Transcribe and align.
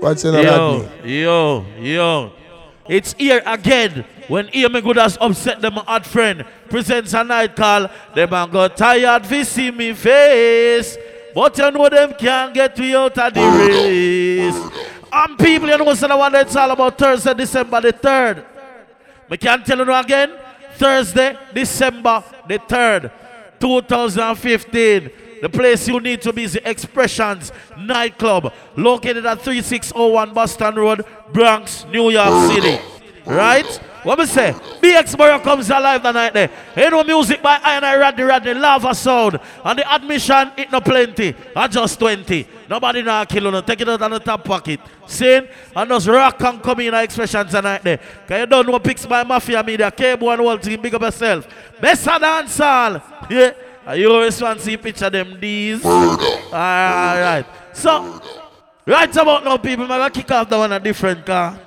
What's 0.00 0.24
in 0.24 0.34
Yo, 0.34 0.88
yo, 1.02 1.64
yo. 1.80 2.32
It's 2.88 3.14
here 3.14 3.42
again. 3.46 4.04
When 4.28 4.50
Amy 4.52 4.82
Goodas 4.82 5.16
upset 5.20 5.60
them 5.60 5.74
hot 5.74 6.04
friend, 6.04 6.44
presents 6.68 7.14
a 7.14 7.24
night 7.24 7.56
call. 7.56 7.88
Them 8.14 8.30
man 8.30 8.50
got 8.50 8.76
tired 8.76 9.24
to 9.24 9.44
see 9.44 9.70
me 9.70 9.94
face. 9.94 10.98
But 11.34 11.56
you 11.56 11.70
know 11.70 11.88
them 11.88 12.12
can't 12.18 12.52
get 12.52 12.78
me 12.78 12.94
out 12.94 13.16
of 13.16 13.34
the 13.34 13.40
race. 13.40 14.56
And 15.12 15.38
people, 15.38 15.68
you 15.68 15.78
know 15.78 15.84
what's 15.84 16.00
the 16.00 16.14
one 16.14 16.32
that's 16.32 16.54
all 16.54 16.70
about 16.70 16.98
Thursday, 16.98 17.34
December 17.34 17.80
the 17.80 17.92
3rd. 17.92 18.44
Me 19.30 19.36
can't 19.38 19.64
tell 19.64 19.78
you 19.78 19.94
again. 19.94 20.32
Thursday, 20.74 21.36
December 21.54 22.22
the 22.46 22.58
3rd, 22.58 23.10
2015. 23.58 25.10
The 25.40 25.48
place 25.48 25.86
you 25.88 26.00
need 26.00 26.22
to 26.22 26.32
be 26.32 26.44
is 26.44 26.54
the 26.54 26.68
Expressions 26.68 27.52
nightclub, 27.78 28.52
located 28.76 29.26
at 29.26 29.42
3601 29.42 30.32
Boston 30.32 30.74
Road, 30.74 31.04
Bronx, 31.32 31.84
New 31.90 32.10
York 32.10 32.52
City. 32.52 32.78
Right? 33.26 33.80
What 34.06 34.20
me 34.20 34.26
say? 34.26 34.52
BX 34.80 35.18
Borough 35.18 35.40
comes 35.40 35.68
alive 35.68 36.00
the 36.00 36.12
night 36.12 36.32
there. 36.32 36.48
You 36.76 36.90
know 36.90 37.02
music 37.02 37.42
by 37.42 37.58
Iron 37.60 37.82
I 37.82 37.96
Rodney 37.96 38.22
Rodney, 38.22 38.54
Lava 38.54 38.94
Sound. 38.94 39.40
And 39.64 39.80
the 39.80 39.92
admission, 39.92 40.52
it 40.56 40.70
no 40.70 40.80
plenty. 40.80 41.34
I 41.56 41.66
just 41.66 41.98
20. 41.98 42.46
Nobody 42.70 43.02
now 43.02 43.24
kill 43.24 43.52
you. 43.52 43.62
Take 43.62 43.80
it 43.80 43.88
out 43.88 44.00
of 44.00 44.10
the 44.12 44.20
top 44.20 44.44
pocket. 44.44 44.78
Saying, 45.08 45.48
and 45.74 45.90
those 45.90 46.06
rock 46.06 46.38
can 46.38 46.60
come 46.60 46.78
in 46.80 46.94
expressions 46.94 47.50
tonight 47.50 47.82
there. 47.82 47.98
Cause 48.28 48.38
you 48.38 48.46
don't 48.46 48.68
know 48.68 48.78
picks 48.78 49.04
by 49.04 49.24
Mafia 49.24 49.64
Media, 49.64 49.90
Cable 49.90 50.30
and 50.30 50.40
whole 50.40 50.58
team, 50.58 50.80
big 50.80 50.94
up 50.94 51.02
yourself. 51.02 51.48
Best 51.80 52.06
of 52.06 52.20
dance 52.20 52.60
all. 52.60 53.02
Yeah. 53.28 53.54
And 53.86 54.00
you 54.00 54.10
always 54.12 54.40
want 54.42 54.58
to 54.58 54.64
see 54.64 54.76
picture 54.76 55.08
them 55.08 55.38
these. 55.40 55.84
Alright. 55.84 57.46
So, 57.72 58.20
right 58.84 59.16
about 59.16 59.44
now, 59.44 59.56
people, 59.56 59.84
I'm 59.84 59.88
gonna 59.88 60.10
kick 60.10 60.30
off 60.30 60.48
the 60.48 60.58
one 60.58 60.72
a 60.72 60.80
different 60.80 61.24
car. 61.24 61.58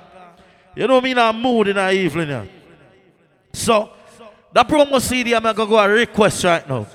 You 0.76 0.86
know 0.86 1.00
me 1.00 1.12
in 1.12 1.18
a 1.18 1.32
mood 1.32 1.68
in 1.68 1.76
the 1.76 1.90
evening. 1.92 2.28
Yeah. 2.28 2.44
So, 3.52 3.90
the 4.52 4.64
promo 4.64 5.00
CD, 5.00 5.34
I'm 5.34 5.42
going 5.42 5.54
to 5.54 5.66
go 5.66 5.78
a 5.78 5.88
request 5.88 6.44
right 6.44 6.68
now. 6.68 6.86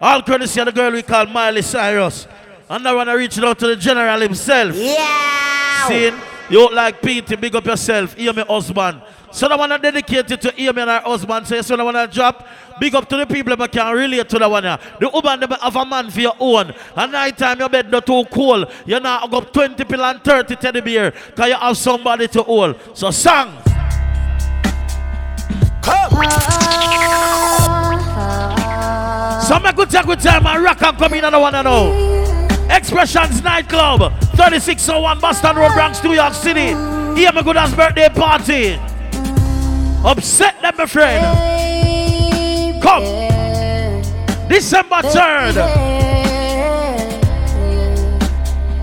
All 0.00 0.22
courtesy 0.22 0.60
of 0.60 0.66
the 0.66 0.72
girl 0.72 0.92
we 0.92 1.02
call 1.02 1.26
Miley 1.26 1.62
Cyrus. 1.62 2.26
And 2.70 2.86
I 2.86 2.92
want 2.92 3.08
to 3.08 3.14
reach 3.14 3.38
out 3.38 3.58
to 3.58 3.66
the 3.68 3.76
general 3.76 4.20
himself. 4.20 4.74
Yeah. 4.76 5.88
Seeing 5.88 6.14
you 6.50 6.60
look 6.60 6.72
like 6.72 7.02
Pete, 7.02 7.40
big 7.40 7.54
up 7.54 7.64
yourself. 7.64 8.14
Hear 8.14 8.32
me, 8.32 8.42
husband. 8.42 9.02
So 9.30 9.56
want 9.56 9.72
to 9.72 9.78
dedicate 9.78 10.30
it 10.30 10.40
to 10.40 10.52
me 10.56 10.68
and 10.68 10.78
her 10.78 11.00
husband. 11.00 11.46
So, 11.46 11.76
I 11.76 11.82
want 11.82 11.96
to 11.96 12.06
drop. 12.14 12.46
Big 12.80 12.94
up 12.94 13.08
to 13.08 13.16
the 13.16 13.26
people 13.26 13.56
that 13.56 13.72
can 13.72 13.94
relate 13.94 14.28
to 14.28 14.38
the 14.38 14.48
one. 14.48 14.62
The 14.62 15.10
woman 15.12 15.40
them 15.40 15.50
have 15.50 15.76
a 15.76 15.84
man 15.84 16.10
for 16.10 16.20
your 16.20 16.36
own. 16.38 16.72
And 16.94 17.12
night 17.12 17.36
time 17.36 17.58
your 17.58 17.68
bed 17.68 17.90
not 17.90 18.06
too 18.06 18.24
cold. 18.30 18.70
You 18.86 19.00
now 19.00 19.26
go 19.26 19.38
up 19.38 19.52
20 19.52 19.84
pill 19.84 20.04
and 20.04 20.22
30 20.22 20.56
teddy 20.56 20.80
bear. 20.80 21.10
Because 21.10 21.48
you 21.48 21.56
have 21.56 21.76
somebody 21.76 22.28
to 22.28 22.42
hold. 22.42 22.76
So 22.94 23.10
song. 23.10 23.62
So 29.48 29.58
make 29.60 29.76
good 29.76 29.90
take 29.90 30.04
good 30.04 30.20
time 30.20 30.46
and 30.46 30.62
rock 30.62 30.82
and 30.82 30.98
come 30.98 31.14
in 31.14 31.24
another 31.24 31.40
one 31.40 31.54
and 31.54 31.64
now. 31.64 32.76
Expressions 32.76 33.42
nightclub, 33.42 34.12
3601 34.36 35.20
Boston 35.20 35.56
Road, 35.56 35.72
Bronx, 35.72 36.04
New 36.04 36.12
York 36.12 36.34
City. 36.34 36.66
Here 37.18 37.32
my 37.32 37.42
good 37.42 37.56
as 37.56 37.74
birthday 37.74 38.08
party. 38.10 38.78
Upset 40.04 40.60
them, 40.62 40.74
my 40.76 40.86
friend. 40.86 41.24
Come. 42.82 43.04
December 44.48 45.02
3rd. 45.02 45.54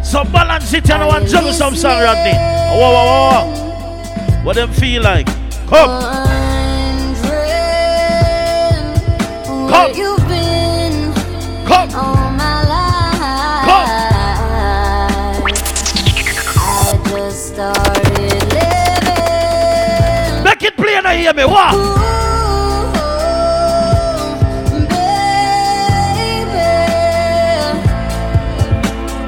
So 0.04 0.24
balance 0.26 0.74
it 0.74 0.90
and 0.90 1.04
I 1.04 1.08
want 1.08 1.28
juggle 1.28 1.52
some 1.52 1.76
song, 1.76 2.02
Rodney. 2.02 2.34
Whoa, 2.34 2.92
whoa, 2.94 3.06
whoa. 3.32 4.44
What 4.44 4.56
them 4.56 4.72
feel 4.72 5.02
like? 5.02 5.28
Come. 5.68 6.02
Come. 9.70 9.94
You've 9.96 10.28
been 10.28 11.14
Come. 11.66 12.15
Play 21.06 21.18
I 21.18 21.22
hear 21.22 21.34
me. 21.36 21.46
What? 21.46 21.74
Ooh, 21.76 21.80
baby, 24.90 26.66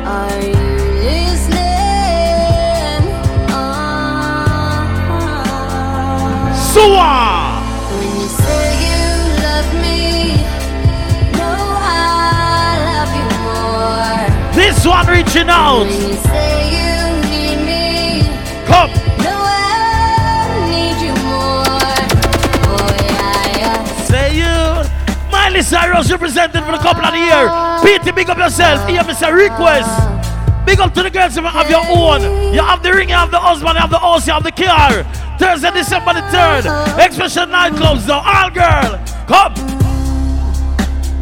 are 0.03 0.41
you 0.41 0.65
listening? 1.05 1.67
Suwa. 6.55 7.13
when 7.91 8.09
you 8.21 8.27
say 8.27 8.65
you 8.87 9.05
love 9.45 9.69
me, 9.83 10.01
no, 11.37 11.51
I 11.79 12.81
love 12.89 13.11
you 13.19 13.27
more. 13.45 14.53
This 14.55 14.79
one 14.83 15.05
reaching 15.05 15.49
out. 15.49 15.85
When 15.85 15.89
you 15.89 16.13
say 16.25 16.49
you 16.75 16.95
need 17.29 17.59
me, 17.69 17.85
Come. 18.65 19.06
Miley 25.57 25.65
Cyrus 25.65 26.11
represented 26.11 26.63
for 26.63 26.73
a 26.73 26.77
couple 26.77 27.03
of 27.03 27.13
the 27.13 27.17
year. 27.17 27.49
Pete, 27.81 28.13
big 28.13 28.29
up 28.29 28.37
yourself. 28.37 28.87
Here 28.87 29.03
say 29.15 29.33
request. 29.33 29.89
Big 30.67 30.79
up 30.79 30.93
to 30.93 31.01
the 31.01 31.09
girls 31.09 31.35
who 31.35 31.41
have 31.41 31.67
your 31.67 31.81
own. 31.89 32.21
You 32.53 32.61
have 32.61 32.83
the 32.83 32.93
ring, 32.93 33.09
you 33.09 33.15
have 33.15 33.31
the 33.31 33.39
husband, 33.39 33.73
you 33.73 33.79
have 33.79 33.89
the 33.89 33.97
house, 33.97 34.27
you 34.27 34.33
have 34.33 34.43
the 34.43 34.51
car. 34.51 35.03
Thursday, 35.39 35.71
December 35.71 36.13
the 36.13 36.21
3rd. 36.29 37.03
Expression 37.03 37.49
nightclubs 37.49 38.07
now. 38.07 38.21
All 38.23 38.51
girl. 38.51 38.99
Come. 39.25 39.55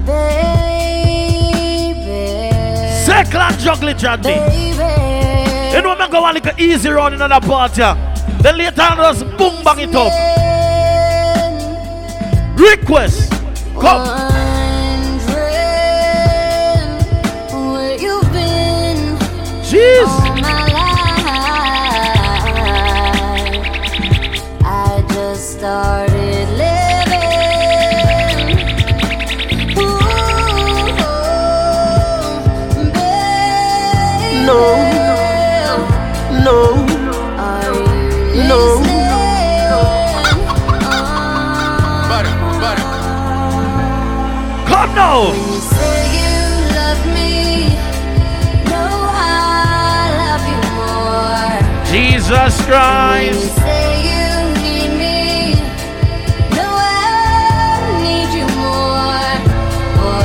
Baby, 0.06 1.16
Circle 3.06 3.40
and 3.40 3.58
juggle 3.58 3.88
it, 3.88 4.02
baby. 4.22 4.32
You 5.72 5.82
know, 5.82 5.92
I'm 5.92 6.12
going 6.12 6.12
to 6.12 6.20
like 6.20 6.46
an 6.46 6.60
easy 6.60 6.90
run 6.90 7.14
in 7.14 7.22
another 7.22 7.48
party. 7.48 7.84
Then 8.42 8.58
later 8.58 8.82
on, 8.82 8.98
just 8.98 9.24
boom, 9.38 9.64
bang 9.64 9.80
it 9.80 9.96
up. 9.96 10.12
Request. 12.60 13.25
Come. 13.80 14.08
Wondering 14.08 15.36
where 17.72 17.98
you've 18.00 18.32
been 18.32 19.18
Jeez. 19.62 20.25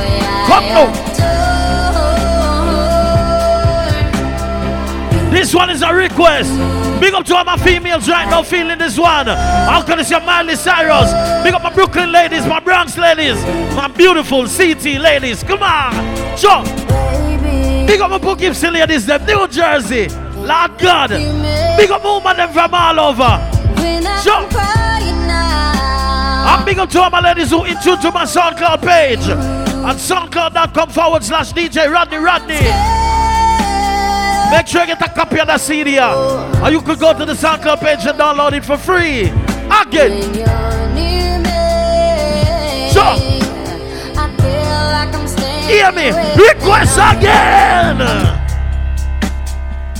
Yeah, 0.07 0.47
Come 0.47 0.65
yeah. 0.65 0.91
This 5.31 5.53
one 5.53 5.69
is 5.69 5.81
a 5.81 5.93
request. 5.93 6.80
Big 7.01 7.15
up 7.15 7.25
to 7.25 7.35
all 7.35 7.43
my 7.43 7.57
females 7.57 8.07
right 8.07 8.29
now 8.29 8.43
feeling 8.43 8.77
this 8.77 8.95
one. 8.95 9.25
How 9.25 9.81
can 9.81 9.97
I 9.97 10.03
say 10.03 10.23
Miley 10.23 10.55
Cyrus? 10.55 11.11
Big 11.43 11.51
up 11.51 11.63
my 11.63 11.73
Brooklyn 11.73 12.11
ladies, 12.11 12.45
my 12.45 12.59
Bronx 12.59 12.95
ladies, 12.95 13.43
my 13.75 13.87
beautiful 13.87 14.45
CT 14.47 15.01
ladies. 15.01 15.41
Come 15.41 15.63
on. 15.63 15.93
jump. 16.37 16.67
Big 17.87 17.99
up 17.99 18.11
my 18.11 18.19
Book 18.19 18.37
Gibson 18.37 18.73
ladies, 18.75 19.07
them 19.07 19.25
New 19.25 19.47
Jersey. 19.47 20.09
Lord 20.35 20.77
God. 20.77 21.09
Big 21.75 21.89
up 21.89 22.03
woman 22.03 22.37
them 22.37 22.53
from 22.53 22.71
all 22.71 22.99
over. 22.99 23.37
when 23.81 24.05
I'm. 24.05 24.47
And 26.53 26.65
big 26.65 26.77
up 26.77 26.89
to 26.91 27.01
all 27.01 27.09
my 27.09 27.19
ladies 27.19 27.49
who 27.49 27.63
in 27.63 27.81
tune 27.81 27.99
to 28.01 28.11
my 28.11 28.25
SoundCloud 28.25 28.81
page. 28.81 29.27
At 29.27 29.95
soundcloud.com 29.95 30.89
forward 30.89 31.23
slash 31.23 31.51
DJ 31.51 31.91
Rodney 31.91 32.17
Rodney. 32.17 33.00
Make 34.51 34.67
sure 34.67 34.81
you 34.81 34.87
get 34.87 35.01
a 35.01 35.09
copy 35.09 35.39
of 35.39 35.47
the 35.47 35.57
CD. 35.57 35.97
Or 35.97 36.69
you 36.69 36.81
could 36.81 36.99
go 36.99 37.17
to 37.17 37.25
the 37.25 37.33
SoundCloud 37.33 37.79
page 37.79 38.05
and 38.05 38.19
download 38.19 38.51
it 38.51 38.65
for 38.65 38.77
free. 38.77 39.29
Again. 39.71 40.11
When 40.11 40.33
you're 40.33 40.89
near 40.93 41.39
me, 41.39 41.49
I 44.13 44.27
feel 44.37 44.91
like 44.91 45.11
Hear 45.69 45.91
me. 45.93 46.09
Request 46.35 46.97
again. 46.97 47.97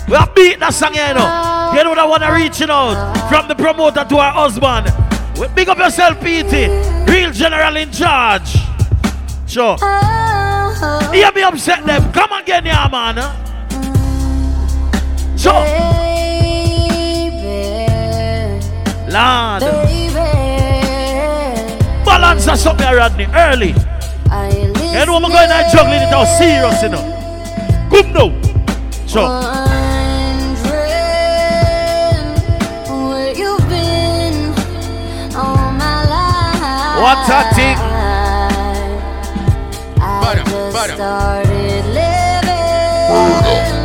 We 0.09 0.17
have 0.17 0.35
beat 0.35 0.59
that 0.59 0.73
song 0.73 0.93
here, 0.93 1.07
you 1.07 1.13
know. 1.13 1.23
Oh, 1.23 1.73
you 1.73 1.83
know 1.85 1.95
that 1.95 2.05
one 2.05 2.21
reaching 2.33 2.69
out 2.69 3.15
from 3.29 3.47
the 3.47 3.55
promoter 3.55 4.03
to 4.03 4.17
our 4.17 4.33
husband. 4.33 4.91
We 5.39 5.47
big 5.55 5.69
up 5.69 5.77
yourself, 5.77 6.19
PT. 6.19 6.67
Real 7.07 7.31
general 7.31 7.77
in 7.77 7.89
charge. 7.89 8.51
Sure. 9.47 9.77
Oh, 9.81 9.81
oh, 9.81 11.11
Hear 11.13 11.31
me 11.31 11.43
upset 11.43 11.85
them. 11.85 12.11
Come 12.11 12.33
again, 12.33 12.65
yeah, 12.65 12.89
man. 12.91 13.50
Sure. 15.41 15.65
baby, 15.65 17.41
Lord. 19.11 19.61
baby. 19.61 20.13
Balance 22.05 22.47
or 22.47 22.55
something, 22.57 22.85
Rodney. 22.93 23.25
Early. 23.33 23.69
You 23.69 25.05
know 25.07 25.15
I'm 25.15 25.23
going 25.23 25.49
to 25.49 25.69
juggling 25.71 26.03
it 26.03 26.13
out 26.13 26.27
serious, 26.37 26.83
you 26.83 26.89
know. 26.89 27.01
Come 27.89 28.13
now. 28.13 28.29
Sure. 29.07 29.23
Wondering 29.23 29.57
where 33.09 33.33
you've 33.35 33.67
been 33.67 34.53
all 35.35 35.71
my 35.73 36.05
life. 36.05 37.01
What 37.01 37.29
a 37.29 37.55
thing. 37.55 37.77
I 39.99 40.05
Butter, 40.21 40.43
butter. 40.71 40.93
started 40.93 41.85
living. 41.85 43.80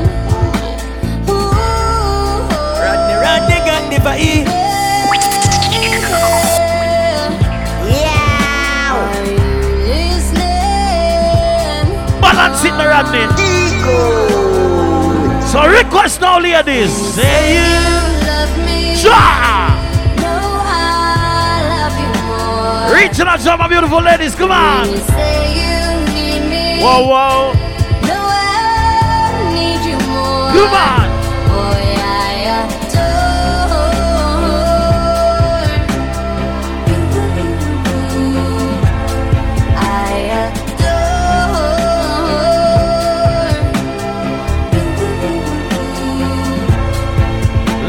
Yeah. 7.89 8.95
Balance 12.21 12.65
it, 12.65 12.71
now, 12.71 12.87
Rodney. 12.87 13.27
So 15.47 15.67
request 15.67 16.21
now, 16.21 16.39
ladies. 16.39 16.93
Say 17.15 17.55
you. 17.55 17.71
Love 18.27 18.57
me. 18.59 18.95
Reaching 22.95 23.27
out 23.27 23.41
to 23.41 23.57
my 23.57 23.67
beautiful 23.69 24.01
ladies. 24.01 24.35
Come 24.37 24.53
on. 24.53 24.87
Whoa, 26.79 27.07
whoa. 27.09 27.53
No. 28.07 28.19
Come 30.55 30.75
on. 30.75 31.06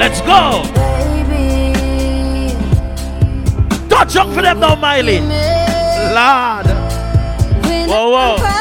Let's 0.07 0.21
go. 0.21 0.63
Baby, 0.74 2.56
Touch 3.89 4.15
up 4.15 4.33
for 4.33 4.42
them 4.42 4.62
now, 4.62 4.74
Miley. 4.75 5.19
Lord. 6.15 6.65
Whoa, 7.89 8.09
whoa. 8.12 8.56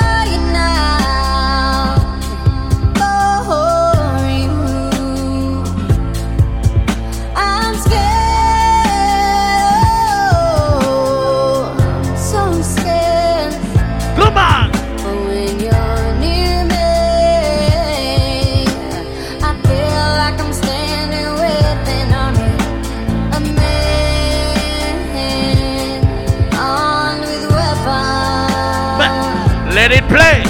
Play. 30.16 30.40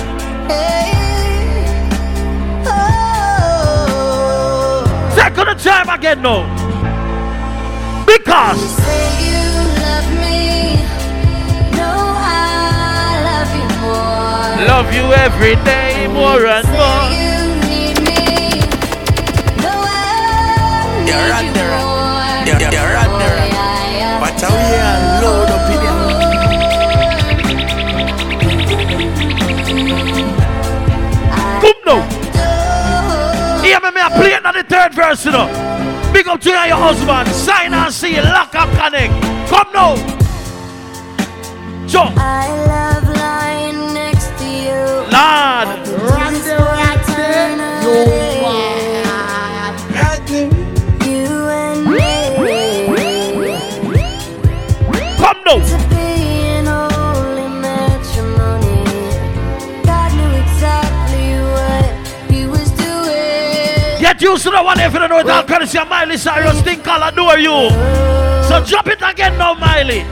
Hey, 0.47 0.95
oh, 2.67 4.87
Second 5.19 5.59
time 5.59 5.89
again 5.97 6.19
now. 6.23 6.43
you 6.43 6.47
Because 8.07 8.61
say 8.83 9.05
you 9.27 9.43
love 9.85 10.09
me, 10.23 10.41
no, 11.81 11.91
I 11.91 11.93
love 13.29 13.51
you 13.61 13.69
more. 13.83 14.49
love 14.73 14.89
you 14.99 15.07
every 15.27 15.57
day 15.71 15.91
more 16.19 16.43
and 16.57 16.69
more. 16.79 17.06
On 34.99 35.11
the 35.11 35.17
third 35.17 35.17
verse, 35.17 35.25
you 35.25 35.31
know. 35.33 35.47
Big 36.13 36.29
up 36.29 36.41
to 36.41 36.51
you 36.51 36.57
and 36.57 36.69
your 36.69 36.79
husband. 36.79 37.29
Sign 37.35 37.75
and 37.75 37.93
see, 37.93 38.21
lock 38.21 38.55
and 38.55 38.71
connect. 38.77 39.13
Come 39.49 39.73
now. 39.73 39.97
Joe. 41.87 42.13
I 42.17 42.49
love 42.67 43.09
lying 43.17 43.95
next 43.95 44.37
to 44.39 44.45
you. 44.45 44.77
Lord. 45.13 45.69
This 45.87 46.49
for. 46.49 46.77
You 51.07 51.49
and 51.49 51.87
me. 51.87 51.99
Come 55.17 55.41
now. 55.47 55.76
Used 64.37 64.45
to 64.45 64.51
the 64.51 64.63
one 64.63 64.79
if 64.79 64.93
you 64.93 64.99
don't 64.99 65.09
know 65.09 65.19
it 65.19 65.31
all 65.31 65.43
courtesy 65.45 65.79
of 65.79 65.89
Miley 65.89 66.19
Cyrus. 66.19 66.61
Think 66.61 66.87
I'll 66.87 67.09
adore 67.09 67.39
you. 67.39 67.71
So 68.47 68.63
drop 68.69 68.87
it 68.89 69.01
again 69.01 69.39
now, 69.39 69.55
Miley. 69.55 70.03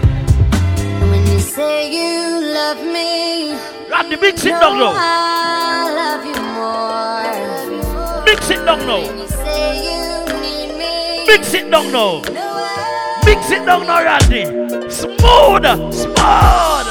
When 1.11 1.27
you 1.27 1.39
say 1.39 1.93
you 1.93 2.55
love 2.55 2.79
me, 2.79 3.51
And 3.53 4.11
the 4.11 4.17
mix 4.17 4.43
it 4.47 4.57
down 4.63 4.79
now. 4.79 4.95
I 4.97 5.93
love 6.01 6.25
you 6.25 6.41
more. 6.57 8.25
Mix 8.25 8.49
it 8.49 8.65
down 8.65 8.87
now. 8.87 9.01
you 9.01 9.29
say 9.29 9.85
you 9.89 10.41
need 10.41 10.71
me, 10.79 11.27
Mix 11.27 11.53
it 11.53 11.71
down 11.71 11.93
now. 11.93 12.23
I 12.25 13.23
Mix 13.27 13.51
it 13.51 13.67
down 13.67 13.87
now, 13.87 14.03
Randy. 14.05 14.45
Smooth. 14.89 15.67
Smooth. 15.93 16.89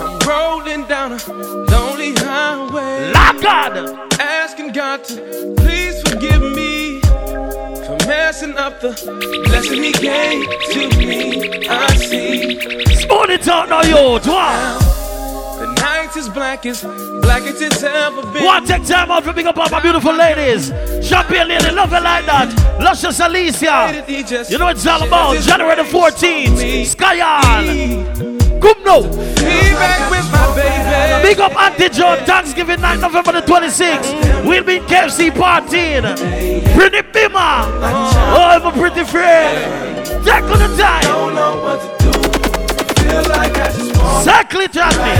I'm 0.00 0.18
rolling 0.26 0.86
down 0.86 1.12
a 1.12 1.18
lonely 1.70 2.14
highway, 2.16 3.12
Lock 3.12 3.42
God. 3.42 3.76
asking 4.18 4.72
God 4.72 5.04
to 5.04 5.14
please 5.16 5.42
forgive 5.42 5.56
me 5.56 5.61
for 8.32 8.46
messing 8.46 8.56
up 8.56 8.80
the 8.80 9.42
blessing 9.44 9.82
He 9.82 9.92
gave 9.92 10.48
to 10.72 10.98
me. 10.98 11.66
I 11.68 11.96
see 11.96 12.58
it 13.30 13.48
out 13.48 13.68
now, 13.68 13.82
yo. 13.82 14.18
Wow. 14.18 14.78
the 15.58 15.72
night 15.80 16.16
is 16.16 16.28
black 16.28 16.66
as 16.66 16.82
black 16.82 17.42
as 17.42 17.60
it's 17.60 17.82
ever 17.82 18.22
been. 18.32 18.44
One 18.44 18.66
take 18.66 18.86
time 18.86 19.10
out 19.10 19.24
for 19.24 19.32
big 19.32 19.46
up 19.46 19.56
all 19.56 19.68
my 19.70 19.80
beautiful 19.80 20.14
ladies. 20.14 20.68
Champagne 21.06 21.48
lady, 21.48 21.70
love 21.70 21.92
it 21.92 22.02
like 22.02 22.26
that. 22.26 22.78
Luscious 22.80 23.20
Alicia. 23.20 24.04
You 24.48 24.58
know 24.58 24.66
what 24.66 24.76
it's 24.76 24.86
all 24.86 25.02
about. 25.02 25.36
January 25.42 25.76
the 25.76 25.82
14th. 25.82 26.50
with 26.50 26.62
me. 26.62 26.84
Skyan. 26.84 28.31
Come 28.62 28.84
now. 28.84 29.02
He 29.02 29.74
back 29.74 30.10
with 30.10 30.30
my 30.30 30.54
baby. 30.54 31.22
Big 31.22 31.40
up 31.40 31.54
Auntie 31.56 31.88
Joe, 31.88 32.16
Thanksgiving 32.24 32.80
night, 32.80 33.00
November 33.00 33.32
the 33.32 33.40
26th. 33.40 34.46
We'll 34.46 34.62
be 34.62 34.76
in 34.76 34.84
KFC 34.84 35.30
partying. 35.30 36.04
Pretty 36.74 37.02
Bima. 37.08 37.64
Oh, 38.34 38.48
I'm 38.54 38.66
a 38.66 38.72
pretty 38.72 39.04
friend. 39.04 40.06
Take 40.24 40.44
on 40.44 40.58
the 40.58 40.76
time. 40.80 41.02
Don't 41.02 41.34
know 41.34 41.62
what 41.62 41.80
to 41.80 42.04
do. 42.04 42.12
Feel 43.02 43.22
like 43.28 43.56
I 43.56 43.72
just 43.72 43.96
want 43.96 44.18
Exactly, 44.18 44.68
Johnny. 44.68 45.16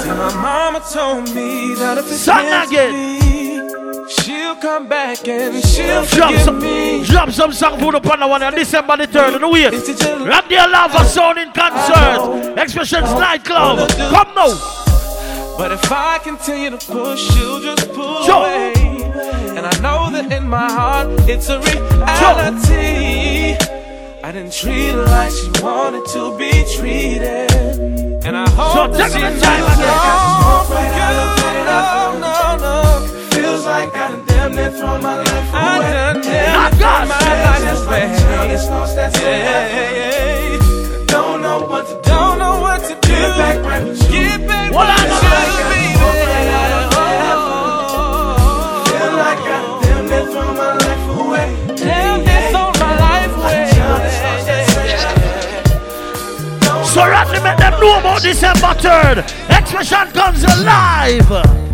See, 0.00 0.08
my 0.08 0.32
mama 0.40 0.80
told 0.92 1.34
me 1.34 1.74
that 1.74 1.98
if 1.98 2.06
it's 2.06 2.20
Sing 2.20 2.36
meant 2.36 2.70
to 2.70 2.76
again. 2.76 3.75
She'll 4.08 4.56
come 4.56 4.88
back 4.88 5.26
and 5.28 5.64
she'll 5.64 6.04
Drop 6.06 6.28
forgive 6.30 6.42
some, 6.42 6.60
me. 6.60 7.04
drop 7.04 7.30
some 7.30 7.52
song 7.52 7.78
for 7.78 7.92
the 7.92 8.00
one 8.00 8.42
on 8.42 8.54
December 8.54 8.96
the 8.96 9.06
3rd. 9.06 9.36
And 9.36 9.50
wait. 9.52 9.74
It's 9.74 9.86
just 9.86 10.02
Rock 10.26 10.48
the 10.48 10.56
Lava 10.56 11.04
Sound 11.04 11.38
in 11.38 11.52
concert. 11.52 12.58
Expressions 12.60 13.12
nightclub. 13.12 13.88
Come 13.90 14.34
now. 14.34 14.54
But 15.58 15.72
if 15.72 15.90
I 15.90 16.18
continue 16.22 16.70
to 16.70 16.76
push, 16.78 17.20
she'll 17.32 17.60
just 17.60 17.92
pull 17.92 18.28
away. 18.28 18.74
And 19.56 19.66
I 19.66 19.72
know 19.80 20.10
that 20.10 20.30
in 20.30 20.48
my 20.48 20.70
heart, 20.70 21.08
it's 21.28 21.48
a 21.48 21.58
reality. 21.60 23.56
I 24.22 24.32
didn't 24.32 24.52
treat 24.52 24.90
her 24.90 25.04
like 25.04 25.32
she 25.32 25.48
wanted 25.62 26.04
to 26.12 26.36
be 26.36 26.50
treated. 26.76 27.50
And 28.24 28.36
I 28.36 28.48
hope 28.50 28.92
So 28.92 28.98
that 28.98 29.12
she 29.12 29.20
the 29.20 29.40
time 29.40 29.62
moves 29.62 30.70
again. 30.70 32.35
Lost 36.86 37.10
my 37.10 37.18
life 37.44 37.64
this 37.66 37.82
way. 37.90 38.06
Don't 41.06 41.40
know 41.42 41.58
what 41.66 41.84
to 41.88 41.94
do. 41.94 42.00
Don't 42.02 42.38
know 42.38 42.60
what 42.60 42.80
to 42.82 42.94
do. 42.94 43.08
Get 43.08 43.36
back 43.36 43.56
right 43.64 43.82
with 43.84 44.02
you. 44.02 44.08
Get 44.10 44.46
back 44.46 44.70
well, 44.72 44.86
right 44.86 45.10
with. 45.10 45.26
Feel 48.86 49.12
like 49.24 49.42
I 49.50 49.58
damn 49.82 50.04
near 50.06 50.24
threw 50.30 50.50
my 50.54 50.70
life 50.84 51.06
away. 51.18 51.48
Damn 51.74 52.18
my 52.78 52.92
life 53.04 53.34
away. 53.36 53.62
So, 56.94 57.00
Rodney, 57.04 57.40
make 57.40 57.58
them 57.58 57.74
know 57.80 57.98
about 57.98 58.22
December 58.22 58.72
3rd. 58.84 59.18
Expression 59.50 60.06
comes 60.12 60.44
alive. 60.44 61.65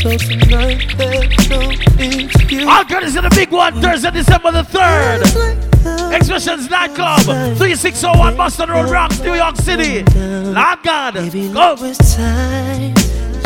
So 0.00 0.16
tonight 0.18 0.94
there's 0.98 1.48
no 1.48 1.70
excuse. 1.70 2.66
All 2.66 2.84
credits 2.84 3.16
in 3.16 3.24
the 3.24 3.30
big 3.30 3.50
one, 3.50 3.80
Thursday, 3.80 4.10
December 4.10 4.50
the 4.52 4.62
3rd. 4.62 5.18
Just 5.20 5.36
like 5.36 5.60
the 5.82 6.16
Expressions 6.16 6.68
Nightclub, 6.68 7.20
3601 7.56 8.36
Boston 8.36 8.70
Road, 8.70 8.88
Bronx, 8.88 9.20
New 9.20 9.34
York 9.34 9.56
City. 9.56 10.02
Lord 10.18 10.82
God, 10.82 11.14
go. 11.14 11.74
now 11.76 11.76
it's 11.78 12.16
time. 12.16 12.94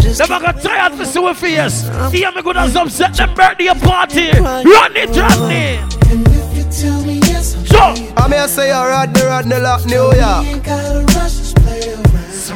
Just 0.00 0.18
Them 0.18 0.32
a 0.32 0.40
got 0.40 0.62
tired 0.62 0.94
for 0.94 1.04
see 1.04 1.20
we 1.20 1.34
face. 1.34 1.82
Hear 2.10 2.32
me 2.32 2.42
good 2.42 2.56
as 2.56 2.74
upset 2.74 3.14
them 3.14 3.34
birthday 3.34 3.68
party. 3.80 4.30
Run 4.30 4.96
it, 4.96 5.14
run 5.14 5.52
it. 5.52 5.80
And 6.10 6.26
if 6.26 6.56
you 6.56 6.64
tell 6.72 7.04
me 7.04 7.18
yes, 7.18 7.54
I'm 7.54 7.66
So, 7.66 8.12
I 8.16 8.26
may 8.28 8.46
say 8.46 8.70
a 8.70 8.80
Rodney 8.80 9.22
Rodney 9.22 9.58
Lock 9.58 9.84
New 9.84 10.14
York. 10.14 11.39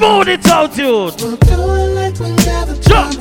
Around. 0.05 0.25
smooth 0.25 0.29
it 0.29 0.47
out, 0.47 0.75
dude. 0.75 0.87
We'll 1.21 1.37
do 1.37 1.53
it 1.53 1.95
like 1.95 2.19
we 2.19 2.31
never 2.45 2.75
Sure. 2.83 3.13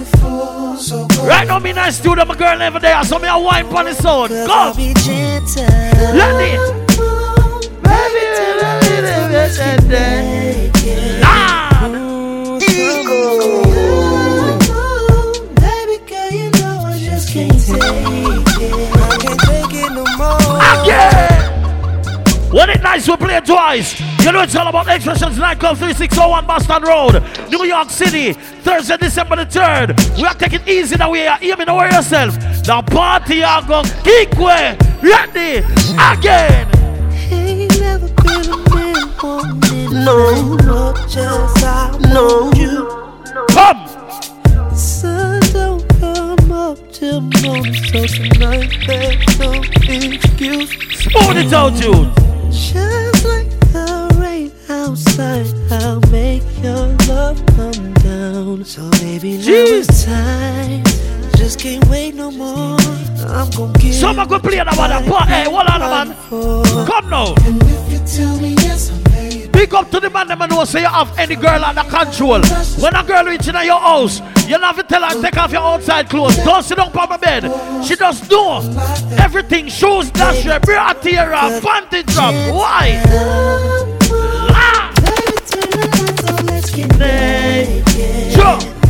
So 0.77 1.07
Right 1.25 1.47
now, 1.47 1.59
me 1.59 1.73
nice 1.73 1.97
studio, 1.97 2.25
my 2.25 2.35
girl 2.35 2.57
never 2.57 2.79
there, 2.79 3.03
so 3.03 3.19
me 3.19 3.27
a 3.27 3.39
wine 3.39 3.65
on 3.67 3.85
the 3.85 3.93
sound. 3.93 4.29
Go. 4.29 4.73
Let 4.75 6.35
it. 6.41 6.59
Baby 15.55 15.97
girl, 16.07 16.29
you 16.31 16.51
know 16.51 16.83
I 16.85 16.99
just 16.99 17.29
can't 17.29 17.51
take 17.51 17.77
it. 18.61 18.73
I 18.95 19.17
can't 19.21 19.39
take 19.39 19.73
it 19.73 19.91
no 19.91 20.03
more. 20.17 20.59
Yeah. 20.85 22.51
When 22.51 22.69
it 22.69 22.81
nice, 22.81 23.07
we 23.07 23.15
play 23.17 23.35
it 23.37 23.45
twice. 23.45 24.12
You 24.23 24.31
know 24.31 24.41
it's 24.41 24.55
all 24.55 24.69
about 24.69 24.87
Expressions 24.87 25.37
Nightclub 25.37 25.75
3601 25.77 26.47
Boston 26.47 26.83
Road, 26.83 27.49
New 27.49 27.65
York 27.65 27.89
City, 27.89 28.31
Thursday, 28.31 28.95
December 28.95 29.35
the 29.35 29.45
3rd. 29.45 30.15
We 30.15 30.23
are 30.23 30.33
taking 30.33 30.61
easy 30.65 30.95
now. 30.95 31.11
We 31.11 31.27
are 31.27 31.37
me 31.41 31.65
know 31.65 31.83
yourself. 31.83 32.35
The 32.63 32.81
party 32.89 33.43
are 33.43 33.61
going 33.67 33.83
kick 34.01 34.31
way. 34.37 34.77
Ready 35.01 35.57
again. 35.99 36.69
Ain't 37.33 37.77
never 37.81 38.07
been 38.07 38.47
a 38.47 38.57
man 38.73 38.95
wanting 39.21 39.91
no 39.91 40.55
much 40.55 41.17
as 41.17 41.63
I 41.65 41.91
want 41.91 42.57
you. 42.57 42.87
Come. 43.49 43.85
The 44.69 44.75
sun 44.75 45.41
don't 45.51 45.85
come 45.99 46.49
up 46.49 46.77
till 46.93 47.19
morning, 47.19 47.73
so 47.73 48.07
tonight 48.07 48.71
there's 48.87 49.37
no 49.37 49.51
excuse. 49.51 50.71
Smooth 51.03 51.37
it 51.37 51.51
out, 51.51 51.73
dude. 51.73 52.09
Just 52.53 53.25
like 53.25 53.62
outside, 54.83 55.47
I'll 55.71 56.01
make 56.11 56.43
your 56.61 56.87
love 57.07 57.43
come 57.55 57.93
down. 57.93 58.65
So 58.65 58.89
baby, 58.91 59.37
now 59.37 59.43
it's 59.47 60.05
time. 60.05 60.83
Just 61.37 61.59
can't 61.59 61.85
wait 61.87 62.15
no 62.15 62.31
more. 62.31 62.77
I'm 63.27 63.49
gonna 63.51 63.77
give. 63.79 63.95
Someone 63.95 64.27
go 64.27 64.39
play 64.39 64.57
that 64.57 64.77
one. 64.77 64.91
part. 65.05 65.29
Hey, 65.29 65.45
hold 65.45 65.67
on, 65.67 65.79
man. 65.79 66.85
Come 66.85 67.09
now. 67.09 67.33
And 67.45 67.63
if 67.63 67.91
you 67.91 67.99
tell 68.05 68.39
me 68.39 68.55
yes. 68.55 68.91
Big 69.51 69.73
up 69.73 69.89
to 69.91 69.99
the 69.99 70.09
man 70.09 70.27
that 70.27 70.49
know 70.49 70.65
say 70.65 70.81
you 70.81 70.87
have 70.87 71.17
any 71.17 71.35
girl 71.35 71.63
under 71.63 71.83
control. 71.83 72.41
When 72.81 72.95
a 72.95 73.03
girl 73.03 73.25
reach 73.25 73.47
in 73.47 73.55
your 73.55 73.79
house, 73.79 74.19
you 74.47 74.59
have 74.59 74.75
to 74.75 74.83
tell 74.83 75.03
her 75.03 75.21
take 75.21 75.37
off 75.37 75.51
your 75.51 75.61
outside 75.61 76.09
clothes. 76.09 76.35
Don't 76.37 76.63
sit 76.63 76.77
down 76.77 76.91
on 76.97 77.09
my 77.09 77.17
bed. 77.17 77.43
She 77.85 77.95
just 77.95 78.29
do 78.29 78.59
everything. 79.17 79.69
Shoes, 79.69 80.11
dash, 80.11 80.43
bra, 80.43 80.93
tear, 80.93 81.31
panty 81.61 82.05
drop. 82.05 82.33
Why? 82.53 83.92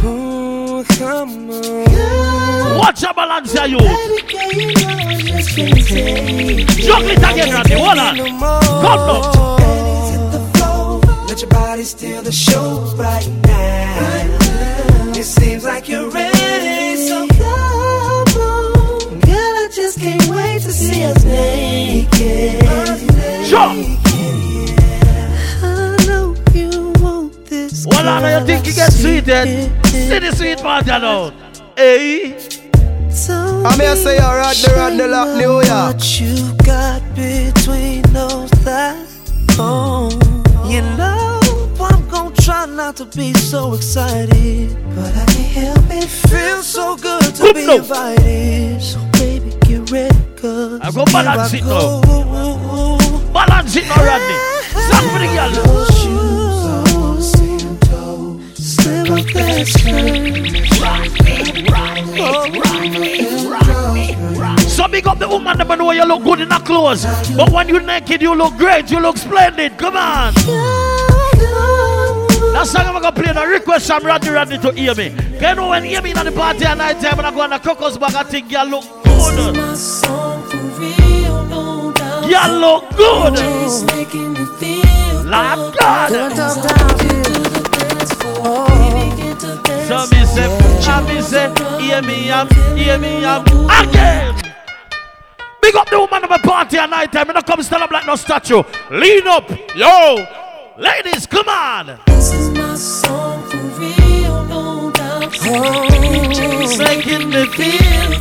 Ooh, 0.05 0.83
come 0.97 1.49
on. 1.49 2.77
Watch 2.77 3.01
your 3.01 3.13
balance 3.13 3.53
you. 3.53 3.61
You 3.61 3.77
know 6.87 6.99
it. 7.03 7.17
Again, 7.17 7.51
Randy. 7.51 7.75
Hold 7.75 7.97
on. 7.97 8.15
Let 11.27 11.41
your 11.41 11.49
body 11.49 11.83
steal 11.83 12.21
the 12.21 12.31
show 12.31 12.93
right 12.95 13.27
now. 13.45 15.13
It 15.13 15.25
seems 15.25 15.65
like 15.65 15.89
you're 15.89 16.09
ready, 16.09 16.95
so 16.95 17.27
come 17.27 18.41
on. 18.41 19.19
Girl, 19.19 19.55
I 19.63 19.69
just 19.73 19.99
can't 19.99 20.25
wait 20.27 20.61
to 20.61 20.71
see 20.71 21.03
us 21.03 21.23
naked. 21.25 22.62
Think 28.45 28.67
you 28.67 28.73
get 28.73 28.91
sweeted? 28.91 29.71
See 29.87 30.19
the 30.19 30.31
sweet 30.35 30.59
part 30.59 30.85
now. 30.85 31.31
Hey. 31.75 32.37
I 33.65 33.75
may 33.77 33.95
say 33.95 34.17
a 34.17 34.21
Rodney 34.21 34.73
Rodney 34.75 35.07
Lock 35.07 35.37
New 35.37 35.61
York. 35.61 35.67
What 35.67 36.19
you 36.19 36.53
got 36.65 37.01
between 37.15 38.01
those 38.13 38.49
thighs? 38.65 39.19
Oh, 39.59 40.09
you 40.67 40.81
know 40.97 41.39
I'm 41.79 42.09
gonna 42.09 42.35
try 42.35 42.65
not 42.65 42.95
to 42.97 43.05
be 43.05 43.33
so 43.33 43.75
excited, 43.75 44.75
but 44.95 45.15
I 45.15 45.25
can't 45.25 45.77
help 45.77 45.85
it. 45.91 46.09
Feels 46.09 46.67
so 46.67 46.97
good 46.97 47.35
to 47.35 47.53
be 47.53 47.71
invited. 47.71 48.81
So 48.81 48.99
baby, 49.13 49.51
get 49.61 49.91
ready, 49.91 50.17
cause 50.35 50.81
I 50.81 50.91
go 50.91 51.05
here 51.05 51.23
balance 51.23 51.53
I 51.53 51.57
it 51.57 51.63
go. 51.63 52.01
Balance 53.31 53.75
it 53.75 53.85
now, 53.85 54.03
Randy. 54.03 54.37
Song 54.89 55.09
for 55.11 55.19
the 55.19 55.27
girl. 55.35 56.22
So 64.67 64.87
big 64.87 65.07
up 65.07 65.19
the 65.19 65.27
woman 65.27 65.57
that 65.57 65.77
know 65.77 65.91
you 65.91 66.05
look 66.05 66.23
good 66.23 66.41
in 66.41 66.51
her 66.51 66.59
clothes. 66.59 67.05
But 67.35 67.51
when 67.51 67.69
you 67.69 67.79
naked, 67.79 68.21
you 68.21 68.35
look 68.35 68.57
great. 68.57 68.91
You 68.91 68.99
look 68.99 69.17
splendid. 69.17 69.77
Come 69.77 69.97
on. 69.97 70.33
That 72.53 72.67
song 72.67 72.85
I'm 72.85 73.01
gonna 73.01 73.11
play 73.11 73.33
the 73.33 73.47
request 73.47 73.89
Rodney 73.89 74.29
Rodney 74.29 74.57
to 74.59 74.71
hear 74.73 74.93
me. 74.93 75.09
Can 75.39 75.49
you 75.49 75.55
know 75.55 75.69
when 75.69 75.83
hear 75.83 76.01
me 76.01 76.11
in 76.11 76.25
the 76.25 76.31
party 76.31 76.65
at 76.65 76.77
night 76.77 76.99
time 76.99 77.17
and 77.17 77.27
I 77.27 77.31
go 77.31 77.41
on 77.41 77.49
the 77.49 77.59
crocus 77.59 77.97
bag, 77.97 78.13
I 78.13 78.23
think 78.23 78.51
you 78.51 78.63
look 78.63 78.83
good. 79.03 79.55
My 79.55 79.73
song 79.73 80.43
for 80.49 80.57
real, 80.79 81.45
no 81.45 81.91
doubt. 81.93 82.29
You 82.29 82.59
look 82.59 82.89
good. 82.95 83.33
It's 83.37 83.83
making 83.95 84.33
me 84.33 84.45
feel 84.59 85.23
Lord 85.23 85.73
good. 85.73 85.79
God. 85.79 87.03
Don't 89.43 89.63
talk 89.63 89.63
down 89.63 89.63
to 89.63 89.63
the 89.63 89.63
dance 89.63 89.63
floor. 89.63 89.63
Baby, 89.63 89.63
get 89.63 89.63
to 89.63 89.63
dance. 89.63 89.87
So 89.87 90.15
me 90.15 90.25
say, 90.25 90.47
I 90.87 91.01
me 91.01 91.21
say, 91.21 91.47
hear 91.81 92.01
me 92.01 92.31
up, 92.31 92.53
hear 92.75 92.97
me 92.97 93.25
up 93.25 93.45
again. 93.47 94.35
Big 95.61 95.75
up 95.75 95.89
the 95.89 95.99
woman 95.99 96.23
of 96.23 96.31
a 96.31 96.39
party 96.39 96.77
at 96.77 96.89
night 96.89 97.11
time 97.11 97.29
and 97.29 97.37
I 97.37 97.41
come 97.41 97.61
stand 97.63 97.83
up 97.83 97.91
like 97.91 98.05
no 98.05 98.15
statue. 98.15 98.63
Lean 98.91 99.27
up, 99.27 99.49
yo. 99.75 100.25
Ladies, 100.77 101.27
come 101.27 101.47
on. 101.47 101.99
This 102.07 102.33
is 102.33 102.49
my 102.51 102.75
song 102.75 103.43
for 103.49 103.57
real, 103.79 104.43
no 104.45 104.91
doubt. 104.91 105.23
It's 105.33 106.77
making 106.77 107.29
me 107.29 107.45
feel. 107.47 108.13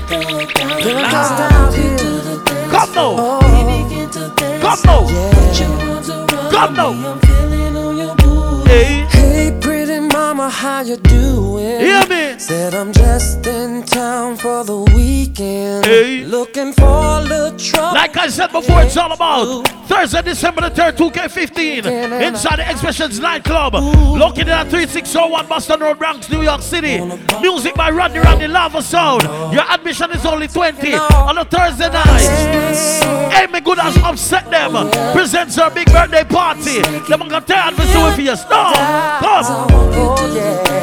Come 2.71 2.93
now. 2.95 3.21
Come 4.61 4.83
now. 4.85 5.07
Come 6.51 6.75
now. 6.75 7.42
Mama, 10.43 10.55
how 10.55 10.81
you 10.81 10.97
doing? 10.97 11.81
hear 11.81 12.07
me. 12.09 12.39
Said 12.39 12.75
I'm 12.75 12.93
just 12.93 13.47
in 13.47 13.85
town 13.85 14.37
for 14.37 14.65
the 14.65 14.79
weekend. 14.95 15.87
Hey. 15.87 16.25
Looking 16.25 16.73
for 16.73 16.85
a 16.85 17.21
little 17.21 17.57
trouble. 17.57 17.95
Like 17.95 18.17
I 18.17 18.29
said 18.29 18.51
before, 18.51 18.83
it's 18.83 18.97
all 18.97 19.13
about 19.13 19.69
Thursday, 19.87 20.23
December 20.23 20.63
the 20.63 20.71
3rd, 20.71 20.97
2K15, 20.97 22.23
inside 22.23 22.57
the 22.57 22.69
Expressions 22.69 23.21
Nightclub, 23.21 23.75
located 23.75 24.49
at 24.49 24.69
3601 24.69 25.47
Boston 25.47 25.81
Road, 25.81 25.99
Bronx, 25.99 26.29
New 26.29 26.43
York 26.43 26.63
City. 26.63 26.99
Music 27.41 27.75
by 27.75 27.91
Rodney 27.91 28.19
Rodney 28.19 28.49
Lava 28.49 28.83
Sound. 28.83 29.23
Your 29.53 29.65
admission 29.71 30.11
is 30.11 30.27
only 30.27 30.49
20 30.49 30.95
on 30.95 31.39
a 31.39 31.45
Thursday 31.45 31.89
night. 31.89 33.43
Amy 33.43 33.61
Goodas 33.61 33.97
upset 34.03 34.42
them. 34.71 34.91
Presents 35.13 35.57
her 35.57 35.71
big 35.71 35.91
birthday 35.93 36.25
party. 36.25 36.83
Them 37.09 37.21
gonna 37.29 37.41
tired 37.41 37.75
for 37.75 37.83
so 37.87 38.09
if 38.09 38.19
you 38.19 38.37
stop. 38.37 38.75
Come. 39.21 39.69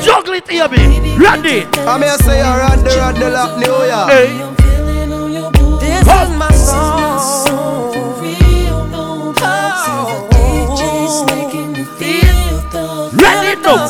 Juggle 0.02 0.34
it, 0.34 0.50
Amy. 0.50 1.18
Randy. 1.18 1.66
I 1.88 1.98
may 1.98 2.08
say 2.24 2.40
a 2.42 2.44
Rodney 2.58 2.96
Rodney 2.96 3.26
Lock 3.30 3.58
New 3.60 3.68
York. 3.68 4.10
Hey. 4.10 4.42
I'm 4.42 4.56
feeling 4.56 5.14
on 5.14 5.32
your 5.32 5.52
booty. 5.52 5.86
This 5.86 6.02
is 6.02 6.30
my 6.38 6.52
song. 6.52 7.94
For 7.94 8.22
real, 8.22 8.88
no 8.88 9.34
doubt. 9.34 10.30
DJ's 10.32 11.26
making 11.36 11.74
me 11.74 11.84
feel 12.00 12.62
the 12.72 13.10
Ready, 13.22 13.62
no. 13.62 13.88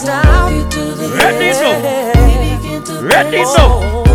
To 0.70 0.80
the 0.96 1.10
Ready, 1.16 1.52
no. 1.62 2.82
To 2.86 2.94
Ready, 3.06 3.38
dance. 3.38 3.58
no. 3.58 4.09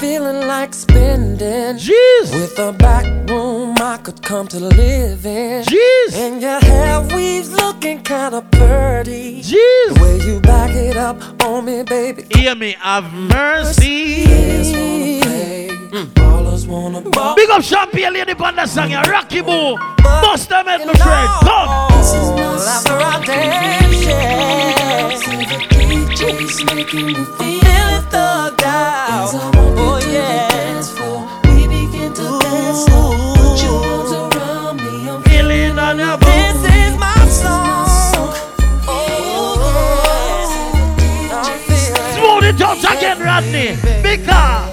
Feeling 0.00 0.46
like 0.46 0.72
spending. 0.72 1.76
Jeez. 1.76 2.32
With 2.32 2.58
a 2.58 2.72
back 2.72 3.04
room 3.28 3.76
I 3.78 3.98
could 3.98 4.22
come 4.22 4.48
to 4.48 4.58
live 4.58 5.26
in. 5.26 5.62
Jeez. 5.64 6.14
And 6.14 6.40
your 6.40 6.58
hair 6.58 7.02
weaves 7.14 7.52
looking 7.52 8.02
kinda 8.02 8.40
pretty. 8.50 9.42
Jeez. 9.42 9.94
The 9.94 10.00
way 10.02 10.16
you 10.26 10.40
back 10.40 10.70
it 10.70 10.96
up 10.96 11.20
on 11.44 11.66
me, 11.66 11.82
baby. 11.82 12.24
Hear 12.34 12.54
me, 12.54 12.76
have 12.80 13.12
mercy. 13.12 14.24
Players 14.24 14.72
mm. 14.72 14.80
wanna 14.80 15.20
play, 15.22 15.68
ballers 16.14 16.66
wanna 16.66 17.02
ball. 17.02 17.34
Big 17.36 17.50
up 17.50 17.62
Champagne 17.62 18.14
Lady 18.14 18.34
Panda 18.34 18.66
song, 18.66 18.90
ya 18.90 19.02
mm. 19.02 19.12
Rocky 19.12 19.42
Boo. 19.42 19.76
Bust 20.02 20.48
them 20.48 20.66
head, 20.66 20.86
my 20.86 20.94
friend. 20.94 21.28
Come. 21.44 21.68
This 21.98 22.14
is 22.14 22.30
my 22.30 22.40
after 26.22 26.28
our 26.28 26.36
dance, 26.36 26.36
yeah. 26.36 26.38
DJ's 26.38 26.74
making 26.74 27.06
me 27.06 27.14
feel 27.14 27.24
Feeling 27.38 28.02
thugged 28.10 28.62
out. 28.62 29.30
Oh 29.32 29.98
yeah. 30.10 30.82
We 31.44 31.66
begin 31.66 32.12
to 32.14 32.38
dance 32.40 32.86
now. 32.88 33.10
Put 33.36 33.62
your 33.62 33.84
arms 33.84 34.12
around 34.12 34.76
me. 34.76 35.08
I'm 35.08 35.22
Feeling 35.22 35.78
on 35.78 35.98
your 35.98 36.16
This 36.18 36.64
is 36.64 36.94
my 36.98 37.14
song. 37.28 38.34
Oh 38.86 39.00
yeah. 41.28 41.42
Smooth 42.14 42.44
it 42.44 42.60
out 42.60 42.84
again, 42.84 43.18
Rodney. 43.20 43.76
Big 44.02 44.24
car. 44.26 44.68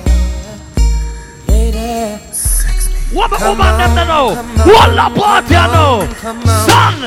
Lady. 1.47 2.19
What 3.13 3.29
the 3.31 3.37
woman 3.47 3.77
them 3.77 3.95
they 3.95 4.05
know? 4.05 4.35
What 4.65 4.89
the 4.91 5.07
party 5.19 5.53
you 5.53 5.67
know? 5.71 5.93
Son. 6.67 6.97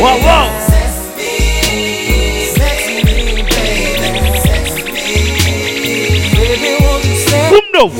Whoa, 0.00 0.16
whoa. 0.16 0.46
Boom, 7.50 7.66
no. 7.74 7.90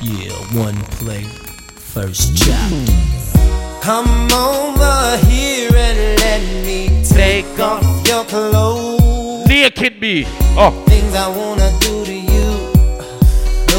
Yeah, 0.00 0.32
one 0.60 0.74
play, 0.98 1.22
first 1.76 2.36
chop. 2.36 2.72
Come 3.80 4.32
over 4.32 5.16
here 5.28 5.70
and 5.74 6.18
let 6.18 6.42
me 6.66 7.02
take 7.04 7.60
off 7.60 8.08
your 8.08 8.24
clothes. 8.24 9.46
Naked 9.46 10.00
me. 10.00 10.24
Oh, 10.56 10.72
Things 10.88 11.14
I 11.14 11.28
wanna 11.28 11.70
do 11.80 12.04
to 12.04 12.12
you. 12.12 12.21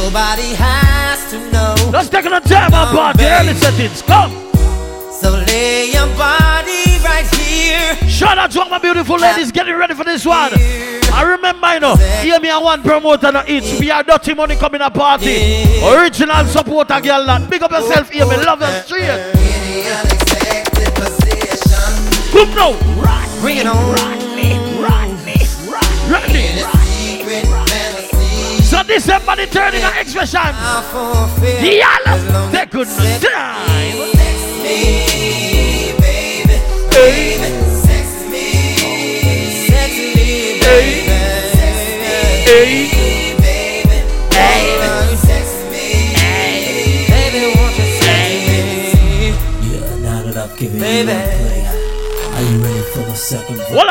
Nobody 0.04 0.54
has 0.56 1.32
to 1.32 1.40
know. 1.54 1.76
let's 1.90 2.10
take 2.10 2.26
a 2.26 2.40
time 2.42 2.74
on 2.74 2.94
party. 2.94 3.24
Early 3.24 3.54
settings. 3.54 4.02
Come. 4.02 4.32
So 5.10 5.32
lay 5.48 5.94
your 5.94 6.08
body 6.18 7.00
right 7.00 7.26
here. 7.40 7.96
Shout 8.10 8.38
out 8.38 8.52
to 8.52 8.64
all 8.64 8.70
my 8.70 8.80
beautiful 8.80 9.16
ladies 9.16 9.54
getting 9.54 9.76
ready 9.76 9.94
for 9.94 10.04
this 10.04 10.26
one. 10.26 10.52
I 11.14 11.24
remember, 11.26 11.74
you 11.74 11.80
know, 11.80 11.96
hear 12.22 12.38
me 12.42 12.50
and 12.50 12.62
one 12.62 12.84
promoter 12.84 13.32
no 13.32 13.44
each. 13.48 13.80
We 13.80 13.92
are 13.92 14.04
dirty 14.04 14.34
money 14.34 14.58
coming 14.58 14.82
a 14.82 14.92
party. 14.92 15.64
Original 15.82 16.46
supporter 16.48 17.00
girl 17.00 17.26
that. 17.26 17.50
Big 17.50 17.64
up 17.64 17.72
oh, 17.72 17.80
yourself, 17.80 18.10
hear 18.10 18.26
me. 18.26 18.36
Oh, 18.36 18.44
love 18.44 18.60
the 18.60 18.82
street. 18.82 19.08
Unexpected 19.08 20.94
position. 21.00 22.34
Come 22.34 22.54
now. 22.56 22.72
It 23.48 23.68
on. 23.68 23.96
Rodney, 23.96 24.60
Rodney, 24.84 25.40
Rodney. 26.12 26.53
Secret 26.53 26.53
fantasy. 26.53 26.53
So 26.53 26.53
December 28.94 29.36
the 29.36 29.48
3rd 29.48 29.74
in 29.74 29.82
the 29.82 29.92
expression. 30.02 30.40
I 30.40 30.82
fulfill 30.92 31.62
The 31.66 31.82
as. 31.82 32.52
They 32.54 32.66
could 32.68 32.88
you 32.88 32.94
not 32.94 33.22
time. 33.26 33.98
me, 34.62 35.98
baby. 35.98 36.58
Baby, 36.94 37.50
sex 37.82 38.08
me. 38.30 38.46
Sexy, 39.66 40.14
baby. 40.62 41.10
Hey. 42.46 42.70
Baby, 42.70 43.98
baby, 44.30 45.16
sex 45.26 45.46
me. 45.74 45.86
Baby, 47.10 47.42
won't 47.58 47.74
you 47.80 47.88
sex 47.98 48.30
me? 48.46 49.34
Yeah, 49.74 49.90
now 50.06 50.20
that 50.22 50.38
I've 50.38 50.54
given 50.56 50.80
Baby. 50.80 51.12
you 51.12 51.18
one 51.18 51.34
play, 51.42 51.66
are 52.36 52.44
you 52.44 52.58
ready 52.64 52.84
for 52.94 53.00
the 53.10 53.16
second 53.16 53.58
verse? 53.58 53.70
Hold 53.70 53.90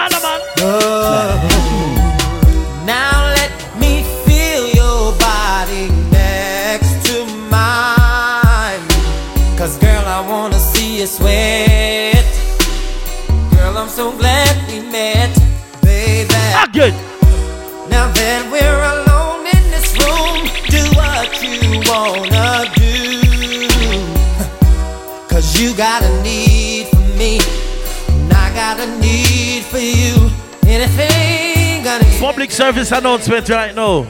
service 32.52 32.92
announcement 32.92 33.48
right 33.48 33.74
now. 33.74 34.06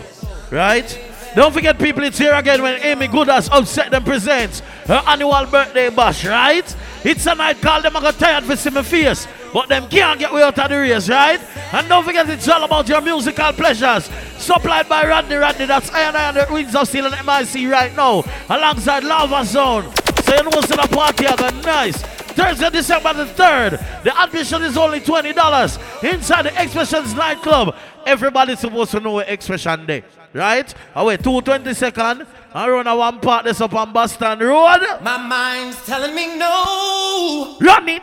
Right? 0.51 0.99
Don't 1.35 1.53
forget, 1.53 1.79
people, 1.79 2.03
it's 2.03 2.19
here 2.19 2.35
again 2.35 2.61
when 2.61 2.83
Amy 2.83 3.09
Goodas 3.09 3.49
Upset 3.51 3.91
them 3.91 4.05
presents 4.05 4.61
her 4.87 5.03
annual 5.07 5.47
birthday 5.47 5.89
bash, 5.89 6.27
right? 6.27 6.77
It's 7.05 7.25
a 7.27 7.35
night 7.35 7.63
called 7.63 7.85
them 7.85 7.97
I 7.97 8.01
got 8.01 8.19
tired 8.19 8.45
for 8.45 8.55
see 8.55 8.69
my 8.69 8.83
face, 8.83 9.27
but 9.53 9.69
them 9.69 9.89
can't 9.89 10.19
get 10.19 10.33
way 10.33 10.43
out 10.43 10.59
of 10.59 10.69
the 10.69 10.77
race, 10.77 11.09
right? 11.09 11.41
And 11.73 11.89
don't 11.89 12.05
forget, 12.05 12.29
it's 12.29 12.47
all 12.49 12.65
about 12.65 12.87
your 12.89 13.01
musical 13.01 13.53
pleasures. 13.53 14.11
Supplied 14.37 14.89
by 14.89 15.07
Rodney 15.07 15.37
Rodney, 15.37 15.67
that's 15.67 15.91
Iron 15.91 16.17
Iron 16.17 16.35
the 16.35 16.53
Wings 16.53 16.75
of 16.75 16.87
Steel 16.87 17.07
and 17.07 17.15
MIC 17.25 17.71
right 17.71 17.95
now, 17.97 18.25
alongside 18.51 19.05
Lava 19.05 19.47
Sound. 19.47 19.97
So 20.25 20.35
you 20.35 20.43
know 20.43 20.51
what's 20.53 20.71
in 20.71 20.79
party, 20.79 21.27
I 21.27 21.37
got 21.37 21.65
nice. 21.65 22.03
Thursday, 22.33 22.71
December 22.71 23.12
the 23.14 23.25
3rd. 23.27 24.03
The 24.05 24.23
admission 24.23 24.62
is 24.62 24.77
only 24.77 25.01
$20 25.01 26.05
inside 26.12 26.42
the 26.47 26.62
Expressions 26.62 27.14
nightclub. 27.14 27.75
Everybody's 28.07 28.59
supposed 28.61 28.90
to 28.92 29.01
know 29.01 29.18
Expression 29.21 29.87
Day, 29.87 30.03
right? 30.33 30.73
Away 30.95 31.16
220 31.18 31.75
second. 31.75 32.27
I 32.55 32.68
run 32.68 32.87
a 32.87 32.95
one 32.97 33.21
part 33.21 33.45
this 33.45 33.61
up 33.61 33.73
on 33.75 33.92
Boston 33.92 34.38
Road. 34.40 34.81
My 35.03 35.16
mind's 35.18 35.85
telling 35.87 36.14
me 36.14 36.37
no, 36.37 37.57
Run 37.61 37.88
it. 37.88 38.03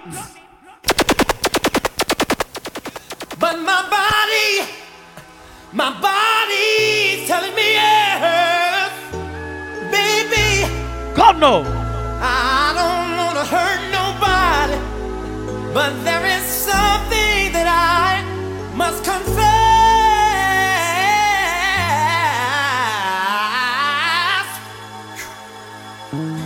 but 3.40 3.58
my 3.60 3.82
body, 3.90 4.70
my 5.72 5.92
body's 6.02 7.28
telling 7.28 7.54
me 7.56 7.74
yes, 7.74 8.92
baby. 9.92 10.66
Come 11.16 11.40
now. 11.40 11.64
I 12.22 12.74
don't 12.76 13.18
wanna 13.18 13.46
hurt 13.46 13.82
nobody, 13.92 13.99
but 15.74 15.94
there 16.04 16.26
is 16.26 16.44
something 16.44 17.52
that 17.54 17.68
I 17.68 18.24
must 18.76 19.04
confess 19.04 19.40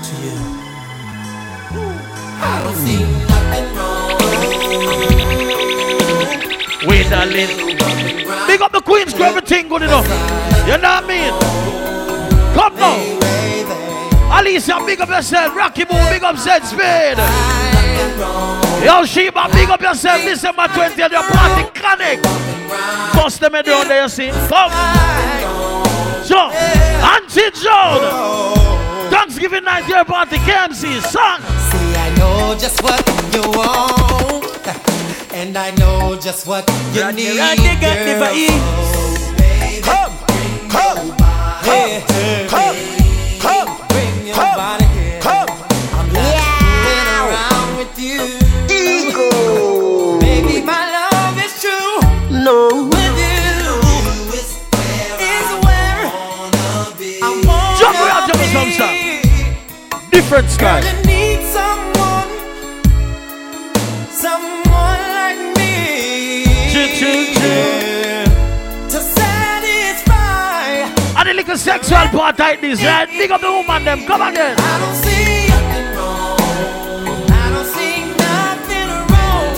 to 0.08 0.14
you. 0.24 0.38
I 2.42 2.62
don't 2.64 2.76
see 2.84 3.00
nothing 3.32 3.68
wrong. 3.78 4.20
Wait 6.88 7.12
a 7.12 7.26
little. 7.26 8.48
Big 8.48 8.62
up 8.62 8.72
the 8.72 8.82
Queens, 8.82 9.14
everything 9.14 9.70
good 9.70 9.84
enough. 9.84 10.08
You 10.68 10.78
know 10.78 10.90
what 10.90 11.04
I 11.04 11.08
mean? 11.08 11.34
Come 12.54 12.76
now. 12.76 13.53
Alicia, 14.34 14.80
big 14.86 15.00
up 15.00 15.10
yourself. 15.10 15.56
Rocky 15.56 15.86
Boom, 15.86 16.04
big 16.10 16.24
up 16.24 16.38
Zed 16.38 16.64
Speed. 16.66 17.18
Yo, 18.84 19.06
Sheba, 19.06 19.48
big 19.54 19.70
up 19.70 19.82
yourself. 19.82 20.22
December 20.24 20.64
20th, 20.64 21.12
your 21.12 21.24
party 21.24 21.80
chronic. 21.80 22.22
Bust 23.14 23.40
them 23.40 23.52
down 23.52 23.88
there, 23.88 24.04
you 24.04 24.10
see. 24.10 24.30
Come. 24.50 24.72
So, 26.24 26.50
Auntie 26.50 27.52
Joan. 27.62 28.74
Thanksgiving 29.12 29.64
night, 29.64 29.88
your 29.88 30.04
party, 30.04 30.38
KMC, 30.38 31.00
son. 31.02 31.40
See, 31.42 31.96
I 31.96 32.16
know 32.18 32.58
just 32.60 32.82
what 32.82 33.06
you 33.34 33.42
want, 33.52 34.68
and 35.34 35.56
I 35.56 35.72
know 35.76 36.18
just 36.20 36.48
what 36.48 36.68
you 36.94 37.12
need. 37.12 37.38
Got 37.38 37.58
the 37.58 37.78
girl. 37.80 38.22
vibes. 38.22 38.48
Oh, 38.96 39.36
baby, 39.38 39.82
come, 39.82 40.18
come, 40.70 41.16
come, 41.16 42.04
come, 42.08 42.43
difference 60.34 60.58
now. 60.60 60.82
Girl, 60.82 60.94
need 61.06 61.42
someone, 61.46 62.30
someone 64.10 65.02
like 65.14 65.38
me. 65.58 66.46
Chill, 66.72 66.90
chill, 66.98 67.26
chill. 67.34 68.26
To 68.90 69.00
satisfy. 69.00 70.90
And 71.20 71.30
the 71.30 71.34
little 71.36 71.58
sexual 71.58 72.08
part 72.10 72.40
like 72.40 72.62
this, 72.62 72.82
right? 72.84 73.08
Dig 73.10 73.32
up 73.32 73.42
the 73.42 73.52
woman, 73.52 73.86
them. 73.86 74.06
Come 74.06 74.22
on, 74.22 74.34
then. 74.34 74.56
I 74.58 74.80
don't 74.80 74.96
see 74.96 75.48
nothing 75.50 75.96
wrong. 75.98 76.40
I 77.30 77.50
don't 77.54 77.68
see 77.76 78.06
nothing 78.18 78.90
wrong. 79.14 79.54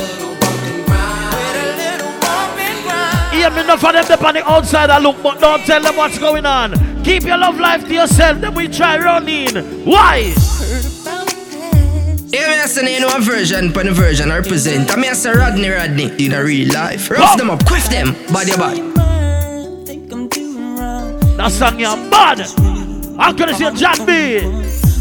Hear 3.31 3.49
me 3.51 3.61
enough 3.61 3.79
for 3.79 3.91
them, 3.93 4.05
to 4.05 4.25
on 4.25 4.33
the 4.33 4.49
outside. 4.49 4.89
I 4.89 4.99
look, 4.99 5.21
but 5.23 5.39
don't 5.39 5.63
tell 5.65 5.81
them 5.81 5.95
what's 5.95 6.19
going 6.19 6.45
on. 6.45 6.73
Keep 7.03 7.23
your 7.23 7.38
love 7.38 7.59
life 7.59 7.85
to 7.85 7.93
yourself. 7.93 8.41
Then 8.41 8.53
we 8.55 8.67
try 8.67 8.97
running. 8.97 9.85
Why? 9.85 10.33
Yeah, 12.65 12.82
me 12.82 12.95
a 12.95 12.97
in 12.97 13.04
one 13.04 13.21
version, 13.21 13.71
pon 13.71 13.86
the 13.86 13.91
version 13.91 14.32
I 14.32 14.38
represent. 14.38 14.89
I 14.91 14.95
mean 14.95 15.12
I 15.12 15.13
say 15.13 15.30
Rodney 15.32 15.69
Rodney 15.69 16.10
in 16.25 16.34
a 16.34 16.43
real 16.43 16.73
life. 16.73 17.12
Rough 17.12 17.38
them 17.38 17.51
up, 17.51 17.63
quiff 17.63 17.88
them, 17.89 18.13
body 18.34 18.58
body. 18.58 18.82
Think 19.86 20.12
I'm. 20.12 20.28
That 21.38 21.51
song 21.51 21.80
you're 21.80 21.95
bad. 22.10 22.41
I'm 23.19 23.36
gonna 23.36 23.54
say 23.54 23.71
Jack 23.75 23.97
B. 24.08 24.41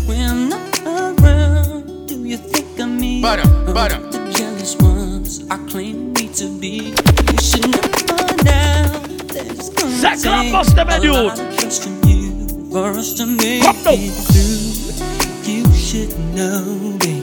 When 0.07 0.21
I'm 0.29 0.49
not 0.51 0.79
around, 1.23 2.07
do 2.07 2.23
you 2.23 2.37
think 2.37 2.79
of 2.81 2.89
me? 2.89 3.23
Butter, 3.23 3.49
butter. 3.73 3.97
The 4.11 4.31
jealous 4.37 4.77
ones 4.77 5.49
I 5.51 5.57
claim 5.67 6.13
me 6.13 6.29
to 6.35 6.61
be. 6.61 6.93
You 6.93 7.39
should 7.41 7.71
know 7.71 8.27
now 8.45 8.93
that 9.33 9.73
gonna 9.79 9.91
Second 9.91 10.43
take 10.43 10.53
bust 10.53 10.77
them, 10.77 10.89
a 10.91 11.01
dude. 11.01 11.15
lot 11.15 11.41
of 11.41 11.59
trust 11.59 11.85
from 11.85 12.03
you 12.11 12.71
for 12.71 12.91
us 12.91 13.15
to 13.15 13.25
make 13.25 13.65
it 13.65 14.13
through. 14.13 15.51
You 15.51 15.65
should 15.73 16.13
know, 16.35 16.99
baby. 16.99 17.14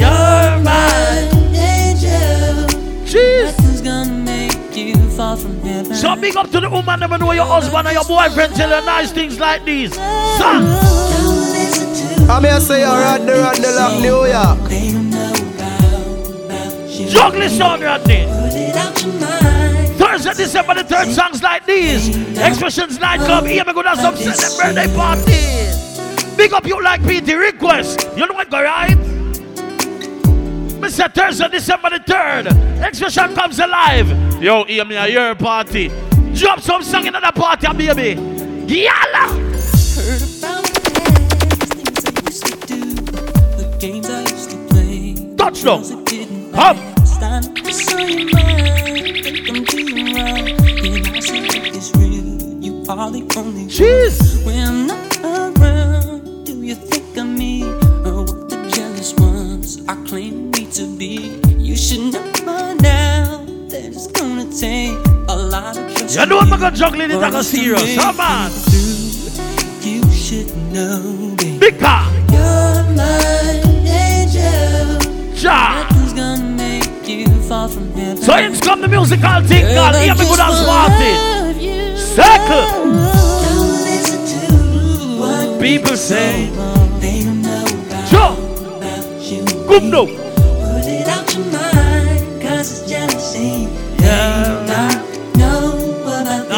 You're 0.00 0.62
mine. 0.64 1.28
Angel. 1.54 2.66
Jeez. 3.04 3.44
Nothing's 3.44 3.80
gonna 3.82 4.12
make 4.24 4.76
you 4.76 4.96
fall 5.10 5.36
from 5.36 5.60
heaven. 5.60 5.94
So 5.94 6.16
big 6.16 6.36
up 6.36 6.50
to 6.52 6.60
the 6.60 6.70
woman, 6.70 7.00
never 7.00 7.18
know 7.18 7.32
your 7.32 7.44
husband 7.44 7.86
or 7.86 7.92
your 7.92 8.04
boyfriend 8.04 8.54
tell 8.54 8.70
you 8.70 8.86
nice 8.86 9.12
things 9.12 9.38
like 9.38 9.64
these. 9.64 9.94
Son, 9.94 10.64
Don't 10.64 10.70
listen 11.52 12.26
to 12.26 12.32
I'm 12.32 12.44
here 12.44 12.60
say 12.60 12.80
you're 12.80 12.88
Rodney 12.88 13.32
Rodney 13.32 13.68
Lock 13.78 14.00
New 14.00 14.24
York. 14.24 14.70
They 14.70 14.92
don't 14.92 15.10
know 15.10 15.32
about, 15.54 16.46
about 16.46 16.88
you. 16.88 17.08
juggle 17.08 17.40
this 17.40 17.60
on 17.60 17.80
Rodney. 17.82 18.24
Put 18.24 18.54
it 18.54 18.76
out 18.76 19.02
your 19.02 19.12
mind. 19.20 19.98
Thursday, 19.98 20.32
December 20.32 20.74
the 20.74 20.84
third, 20.84 21.08
songs 21.08 21.42
like 21.42 21.66
these. 21.66 22.08
Expressions 22.38 22.98
nightclub, 22.98 23.44
um, 23.44 23.50
here 23.50 23.64
me 23.64 23.72
gonna 23.74 23.96
some 23.96 24.16
send 24.16 24.38
them 24.38 24.74
birthday 24.74 24.94
party. 24.96 26.36
Big 26.36 26.54
up 26.54 26.66
you 26.66 26.82
like 26.82 27.02
PT 27.02 27.34
request. 27.36 28.08
You 28.16 28.26
know 28.26 28.32
what 28.32 28.48
go 28.48 28.62
right? 28.62 29.09
Mr. 30.90 31.14
Thursday, 31.14 31.48
December 31.48 31.90
the 31.90 32.00
3rd. 32.00 32.84
Expression 32.84 33.32
comes 33.32 33.60
alive. 33.60 34.08
Yo, 34.42 34.64
hear 34.64 34.84
me 34.84 34.96
a 34.96 35.06
year 35.06 35.34
party. 35.36 35.86
Drop 36.34 36.58
some 36.60 36.82
song 36.82 37.06
in 37.06 37.12
the 37.12 37.32
party, 37.32 37.68
ah, 37.68 37.72
baby. 37.72 38.20
Yalla! 38.66 39.28
Heard 39.30 40.20
about 40.40 40.66
things, 40.66 42.00
things 42.02 42.04
I 42.04 42.10
used 42.26 42.44
to 42.44 42.66
do, 42.66 42.80
the 43.60 43.76
games 43.78 44.10
I 44.10 44.22
used 44.22 44.50
to 44.50 44.56
play. 44.66 45.14
Touchdown. 45.36 45.78
Because 45.78 45.90
it 45.92 46.04
didn't 46.06 46.52
Come. 46.54 46.76
last. 46.78 47.22
I 47.22 47.38
know 47.38 47.70
so 47.70 47.98
you 47.98 48.24
might 48.32 49.22
think 49.22 49.48
I'm 49.48 49.62
doing 49.62 50.14
wrong. 50.16 50.44
When 50.44 51.14
I 51.14 51.20
say 51.20 51.38
it's 51.70 51.94
real, 51.94 52.26
you 52.64 52.80
are 52.88 52.96
the 52.96 53.02
only 53.02 53.22
one. 53.22 53.68
Jeez. 53.68 54.44
When 54.44 54.90
I'm 54.90 55.54
around, 55.62 55.89
me 60.60 60.72
to 60.72 60.86
be? 60.96 61.40
You 61.58 61.76
should 61.76 62.12
know 62.12 62.32
by 62.44 62.74
now 62.74 63.44
that 63.70 63.84
it's 63.84 64.06
gonna 64.08 64.46
take 64.52 64.96
a 65.28 65.36
lot 65.36 65.76
of 65.76 65.94
trust. 65.94 66.18
You 66.18 66.26
know 66.26 66.40
gonna 66.40 66.70
juggle 66.76 67.00
it, 67.00 67.10
it's 67.10 67.14
for 67.14 67.30
gonna 67.30 67.44
serious. 67.44 67.96
Come 67.96 68.20
on. 68.20 68.50
You 69.82 70.02
should 70.12 70.50
know, 70.72 71.34
baby. 71.36 71.58
Big 71.58 71.78
car. 71.80 72.04
You're 72.32 72.84
my 72.94 73.62
angel. 73.86 74.98
Ja. 75.34 75.82
Nothing's 75.82 76.12
gonna 76.12 76.56
make 76.56 77.08
you 77.08 77.26
fall 77.42 77.68
from 77.68 77.90
heaven. 77.92 78.22
So 78.22 78.34
it's 78.36 78.60
come 78.60 78.80
the 78.82 78.88
musical 78.88 79.40
thing 79.42 79.64
called 79.74 79.96
I 79.96 80.04
Hear 80.04 80.14
Me 80.14 80.20
just 80.20 80.30
Good 80.30 80.40
and 80.40 80.66
wanna 80.66 80.72
love 80.72 81.60
you. 81.62 81.96
Circle. 81.96 82.66
Don't 83.44 83.72
listen 83.88 84.20
to 84.32 85.20
what 85.20 85.60
People 85.60 85.96
say, 85.96 86.50
they 87.00 87.22
don't 87.24 87.42
know 87.42 87.64
about, 87.64 88.08
Sure. 88.08 88.32
about 88.76 90.19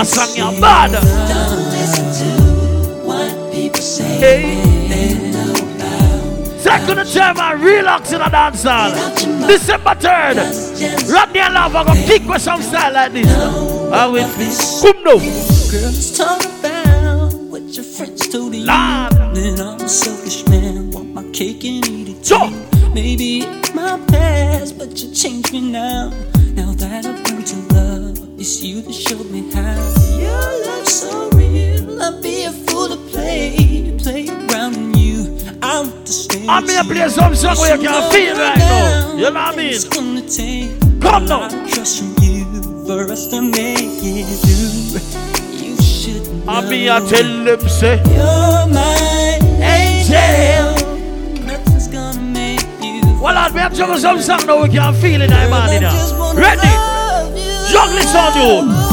this 0.03 0.15
song 0.15 0.37
you're 0.37 0.61
bad. 0.61 0.91
Don't 0.91 1.71
listen 1.71 2.07
to 2.19 3.07
what 3.07 3.53
people 3.53 3.81
say. 3.81 4.19
Hey. 4.19 4.73
Don't 5.03 5.33
know 5.33 7.31
about 7.31 7.61
relax 7.61 8.13
in 8.13 8.21
a 8.21 8.31
dance 8.31 8.65
hall. 8.65 8.91
December 9.47 9.95
3rd. 9.95 11.13
Rodney 11.13 11.41
and 11.41 11.55
Lava 11.55 11.85
gonna 11.85 12.03
kick 12.03 12.27
with 12.27 12.43
some 12.43 12.63
style 12.63 12.93
like 12.93 13.13
this. 13.13 13.27
I 13.93 14.07
will 14.07 14.29
Come 14.83 15.05
now. 15.05 15.19
Girls 15.71 16.17
talk 16.17 16.45
about 16.45 17.35
what 17.35 17.63
your 17.63 17.85
friends 17.85 18.29
told 18.29 18.55
you. 18.55 18.65
Lord. 18.65 19.13
Then 19.37 19.61
I'm 19.61 19.81
a 19.81 19.89
selfish 19.89 20.47
man, 20.49 20.91
want 20.91 21.15
my 21.15 21.23
cake 21.33 21.65
and 21.65 21.87
eat 21.87 22.09
it 22.09 22.25
too. 22.25 22.51
Maybe 22.93 23.47
my 23.75 24.01
past, 24.09 24.79
but 24.79 25.01
you 25.01 25.15
changed 25.15 25.53
me 25.53 25.61
now. 25.61 26.32
Showed 28.91 29.31
me 29.31 29.51
how. 29.53 29.77
Your 30.19 30.67
love's 30.67 30.93
so 30.93 31.31
real, 31.31 32.03
I'd 32.03 32.23
be 32.23 32.45
a 32.45 32.51
fool 32.53 32.89
to 32.89 32.97
play, 33.11 33.95
play 34.03 34.29
around 34.29 34.97
you. 34.97 35.39
I 35.63 35.81
want 35.81 36.07
to 36.07 36.13
stay. 36.13 36.47
I'm 36.49 36.67
here 36.69 36.83
play 36.85 37.09
some 37.09 37.35
song 37.35 37.57
where 37.59 37.77
you 37.77 37.83
can 37.83 38.11
feel 38.13 38.35
right 38.37 38.59
now. 38.59 39.13
You 39.15 39.23
know 39.23 39.33
what 39.33 39.55
I 39.55 39.57
mean? 39.57 39.67
It's 39.73 39.85
gonna 39.85 40.23
take 40.23 40.81
Come 41.01 41.25
a 41.25 41.27
now. 41.29 41.49
trust 41.67 41.99
from 42.01 42.15
you 42.25 42.45
for 42.87 43.11
us 43.13 43.29
to 43.29 43.41
make 43.43 43.79
it 44.03 44.27
through. 44.43 45.65
You 45.65 45.77
should 45.81 46.45
know. 46.47 46.53
I'm 46.53 46.67
here 46.67 46.99
tell 47.09 47.45
them 47.45 47.69
say, 47.69 47.97
You're 48.07 48.67
my 48.67 49.39
Angel. 49.63 51.45
Nothing's 51.47 51.89
gonna 51.89 52.21
make 52.21 52.61
you. 52.83 53.01
well, 53.23 53.35
Lord, 53.35 53.53
we 53.55 53.61
have 53.61 53.75
juggle 53.75 53.99
some 53.99 54.21
song 54.21 54.47
now 54.47 54.63
we 54.63 54.69
can 54.69 54.95
feel 54.95 55.23
it, 55.23 55.31
I'm 55.31 55.53
I 55.53 55.67
man. 55.69 55.83
just 55.83 56.15
now. 56.17 56.35
Ready? 56.35 56.92
This 57.73 58.15
on 58.15 58.35
you. 58.37 58.93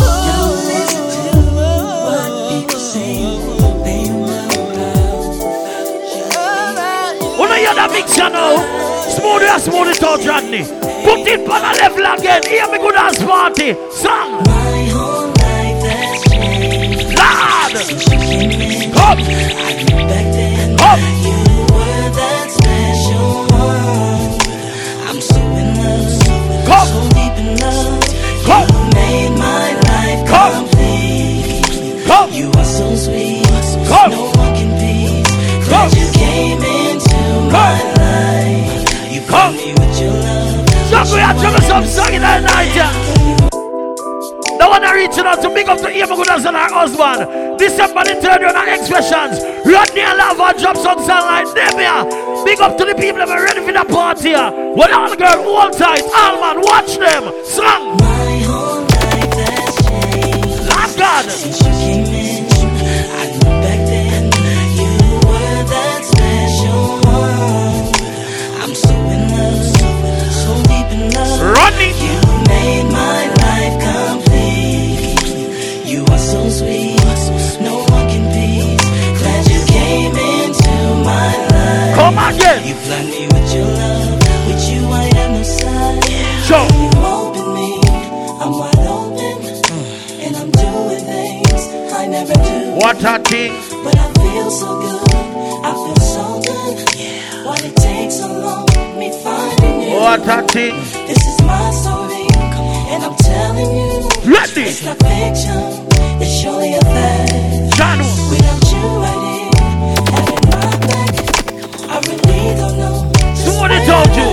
That 7.76 7.92
mixer 7.92 8.30
now, 8.30 8.58
smooth 9.08 9.44
it, 9.44 9.62
smooth 9.62 10.28
Rodney. 10.28 10.64
Put 11.06 11.28
it 11.28 11.48
on 11.48 11.64
a 11.64 11.72
level 11.78 12.06
again. 12.06 12.44
Hear 12.44 12.68
me 12.68 12.78
good 12.78 12.96
as 12.96 13.18
party. 13.18 13.74
Song. 13.92 14.44
Lord. 14.94 15.20
in 27.40 27.58
love. 27.58 28.09
Come. 28.50 28.66
You 28.66 28.82
made 28.98 29.34
my 29.38 29.68
life 29.86 30.22
Come. 30.28 30.66
complete. 30.66 32.06
Come. 32.08 32.32
You 32.34 32.50
are 32.58 32.66
so 32.66 32.96
sweet, 32.96 33.46
Come. 33.88 34.10
no 34.12 34.24
one 34.42 34.54
can 34.58 34.74
beat. 34.82 35.26
Come. 35.70 35.90
You 35.94 36.08
came 36.18 36.58
into 36.58 37.22
my 37.54 37.78
life. 38.02 39.14
You 39.14 39.22
Come. 39.30 39.54
me 39.56 39.74
with 39.74 40.02
your 40.02 40.14
love. 40.14 40.66
Juggle, 40.90 41.14
we 41.14 41.22
have 41.22 41.38
juggle 41.40 41.62
some 41.62 41.86
song 41.86 42.14
in 42.14 42.22
the 42.22 42.40
night. 42.42 42.74
The 44.60 44.68
one 44.68 44.82
that 44.82 44.94
reaching 44.96 45.26
out 45.26 45.42
to 45.42 45.50
big 45.54 45.70
up 45.70 45.78
to 45.80 45.90
Emma 45.90 46.16
Goodas 46.16 46.44
and 46.50 46.58
her 46.58 46.74
husband. 46.74 47.60
December 47.60 48.04
the 48.04 48.16
3rd, 48.20 48.50
on 48.50 48.56
our 48.58 48.68
expressions. 48.68 49.40
Rodney 49.64 50.02
and 50.02 50.18
Lava 50.18 50.58
drop 50.60 50.76
some 50.76 51.00
song 51.06 51.24
like 51.30 51.48
them, 51.54 51.78
yeah. 51.80 52.04
Big 52.44 52.60
up 52.60 52.76
to 52.78 52.84
the 52.84 52.96
people 52.96 53.22
that 53.22 53.30
are 53.30 53.44
ready 53.46 53.62
for 53.62 53.72
the 53.72 53.86
party. 53.86 54.34
When 54.34 54.92
all 54.92 55.10
the 55.10 55.16
girl, 55.16 55.38
hold 55.46 55.78
tight, 55.78 56.04
all 56.18 56.42
man, 56.42 56.60
watch 56.66 56.98
them. 56.98 57.30
Song. 57.46 58.29
Lord 61.20 61.32
Since 61.32 61.60
you 61.60 61.72
came 61.84 62.06
in, 62.06 62.46
I 63.20 63.26
knew 63.28 63.56
back 63.64 63.82
then 63.92 64.24
you 64.80 64.94
were 65.28 65.64
that 65.74 66.02
special 66.08 66.84
one. 67.04 67.92
I'm 68.62 68.74
so 68.74 68.94
in 69.16 69.24
love, 69.36 69.66
so 70.32 70.52
deep 70.72 70.88
in 70.96 71.12
love. 71.12 71.42
Rodney. 71.56 71.92
You 72.00 72.18
made 72.48 72.88
my 72.88 73.22
life 73.44 73.76
complete. 73.90 75.20
You 75.92 76.06
are 76.06 76.24
so 76.24 76.48
sweet, 76.48 77.04
no 77.68 77.84
one 77.84 78.08
can 78.08 78.24
beat. 78.32 78.80
Glad 79.20 79.44
you 79.52 79.62
came 79.76 80.16
into 80.16 80.72
my 81.04 81.32
life. 81.52 81.96
Come 82.00 82.18
again. 82.32 82.64
You 82.66 82.76
flood 82.76 83.06
me 83.12 83.28
with 83.28 83.54
your 83.54 83.68
love, 83.68 84.24
with 84.48 84.64
you 84.72 84.88
I 84.88 85.06
am 85.20 85.34
no 85.34 85.44
side. 85.44 86.06
Sure. 86.48 86.66
You 86.80 86.99
What 92.80 93.04
a 93.04 93.20
thing. 93.20 93.52
But 93.84 93.96
I 93.98 94.14
feel 94.14 94.50
so 94.50 94.80
good. 94.80 95.12
I 95.66 95.72
feel 95.84 96.00
so 96.00 96.42
good. 96.42 96.96
Yeah. 96.96 97.44
Why 97.46 97.56
it 97.60 97.76
takes 97.76 98.16
so 98.20 98.28
long? 98.28 98.66
Me 98.98 99.12
finding 99.22 99.82
you. 99.82 99.96
What 100.00 100.22
a 100.28 100.48
thing. 100.48 100.76
This 101.06 101.22
is 101.28 101.42
my 101.44 101.72
story, 101.72 102.26
and 102.92 103.04
I'm 103.04 103.16
telling 103.18 103.72
you. 103.76 104.08
Ready. 104.32 104.62
It's 104.72 104.84
not 104.86 104.98
fiction. 105.00 105.60
It's 106.22 106.32
surely 106.40 106.74
a 106.74 106.82
fact. 106.82 107.34
Without 108.32 108.64
you 108.72 108.84
right 109.04 109.24
here, 109.28 109.52
having 110.16 110.44
my 110.48 110.72
back, 110.88 111.14
I 111.84 112.00
really 112.08 112.56
don't 112.56 112.76
know. 112.78 113.12
just 113.14 113.46
Somebody 113.46 113.76
where 113.76 113.88
told 113.92 114.12
you. 114.16 114.30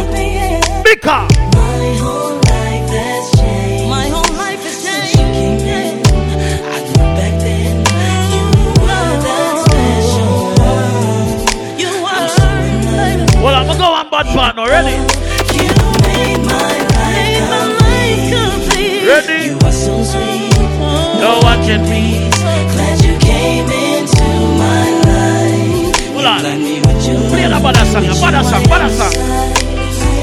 Mika. 0.84 1.18
My 1.56 1.98
whole 1.98 2.45
Ready? 14.76 14.92
You 15.56 15.72
made 16.04 16.42
my 16.44 16.76
life 16.92 17.48
complete. 18.28 19.08
Ready? 19.08 19.48
You 19.48 19.56
are 19.64 19.72
so 19.72 20.04
sweet. 20.04 20.52
No 21.16 21.40
one 21.42 21.64
can 21.64 21.80
be. 21.88 22.28
Glad 22.28 23.00
you 23.00 23.16
came 23.16 23.64
into 23.72 24.28
my 24.60 24.84
life. 25.08 26.12
Hold 26.12 26.26
on. 26.26 26.42
Like 26.44 26.60
me 26.60 26.80
with 26.80 27.08
your 27.08 27.16
Play 27.30 27.48
the 27.48 27.56
bada 27.64 27.84
song, 27.90 28.04
yeah, 28.04 28.20
bada 28.20 28.44
song, 28.44 28.64
bada 28.64 28.88
song. 28.92 29.14
I 29.16 29.20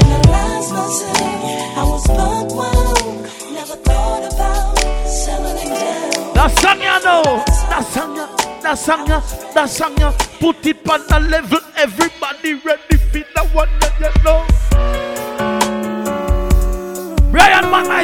analyzed 0.04 0.72
myself. 0.72 1.76
I 1.76 1.82
was 1.90 2.06
buck 2.06 2.48
wild. 2.54 3.26
Never 3.52 3.76
thought 3.82 4.24
about 4.32 4.78
settling 5.08 5.74
down. 5.74 6.34
That 6.36 6.50
song 6.62 6.80
ya 6.80 6.98
know. 7.02 7.42
That 7.70 7.84
song 7.92 8.16
ya. 8.16 8.26
That 8.62 8.78
song 8.78 9.06
ya. 9.08 9.20
That 9.52 9.68
song 9.68 9.96
ya. 9.98 10.12
Put 10.38 10.64
it 10.64 10.88
on 10.88 11.00
the 11.08 11.18
level. 11.28 11.58
Everybody 11.76 12.54
ready 12.54 12.83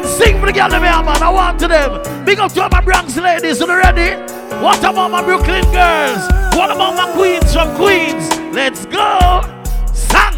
McKnight, 0.00 0.18
sing 0.18 0.40
for 0.40 0.46
the 0.46 0.52
girl, 0.52 0.68
man. 0.68 1.22
I 1.22 1.30
want 1.30 1.58
to 1.60 1.68
them. 1.68 2.24
Big 2.24 2.38
up 2.38 2.52
to 2.52 2.62
all 2.62 2.68
my 2.70 2.80
Bronx 2.80 3.16
ladies. 3.16 3.60
Are 3.60 3.66
you 3.66 3.76
ready? 3.76 4.16
What 4.62 4.78
about 4.80 5.10
my 5.10 5.22
Brooklyn 5.22 5.64
girls? 5.72 6.28
What 6.54 6.70
about 6.70 6.94
my 6.94 7.12
queens 7.14 7.52
from 7.52 7.74
Queens? 7.76 8.28
Let's 8.52 8.86
go. 8.86 9.42
Sang. 9.92 10.36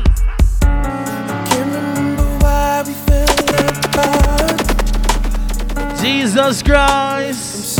Jesus 6.01 6.63
Christ. 6.63 7.79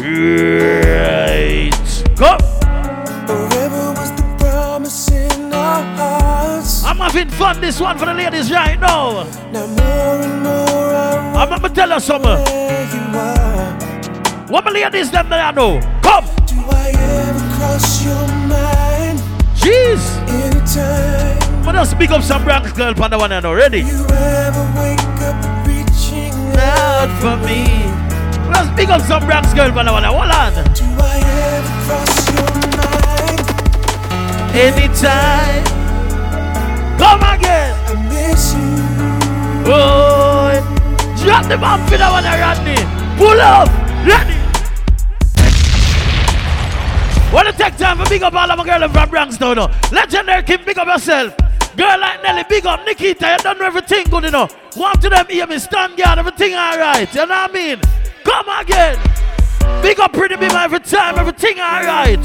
Right. 0.00 1.70
Go. 2.16 2.49
Having 7.00 7.28
fun 7.30 7.60
this 7.60 7.80
one 7.80 7.98
for 7.98 8.06
the 8.06 8.14
ladies 8.14 8.50
right 8.52 8.78
now. 8.78 9.24
Now 9.52 9.66
more 9.66 10.22
and 10.22 10.42
more 10.42 10.94
I 10.94 11.36
I'm 11.40 11.48
gonna 11.48 11.68
tell 11.74 11.90
you 11.90 12.00
something. 12.00 12.30
where 12.30 12.94
you 12.94 13.18
are. 13.18 14.46
What 14.48 14.64
my 14.64 14.70
ladies 14.72 15.10
them 15.10 15.28
that 15.30 15.40
I 15.40 15.50
know? 15.56 15.80
Come. 16.02 16.24
Do 16.46 16.56
I 16.70 16.90
ever 16.90 17.40
cross 17.56 18.04
your 18.04 18.26
mind 18.48 19.18
Jeez. 19.54 20.02
anytime? 20.28 21.64
But 21.64 21.72
just 21.72 21.96
pick 21.98 22.10
up 22.10 22.22
some 22.22 22.44
Bronx 22.44 22.72
girl 22.72 23.00
on 23.02 23.10
the 23.10 23.18
one 23.18 23.32
I 23.32 23.40
know. 23.40 23.54
Ready? 23.54 23.78
You 23.80 24.04
ever 24.10 24.64
wake 24.76 25.20
up 25.22 25.66
reaching 25.66 26.34
Out 26.58 27.10
for 27.20 27.36
me. 27.46 27.64
Let's 28.50 28.70
pick 28.76 28.88
up 28.88 29.00
some 29.02 29.24
Bronx 29.26 29.54
girl 29.54 29.70
on 29.78 29.86
the 29.86 29.92
one. 29.92 30.04
Hold 30.04 30.30
on. 30.30 30.52
Do 30.74 30.84
I 30.84 31.18
ever 31.54 31.72
cross 31.86 32.14
your 32.34 32.50
mind? 32.76 33.40
Anytime. 34.56 35.79
Come 37.00 37.22
again. 37.34 37.72
I 37.88 37.94
miss 38.12 38.52
you. 38.52 39.72
Oh. 39.72 40.30
Drop 41.24 41.48
the 41.48 41.56
bomb 41.56 41.80
for 41.86 41.96
the 41.96 42.04
one 42.04 42.24
Rodney. 42.24 42.76
Pull 43.16 43.40
up. 43.40 43.68
Ready? 44.04 44.36
Wanna 47.32 47.52
take 47.52 47.76
time 47.78 47.96
for 47.96 48.08
big 48.08 48.22
up 48.22 48.34
all 48.34 48.50
of 48.50 48.58
my 48.58 48.64
girls 48.64 48.92
from 48.92 49.08
Bronx 49.08 49.40
now, 49.40 49.54
no? 49.54 49.70
Legendary 49.90 50.42
Kim, 50.42 50.64
big 50.64 50.76
up 50.78 50.88
yourself. 50.88 51.34
Girl 51.76 51.98
like 52.00 52.22
Nelly, 52.22 52.44
big 52.48 52.66
up 52.66 52.84
Nikita, 52.84 53.30
you 53.30 53.38
done 53.38 53.62
everything 53.62 54.04
good, 54.10 54.24
you 54.24 54.30
know. 54.30 54.48
Want 54.76 55.00
to 55.00 55.08
them 55.08 55.26
hear 55.28 55.46
me 55.46 55.58
stand 55.58 55.96
guard, 55.96 56.18
everything 56.18 56.54
alright, 56.54 57.08
you 57.14 57.26
know 57.26 57.28
what 57.28 57.50
I 57.50 57.52
mean? 57.52 57.80
Come 58.24 58.48
again. 58.48 58.98
Big 59.82 60.00
up 60.00 60.12
Pretty 60.12 60.34
Bima 60.34 60.64
every 60.64 60.80
time, 60.80 61.18
everything 61.18 61.60
alright. 61.60 62.18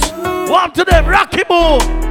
Want 0.49 0.75
to 0.75 0.83
them, 0.83 1.05
Rocky 1.05 1.43
Boo. 1.47 2.04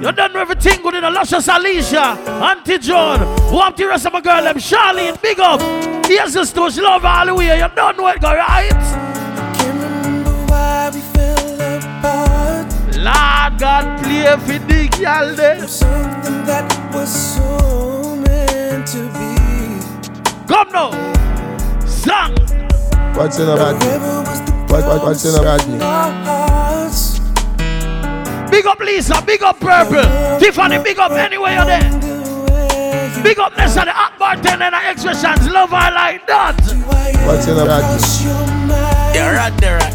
You 0.00 0.12
done 0.12 0.32
with 0.32 0.42
everything 0.42 0.80
good 0.82 0.94
in 0.94 1.04
a 1.04 1.10
luscious 1.10 1.48
Alicia, 1.48 2.00
Auntie 2.00 2.78
John, 2.78 3.20
want 3.52 3.76
the 3.76 3.86
rest 3.88 4.06
of 4.06 4.12
my 4.12 4.20
girl, 4.20 4.42
them 4.44 4.56
Charlene, 4.56 5.20
big 5.20 5.40
up. 5.40 5.60
Here's 6.06 6.34
the 6.34 6.42
stush, 6.42 6.80
love 6.80 7.04
all 7.04 7.26
the 7.26 7.34
way, 7.34 7.58
you 7.58 7.68
don't 7.74 7.96
know 7.96 8.06
it 8.08 8.20
go 8.20 8.32
right. 8.32 8.70
Can't 8.70 9.82
remember 9.82 10.30
why 10.46 10.90
we 10.94 11.00
fell 11.00 11.78
apart. 11.78 12.72
Lord 12.96 13.58
God, 13.58 13.98
play 14.04 14.36
for 14.46 14.64
the 14.66 14.88
girl 15.02 15.34
there. 15.34 15.66
Something 15.66 16.44
that 16.46 16.94
was 16.94 17.10
so 17.34 18.14
meant 18.16 18.86
to 18.88 19.02
be. 19.18 20.46
Come 20.46 20.68
now. 20.72 20.90
Song. 21.86 22.34
What's 23.16 23.38
in 23.40 23.48
a 23.48 23.56
bad 23.56 23.82
Forever 23.82 24.20
was 24.22 24.40
the 24.42 24.52
What- 24.72 24.84
what- 24.86 25.02
what's 25.02 25.24
in 25.24 25.34
a 25.34 25.42
promise 25.42 25.64
bad 25.64 25.74
in 25.74 25.82
our 25.82 26.12
hearts. 26.24 27.17
Big 28.50 28.66
up 28.66 28.80
Lisa, 28.80 29.22
big 29.22 29.42
up 29.42 29.58
Purple. 29.60 30.38
Tiffany, 30.38 30.78
big 30.82 30.98
up 30.98 31.12
anywhere 31.12 31.54
you're 31.54 31.64
there. 31.64 33.22
Big 33.22 33.38
up 33.38 33.56
Nessa, 33.56 33.84
the 33.84 33.92
hot 33.92 34.18
bartender 34.18 34.64
and 34.64 34.74
the 34.74 34.90
expressions. 34.90 35.48
Love 35.50 35.70
her 35.70 35.90
like 35.92 36.26
that. 36.26 36.56
What's 37.26 37.46
in 37.46 37.58
a 37.58 37.64
bad 37.64 37.82
cross 37.82 38.24
your 38.24 38.34
mind? 38.66 39.14
You're 39.14 39.34
right 39.34 39.56
there. 39.60 39.78
right. 39.78 39.94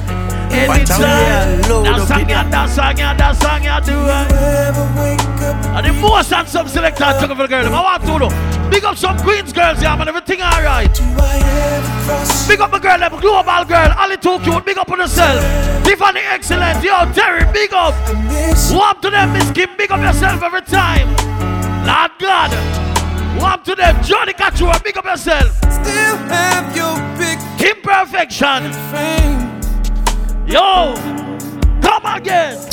Anytime. 0.53 0.77
Watch 0.77 0.91
out, 1.01 1.69
load 1.69 1.85
That 1.85 1.99
up 1.99 2.07
song, 2.07 2.21
in 2.21 2.29
yeah, 2.29 2.43
ya. 2.43 2.49
that 2.49 2.69
song, 2.69 2.97
yeah, 2.97 3.13
that 3.15 3.35
song, 3.41 3.63
yeah, 3.63 3.79
do 3.79 3.97
it. 3.97 4.31
Ever 4.37 4.85
wake 5.01 5.41
up 5.41 5.65
And 5.73 5.85
the 5.87 5.93
most 5.99 6.29
handsome 6.29 6.67
selector 6.67 7.03
I 7.05 7.19
took 7.19 7.29
for 7.35 7.41
the 7.43 7.47
girl. 7.47 7.65
I 7.65 7.81
want 7.81 8.03
to 8.03 8.19
know. 8.19 8.62
Big 8.73 8.85
up 8.85 8.97
some 8.97 9.15
Queens 9.19 9.53
girls, 9.53 9.83
yeah, 9.83 9.95
man. 9.95 10.07
Everything 10.07 10.41
alright. 10.41 10.91
Do 10.95 11.03
I 11.03 11.37
ever 11.77 12.05
cross 12.07 12.47
Big 12.47 12.59
up 12.59 12.71
my 12.71 12.79
girl, 12.79 12.97
them 12.97 13.11
global 13.21 13.65
girl. 13.65 13.93
Ali 13.99 14.17
too 14.17 14.39
cute. 14.39 14.65
Big 14.65 14.79
up 14.79 14.89
on 14.89 14.97
yourself. 14.97 15.39
Tiffany, 15.85 16.21
excellent. 16.21 16.83
Yo, 16.83 17.05
Terry, 17.13 17.45
big 17.53 17.71
up. 17.71 17.93
Warm 18.71 18.99
to 19.01 19.11
them, 19.11 19.31
Miss 19.31 19.51
Kim. 19.51 19.69
Big 19.77 19.91
up 19.91 20.01
yourself 20.01 20.41
every 20.41 20.63
time. 20.63 21.07
Lord 21.85 22.11
God. 22.17 22.49
Warm 23.39 23.61
to 23.61 23.75
them. 23.75 24.03
Johnny 24.03 24.33
Kachua, 24.33 24.83
big 24.83 24.97
up 24.97 25.05
yourself. 25.05 25.55
Still 25.71 26.17
have 26.33 26.75
your 26.75 26.97
big 27.15 27.37
Kim 27.59 27.79
Perfection. 27.83 28.73
fame. 28.91 29.61
Yo, 30.47 30.95
come 31.79 32.05
again. 32.07 32.72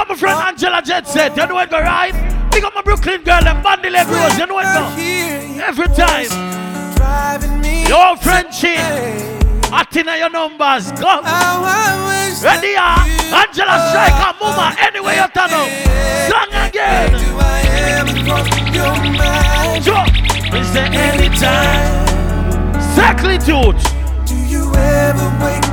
Up 0.00 0.08
my 0.08 0.14
friend 0.14 0.40
Angela 0.40 0.82
Jet 0.82 1.06
Set. 1.06 1.36
You 1.36 1.46
know 1.46 1.58
it 1.58 1.70
go 1.70 1.78
right? 1.80 2.12
Big 2.50 2.64
up 2.64 2.74
my 2.74 2.82
Brooklyn 2.82 3.22
girl, 3.22 3.42
them 3.42 3.62
Bandy 3.62 3.90
Leg 3.90 4.08
Rose. 4.08 4.38
You 4.38 4.46
know 4.46 4.58
it 4.58 4.64
go. 4.64 4.82
Every 5.62 5.86
time. 5.88 6.24
voice 6.24 6.96
Driving 6.96 7.60
me 7.60 7.86
Yo, 7.86 8.16
Frenchie. 8.16 8.74
insane. 8.74 9.72
Acting 9.72 10.06
your 10.06 10.30
numbers. 10.30 10.90
Come. 10.92 11.24
How 11.24 11.62
I 11.62 12.28
wish 12.28 12.42
Ready, 12.42 12.74
ah? 12.76 13.04
you 13.06 13.34
Angela 13.34 13.76
Striker, 13.90 14.32
Mama, 14.40 14.74
anyway 14.80 15.16
you 15.16 15.28
turn 15.36 15.52
up. 15.52 15.68
Song 16.28 16.50
again. 16.66 17.10
Do 17.12 17.38
I 17.38 17.60
ever 18.00 18.16
cross 18.24 18.48
your 18.74 18.94
mind? 19.14 19.84
Joe, 19.84 20.58
is 20.58 20.72
there 20.72 20.90
any 20.90 21.28
time? 21.36 22.06
Seclitude. 22.96 23.78
Do 24.26 24.34
you 24.48 24.72
ever 24.74 25.44
wake 25.44 25.69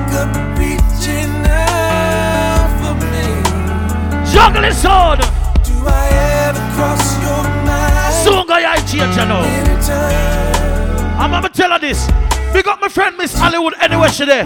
Juggling 4.47 4.71
sword. 4.71 5.19
Do 5.65 5.73
I 5.86 6.07
ever 6.47 6.63
cross 6.73 7.19
your 7.19 7.43
mind? 7.67 8.13
Soon 8.23 8.47
go 8.47 8.53
I 8.53 8.77
change 8.88 9.17
you 9.17 9.25
know. 9.25 9.43
I'm 11.19 11.31
gonna 11.31 11.49
tell 11.49 11.71
her 11.71 11.79
this. 11.79 12.07
Big 12.53 12.65
up 12.65 12.79
my 12.79 12.88
friend 12.88 13.17
Miss 13.17 13.38
Hollywood 13.38 13.73
she 14.10 14.23
there. 14.23 14.45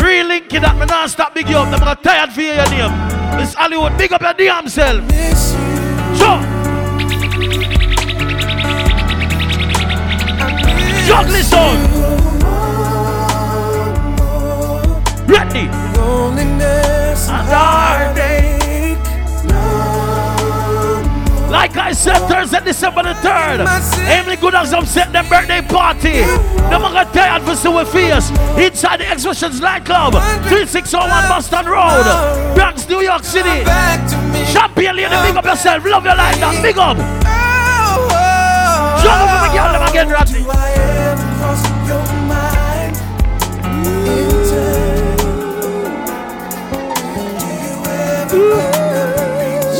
Real 0.00 0.28
linking 0.28 0.62
that 0.62 0.78
me 0.78 0.86
non 0.86 1.08
stop 1.08 1.34
big 1.34 1.48
you 1.48 1.56
up. 1.56 1.66
I'm 1.66 1.80
not 1.80 2.00
tired 2.00 2.30
for 2.30 2.42
your 2.42 2.64
name. 2.70 2.92
Miss 3.36 3.54
Hollywood, 3.54 3.98
big 3.98 4.12
up 4.12 4.22
your 4.22 4.34
damn 4.34 4.68
self. 4.68 5.02
You. 5.10 5.34
Joe, 6.14 6.38
juggling 11.08 11.42
sword. 11.42 11.80
Ready. 15.28 15.66
Loneliness 15.98 17.28
And 17.28 17.48
heartache. 17.48 18.50
No 18.50 18.59
Like 21.50 21.76
I 21.76 21.90
said 21.90 22.20
Thursday, 22.28 22.60
December 22.64 23.02
the 23.02 23.14
3rd. 23.14 23.66
Amy 24.06 24.36
Goodas 24.36 24.72
upset 24.72 25.12
their 25.12 25.24
birthday 25.24 25.60
party. 25.60 26.22
Are 26.22 26.78
gonna 26.78 27.04
tired 27.12 27.42
for 27.42 27.56
see 27.56 27.84
face 27.90 28.30
inside 28.56 29.00
the 29.00 29.12
Expressions 29.12 29.60
nightclub, 29.60 30.12
3601 30.46 31.10
Boston 31.28 31.66
Road, 31.66 32.54
Bronx, 32.54 32.88
New 32.88 33.00
York 33.00 33.24
City. 33.24 33.64
Champion 34.52 34.94
lady, 34.94 35.10
big 35.26 35.36
up 35.36 35.44
yourself. 35.44 35.84
Love 35.84 36.04
your 36.04 36.14
life, 36.14 36.38
that 36.38 36.62
big 36.62 36.78
up. 36.78 36.96
Jump 39.02 39.20
up 39.20 39.30
with 39.34 39.50
the 39.50 39.58
girl, 39.58 39.74
again, 39.90 40.08
Rodney. 40.08 41.09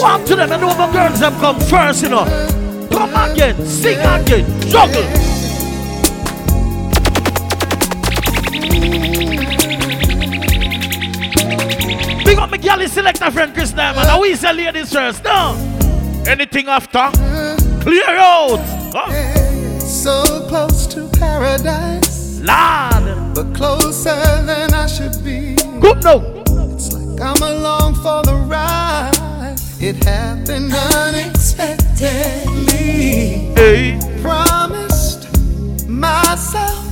Walk 0.01 0.25
to 0.25 0.37
them 0.37 0.51
and 0.51 0.63
know 0.63 0.75
my 0.77 0.91
girls 0.91 1.21
them 1.21 1.35
come 1.41 1.61
first, 1.61 2.03
you 2.03 2.09
know. 2.09 2.25
Come 2.91 3.11
again, 3.15 3.55
sing 3.67 3.99
again, 3.99 4.47
juggle. 4.63 5.05
Big 12.25 12.39
up 12.39 12.51
my 12.51 12.57
girl, 12.57 12.89
select 12.89 13.21
a 13.21 13.31
friend 13.31 13.53
Chris 13.53 13.73
Diamond. 13.73 14.07
Now 14.07 14.21
we 14.23 14.35
say 14.37 14.55
ladies 14.55 14.91
first, 14.91 15.23
no. 15.23 15.55
Anything 16.27 16.69
after? 16.69 17.11
Clear 17.83 18.09
out. 18.09 18.61
Huh? 18.95 19.79
So 19.81 20.47
close 20.49 20.87
to 20.95 21.09
paradise, 21.19 22.41
Lord. 22.41 23.35
but 23.35 23.55
closer 23.55 24.17
than 24.47 24.73
I 24.73 24.87
should 24.87 25.23
be. 25.23 25.57
Good 25.79 26.03
now. 26.05 26.23
It's 26.73 26.91
like 26.93 27.21
I'm 27.21 27.43
along 27.43 27.97
for 27.97 28.23
the 28.23 28.35
ride. 28.49 29.30
It 29.83 30.05
happened 30.05 30.75
unexpectedly. 30.75 33.55
Hey. 33.57 33.99
Promised 34.21 35.27
myself 35.89 36.85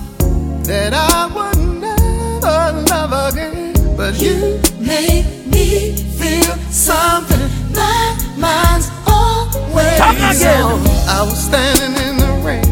that 0.65 0.95
I 0.95 1.27
would 1.35 1.59
never 1.81 2.83
love 2.89 3.13
again, 3.35 3.75
but 3.97 4.19
you 4.21 4.59
made 4.81 5.27
me 5.47 5.93
feel 6.17 6.57
something. 6.71 7.51
My 7.75 8.17
mind's 8.39 8.89
always 9.07 9.99
Come 9.99 10.17
again. 10.17 10.63
on. 10.63 10.81
I 11.09 11.23
was 11.29 11.39
standing 11.45 11.95
in 12.09 12.17
the 12.17 12.33
rain. 12.43 12.65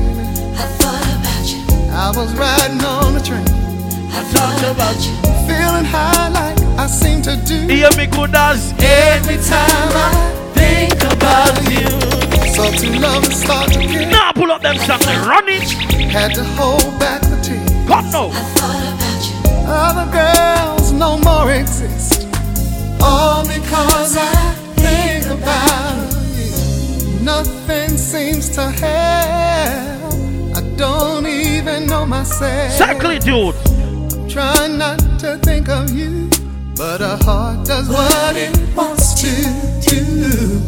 I 0.57 0.67
thought 0.81 1.05
about 1.21 1.47
you. 1.53 1.61
I 1.93 2.11
was 2.17 2.33
riding 2.39 2.83
on 2.83 3.13
the 3.15 3.21
train, 3.21 3.47
I 4.13 4.23
thought 4.33 4.63
about 4.75 4.97
you. 5.05 5.13
feeling 5.47 5.85
high 5.85 6.29
like 6.31 6.56
I 6.79 6.87
seem 6.87 7.23
to 7.23 7.37
do. 7.47 7.67
Hear 7.69 7.91
me 7.97 8.07
good 8.07 8.35
as 8.35 8.73
Every 8.79 9.37
time 9.37 9.93
I 10.09 10.53
think 10.55 10.95
about 11.13 11.57
you. 11.71 11.89
saw 12.55 12.71
two 12.71 12.93
lovers 13.01 13.35
start 13.35 13.73
to 13.73 13.79
kiss, 13.81 14.11
Now 14.11 14.33
pull 14.33 14.51
up 14.51 14.63
them 14.63 14.77
songs 14.79 15.07
and 15.07 15.27
run 15.27 15.49
it. 15.49 15.63
had 16.11 16.35
to 16.35 16.45
hold 16.45 16.99
back 16.99 17.21
the 17.23 17.39
tears. 17.43 17.89
Come 17.89 18.11
no. 18.11 18.31
I 18.33 18.43
thought 18.57 18.87
about 18.95 19.21
you. 19.29 19.37
Other 19.69 20.07
girls 20.13 20.93
no 20.93 21.19
more 21.19 21.51
exist, 21.53 22.29
all 23.03 23.43
because 23.43 24.17
I 24.17 24.53
think 24.77 25.27
about 25.27 26.13
you. 26.37 27.21
Nothing 27.25 27.97
seems 27.97 28.49
to 28.51 28.71
help. 28.71 30.15
I 30.57 30.61
don't 30.77 31.27
even 31.27 31.87
know 31.87 32.07
myself. 32.07 32.71
Exactly, 32.73 33.19
dude. 33.19 33.55
I'm 33.67 34.29
Trying 34.29 34.79
not 34.79 34.99
to 35.21 35.39
think 35.39 35.69
of 35.69 35.91
you, 35.91 36.29
but 36.77 37.01
a 37.01 37.17
heart 37.25 37.67
does 37.67 37.89
what 37.89 38.37
it 38.37 38.55
wants 38.77 39.15
to 39.21 39.33
do. 39.89 40.61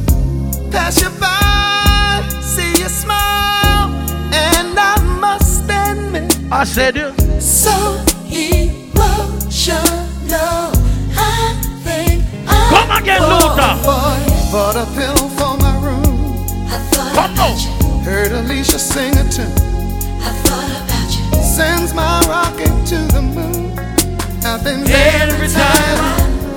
Pass 0.71 1.01
you 1.03 1.11
by, 1.21 2.27
see 2.41 2.71
you 2.83 2.89
smile, 2.89 3.91
and 4.33 4.79
I 4.79 4.97
must 5.21 5.65
admit, 5.65 6.39
I 6.51 6.65
said 6.65 6.97
you. 6.97 7.13
So 7.41 7.71
emotional. 8.27 9.83
I 11.17 11.55
think 11.85 12.25
I 12.47 12.51
Come 12.73 12.91
again, 13.03 13.23
Luther. 13.23 13.75
boy, 13.85 14.19
bought 14.53 14.77
a 14.77 14.87
pill 14.97 15.29
for 15.37 15.57
my 15.59 15.75
room. 15.85 16.47
I 16.69 16.79
thought 16.91 17.15
Come 17.15 17.33
about 17.35 17.59
you. 17.61 17.71
Heard 18.05 18.33
Alicia 18.33 18.79
sing 18.79 19.13
a 19.17 19.25
tune, 19.31 19.53
I 20.23 20.31
thought 20.45 20.71
about 20.85 21.11
you. 21.37 21.43
sends 21.43 21.93
my 21.93 22.21
rocket 22.29 22.73
to 22.89 22.97
the 23.13 23.21
moon. 23.23 23.69
I've 24.45 24.65
Every 24.67 25.49
time 25.49 25.99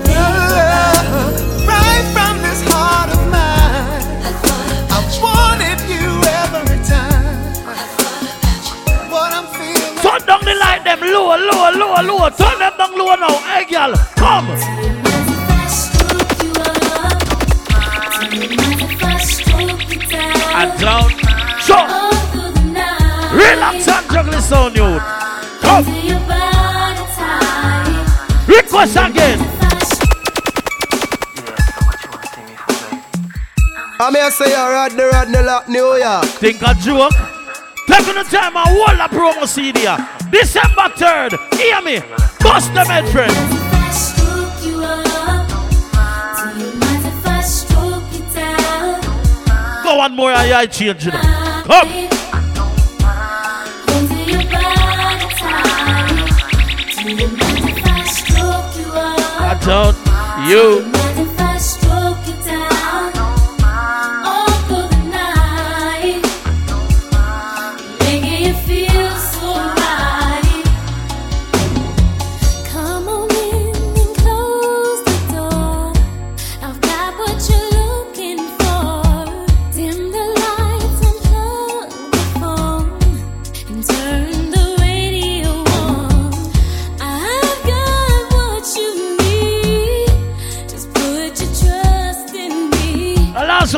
love, 0.06 1.68
right 1.68 2.06
from 2.14 2.38
this 2.42 2.62
heart 2.70 3.10
of 3.10 3.22
mine. 3.28 4.06
I 4.22 4.32
thought 4.42 4.70
I 4.72 5.02
about 5.02 5.10
you. 5.18 5.24
wanted 5.26 5.80
you 5.90 6.08
every 6.42 6.80
time. 6.86 7.54
I 7.66 7.74
thought 7.98 8.22
about 8.38 8.64
you. 8.70 9.12
What 9.12 9.34
I'm 9.34 9.48
feeling. 9.58 9.98
Turn 10.02 10.22
down 10.28 10.46
the 10.46 10.54
light, 10.56 10.84
them 10.84 11.02
low, 11.02 11.36
low, 11.36 11.72
low, 11.72 12.02
low. 12.06 12.30
Turn 12.30 12.60
them 12.60 12.74
down 12.78 12.98
low 12.98 13.16
now. 13.16 13.38
Hey, 13.50 13.66
girl, 13.66 13.96
come. 14.16 14.50
And 20.54 20.80
down. 20.80 21.10
So, 21.62 21.76
relax 23.36 23.88
and 23.88 24.06
juggle 24.12 24.32
the 24.32 24.42
sound, 24.42 24.76
you. 24.76 25.00
Come. 25.62 26.61
Request 28.52 28.98
again. 28.98 29.40
I 33.98 34.10
may 34.12 34.30
say 34.30 34.50
you 34.50 34.56
Rodney 34.56 35.04
Rodney 35.04 35.42
Lock 35.42 35.70
New 35.70 35.96
York. 35.96 36.26
Think 36.26 36.62
a 36.62 36.74
joke? 36.74 37.14
Taking 37.88 38.16
the 38.16 38.24
time 38.30 38.58
and 38.58 38.68
hold 38.68 39.00
a 39.00 39.08
promo 39.08 39.48
CD. 39.48 39.80
here. 39.80 39.98
December 40.30 40.90
3rd. 41.00 41.38
Hear 41.56 41.82
me. 41.82 42.02
Bust 42.42 42.74
them 42.74 42.88
head, 42.88 43.08
friend. 43.14 43.32
Go 49.84 49.96
one 49.96 50.16
more 50.16 50.32
and 50.32 50.54
I 50.54 50.66
change 50.66 51.08
it. 51.08 51.14
Come. 51.14 52.10
I 57.04 57.51
don't. 59.62 59.96
You. 60.48 61.01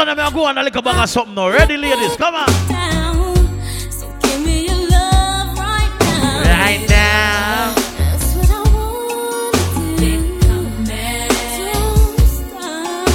One, 0.05 0.09
I'm 0.09 0.15
going 0.17 0.29
to 0.29 0.35
go 0.35 0.45
on 0.45 0.57
a 0.57 0.63
little 0.63 0.81
bag 0.81 1.03
of 1.03 1.09
something 1.09 1.35
now. 1.35 1.49
Ready, 1.49 1.77
ladies? 1.77 2.15
Come 2.17 2.35
on. 2.35 2.47
So 3.91 4.07
give 4.21 4.45
me 4.45 4.65
your 4.65 4.89
love 4.89 5.57
right 5.57 5.91
now. 5.99 6.41
Right 6.43 6.85
now. 6.89 7.73
That's 7.97 8.35
what 8.35 8.51
I 8.51 8.59
wanna 8.73 9.97
do. 9.97 10.13
Don't 10.43 10.75
stop. 12.27 13.07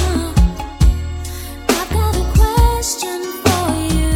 I've 1.69 1.89
got 1.93 2.15
a 2.15 2.25
question 2.37 3.21
for 3.43 3.65
you. 3.93 4.09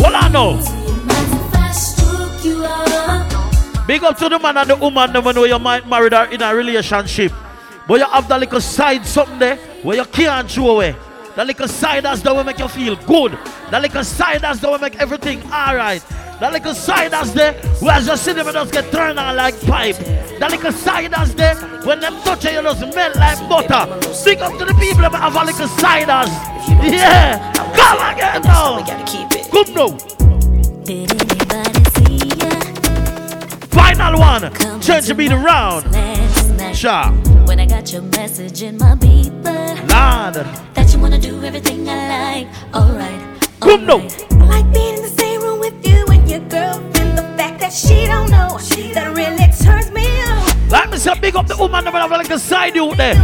Hold 0.00 0.14
on 0.14 0.32
now. 0.32 0.52
Mind 0.52 1.30
if 1.32 1.54
I 1.54 1.72
stroke? 1.72 2.44
Big 3.86 4.02
up 4.04 4.16
to 4.18 4.28
the 4.28 4.38
man 4.38 4.56
and 4.56 4.70
the 4.70 4.76
woman 4.76 5.12
them 5.12 5.24
when 5.24 5.36
you 5.36 5.58
might 5.58 5.86
married 5.88 6.14
or 6.14 6.24
in 6.26 6.42
a 6.42 6.54
relationship. 6.54 7.32
But 7.90 7.98
you 7.98 8.06
have 8.06 8.28
that 8.28 8.38
little 8.38 8.60
side 8.60 9.04
something 9.04 9.40
there 9.40 9.56
where 9.82 9.96
you 9.96 10.04
can't 10.04 10.48
throw 10.48 10.76
away. 10.76 10.94
That 11.34 11.44
little 11.44 11.66
side 11.66 12.04
that's 12.04 12.22
the 12.22 12.32
way 12.32 12.44
make 12.44 12.60
you 12.60 12.68
feel 12.68 12.94
good. 12.94 13.32
That 13.72 13.82
little 13.82 14.04
side 14.04 14.42
that's 14.42 14.60
the 14.60 14.70
way 14.70 14.78
make 14.78 15.00
everything 15.00 15.42
alright. 15.50 16.00
That 16.38 16.52
little 16.52 16.72
side 16.72 17.10
that's 17.10 17.32
there 17.32 17.54
where 17.80 17.96
as 17.96 18.06
you 18.06 18.16
see 18.16 18.32
them 18.32 18.46
it 18.46 18.52
just 18.52 18.72
get 18.72 18.92
turned 18.92 19.18
on 19.18 19.34
like 19.34 19.60
pipe. 19.62 19.96
That 20.38 20.52
little 20.52 20.70
side 20.70 21.10
that's 21.10 21.34
there 21.34 21.56
when 21.82 21.98
them 21.98 22.14
touch 22.22 22.44
you, 22.44 22.52
you 22.52 22.62
just 22.62 22.80
melt 22.94 23.16
like 23.16 23.48
butter. 23.48 23.98
Big 24.24 24.38
up 24.38 24.56
to 24.56 24.64
the 24.66 24.74
people 24.74 25.02
that 25.02 25.12
have 25.12 25.34
a 25.34 25.44
little 25.44 25.66
siders. 25.66 26.30
Yeah. 26.94 27.52
Come 27.74 27.98
again 28.14 28.42
now. 28.42 28.86
Come 29.50 29.74
now. 29.74 29.98
Did 30.84 31.10
anybody 31.10 31.84
see 31.90 32.38
ya? 32.38 32.50
Final 33.74 34.20
one. 34.20 34.80
Change 34.80 35.08
the 35.08 35.14
beat 35.16 35.32
around. 36.84 37.24
Last 37.24 37.24
night 37.24 37.36
Sure. 37.36 37.46
when 37.46 37.60
I 37.60 37.66
got 37.66 37.92
your 37.92 38.02
message 38.02 38.62
in 38.62 38.78
my 38.78 38.94
beeper 38.94 39.76
Lord. 39.88 40.46
that 40.74 40.92
you 40.92 40.98
wanna 41.00 41.18
do 41.18 41.42
everything 41.44 41.88
I 41.88 42.08
like. 42.08 42.48
Alright. 42.74 43.20
Come 43.60 43.86
now. 43.86 43.98
I 43.98 44.44
like 44.46 44.72
being 44.72 44.96
in 44.96 45.02
the 45.02 45.08
same 45.08 45.42
room 45.42 45.60
with 45.60 45.86
you 45.86 46.04
and 46.06 46.28
your 46.28 46.40
girlfriend. 46.40 47.18
The 47.18 47.22
fact 47.36 47.60
that 47.60 47.72
she 47.72 48.06
don't 48.06 48.30
know 48.30 48.58
she 48.58 48.92
that 48.92 49.14
really 49.14 49.48
turns 49.62 49.90
me 49.92 50.06
on. 50.22 50.68
Like 50.68 50.90
me 50.90 50.98
say, 50.98 51.18
big 51.20 51.36
up 51.36 51.46
the 51.46 51.56
woman 51.56 51.84
that 51.84 51.92
have 51.94 52.10
like 52.10 52.30
a 52.30 52.38
side 52.38 52.76
out 52.76 52.96
there. 52.96 53.14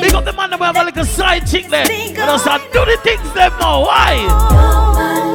Big 0.00 0.14
up 0.14 0.24
the 0.24 0.32
man 0.32 0.50
that 0.50 0.60
have 0.60 0.76
like 0.76 0.96
a 0.96 1.04
side 1.04 1.46
chick 1.46 1.66
there. 1.68 1.90
You 1.90 2.14
know, 2.14 2.36
so 2.36 2.56
do 2.72 2.84
the 2.84 2.98
things 3.02 3.32
them 3.34 3.52
now. 3.58 3.82
Why? 3.82 5.27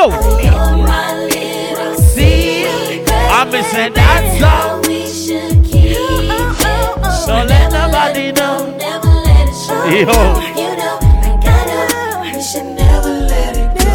know. 0.00 0.16
I'm 3.32 3.50
missing 3.50 3.92
that 3.94 4.22
song. 4.40 4.82
we 4.86 5.06
should. 5.06 5.60
So 7.24 7.32
let 7.44 7.72
nobody 7.72 8.32
know. 8.32 8.76
Never 8.76 9.08
let 9.08 9.48
it 9.48 9.54
show. 9.54 9.84
You 9.86 10.06
know, 10.06 10.40
I 10.40 11.38
gotta. 11.44 11.80
We 12.22 12.42
should 12.42 12.68
never 12.76 13.12
let 13.28 13.56
it 13.56 13.70
go. 13.78 13.92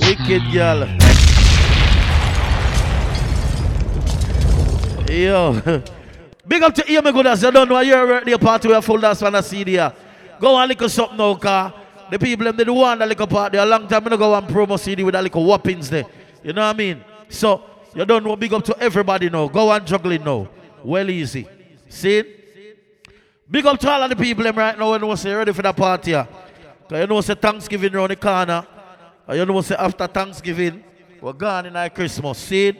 Wicked 0.00 0.42
gal. 0.52 0.80
Yo. 5.10 5.82
Big 6.46 6.62
up 6.62 6.74
to 6.74 6.90
Amy 6.90 7.10
Goodas. 7.12 7.42
You 7.42 7.50
don't 7.50 7.68
know 7.68 7.80
you're 7.80 8.14
at 8.14 8.24
the 8.24 8.38
party 8.38 8.68
where 8.68 8.82
full 8.82 8.98
dance 8.98 9.22
when 9.22 9.34
I 9.34 9.40
see. 9.40 9.64
Go 10.40 10.56
and 10.58 10.68
lick 10.68 10.82
us 10.82 10.98
up 10.98 11.14
now, 11.14 11.34
car. 11.34 11.83
The 12.10 12.18
people 12.18 12.44
them 12.44 12.56
they 12.56 12.64
do 12.64 12.74
want 12.74 13.02
a 13.02 13.06
little 13.06 13.26
party. 13.26 13.58
A 13.58 13.64
long 13.64 13.88
time 13.88 14.06
I 14.06 14.16
go 14.16 14.34
and 14.34 14.46
promo 14.46 14.78
CD 14.78 15.02
with 15.02 15.14
a 15.14 15.22
little 15.22 15.44
whoppings 15.44 15.88
there. 15.88 16.04
You 16.42 16.52
know 16.52 16.62
what 16.62 16.74
I 16.74 16.78
mean? 16.78 17.04
So 17.28 17.62
you 17.94 18.04
don't 18.04 18.24
know 18.24 18.36
big 18.36 18.52
up 18.52 18.64
to 18.64 18.78
everybody 18.78 19.30
now. 19.30 19.48
Go 19.48 19.70
and 19.72 19.86
juggling 19.86 20.24
now. 20.24 20.48
Well 20.82 21.08
easy. 21.08 21.46
See? 21.88 22.22
Big 23.50 23.64
up 23.66 23.78
to 23.80 23.90
all 23.90 24.02
of 24.02 24.10
the 24.10 24.16
people 24.16 24.44
them 24.44 24.56
right 24.56 24.78
now 24.78 24.90
when 24.90 25.04
you 25.04 25.16
say 25.16 25.32
ready 25.32 25.52
for 25.52 25.62
the 25.62 25.72
party. 25.72 26.12
Cause 26.12 26.26
you 26.90 27.06
know 27.06 27.20
say 27.20 27.34
Thanksgiving 27.34 27.94
around 27.94 28.10
the 28.10 28.16
corner. 28.16 28.66
And 29.26 29.38
you 29.38 29.46
know 29.46 29.60
say 29.60 29.76
after 29.76 30.06
Thanksgiving, 30.06 30.82
we're 31.20 31.32
gone 31.32 31.66
in 31.66 31.76
our 31.76 31.88
Christmas. 31.88 32.38
See? 32.38 32.76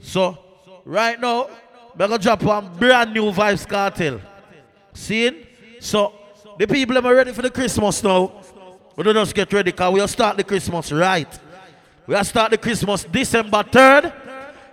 So 0.00 0.38
right 0.84 1.20
now, 1.20 1.48
we're 1.96 2.06
gonna 2.06 2.18
drop 2.18 2.42
one 2.42 2.74
brand 2.78 3.12
new 3.12 3.30
Vybz 3.32 3.66
Kartel. 3.66 4.20
See? 4.92 5.46
So 5.80 6.12
the 6.58 6.66
people 6.66 6.94
them 6.94 7.06
are 7.06 7.14
ready 7.14 7.32
for 7.32 7.42
the 7.42 7.50
Christmas 7.50 8.02
now. 8.02 8.40
We 8.96 9.02
don't 9.02 9.14
just 9.14 9.34
get 9.34 9.52
ready 9.52 9.72
because 9.72 9.92
we'll 9.92 10.08
start 10.08 10.36
the 10.36 10.44
Christmas 10.44 10.92
right. 10.92 11.28
We'll 12.06 12.22
start 12.22 12.52
the 12.52 12.58
Christmas 12.58 13.02
December 13.04 13.64
3rd 13.64 14.12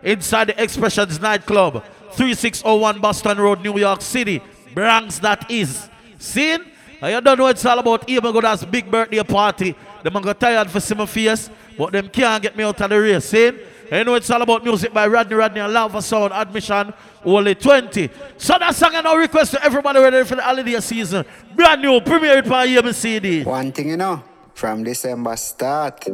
inside 0.03 0.49
the 0.49 0.61
Expressions 0.61 1.19
nightclub, 1.19 1.83
3601 2.11 2.99
Boston 2.99 3.37
Road, 3.39 3.61
New 3.61 3.77
York 3.79 4.01
City, 4.01 4.41
Bronx, 4.75 5.17
that 5.19 5.49
is. 5.49 5.89
See? 6.19 6.57
I 7.01 7.19
don't 7.19 7.37
know 7.37 7.45
what 7.45 7.55
it's 7.55 7.65
all 7.65 7.79
about 7.79 8.07
Even 8.07 8.35
I'm 8.45 8.57
to 8.57 8.67
big 8.67 8.91
birthday 8.91 9.23
party. 9.23 9.75
Them 10.03 10.17
are 10.17 10.33
tired 10.35 10.69
for 10.69 10.79
some 10.79 11.07
face, 11.07 11.49
but 11.75 11.91
them 11.91 12.07
can't 12.09 12.43
get 12.43 12.55
me 12.55 12.63
out 12.63 12.79
of 12.79 12.89
the 12.89 12.99
race. 13.01 13.25
See? 13.25 13.51
And 13.91 13.99
you 13.99 14.05
know 14.05 14.15
it's 14.15 14.29
all 14.29 14.41
about 14.41 14.63
music 14.63 14.93
by 14.93 15.05
Rodney 15.05 15.35
Rodney 15.35 15.59
and 15.59 15.73
Lava 15.73 16.01
Sound 16.01 16.31
admission 16.31 16.93
only 17.25 17.55
20. 17.55 18.09
So 18.37 18.57
that 18.57 18.73
song 18.73 18.95
and 18.95 19.05
our 19.05 19.19
request 19.19 19.51
to 19.51 19.61
everybody 19.61 19.99
ready 19.99 20.23
for 20.23 20.37
the 20.37 20.41
holiday 20.41 20.79
season. 20.79 21.25
Brand 21.53 21.81
new, 21.81 21.99
premiered 21.99 22.47
by 22.47 22.67
EMCD. 22.67 23.43
One 23.45 23.73
thing 23.73 23.89
you 23.89 23.97
know, 23.97 24.23
from 24.53 24.85
December 24.85 25.35
start. 25.35 26.07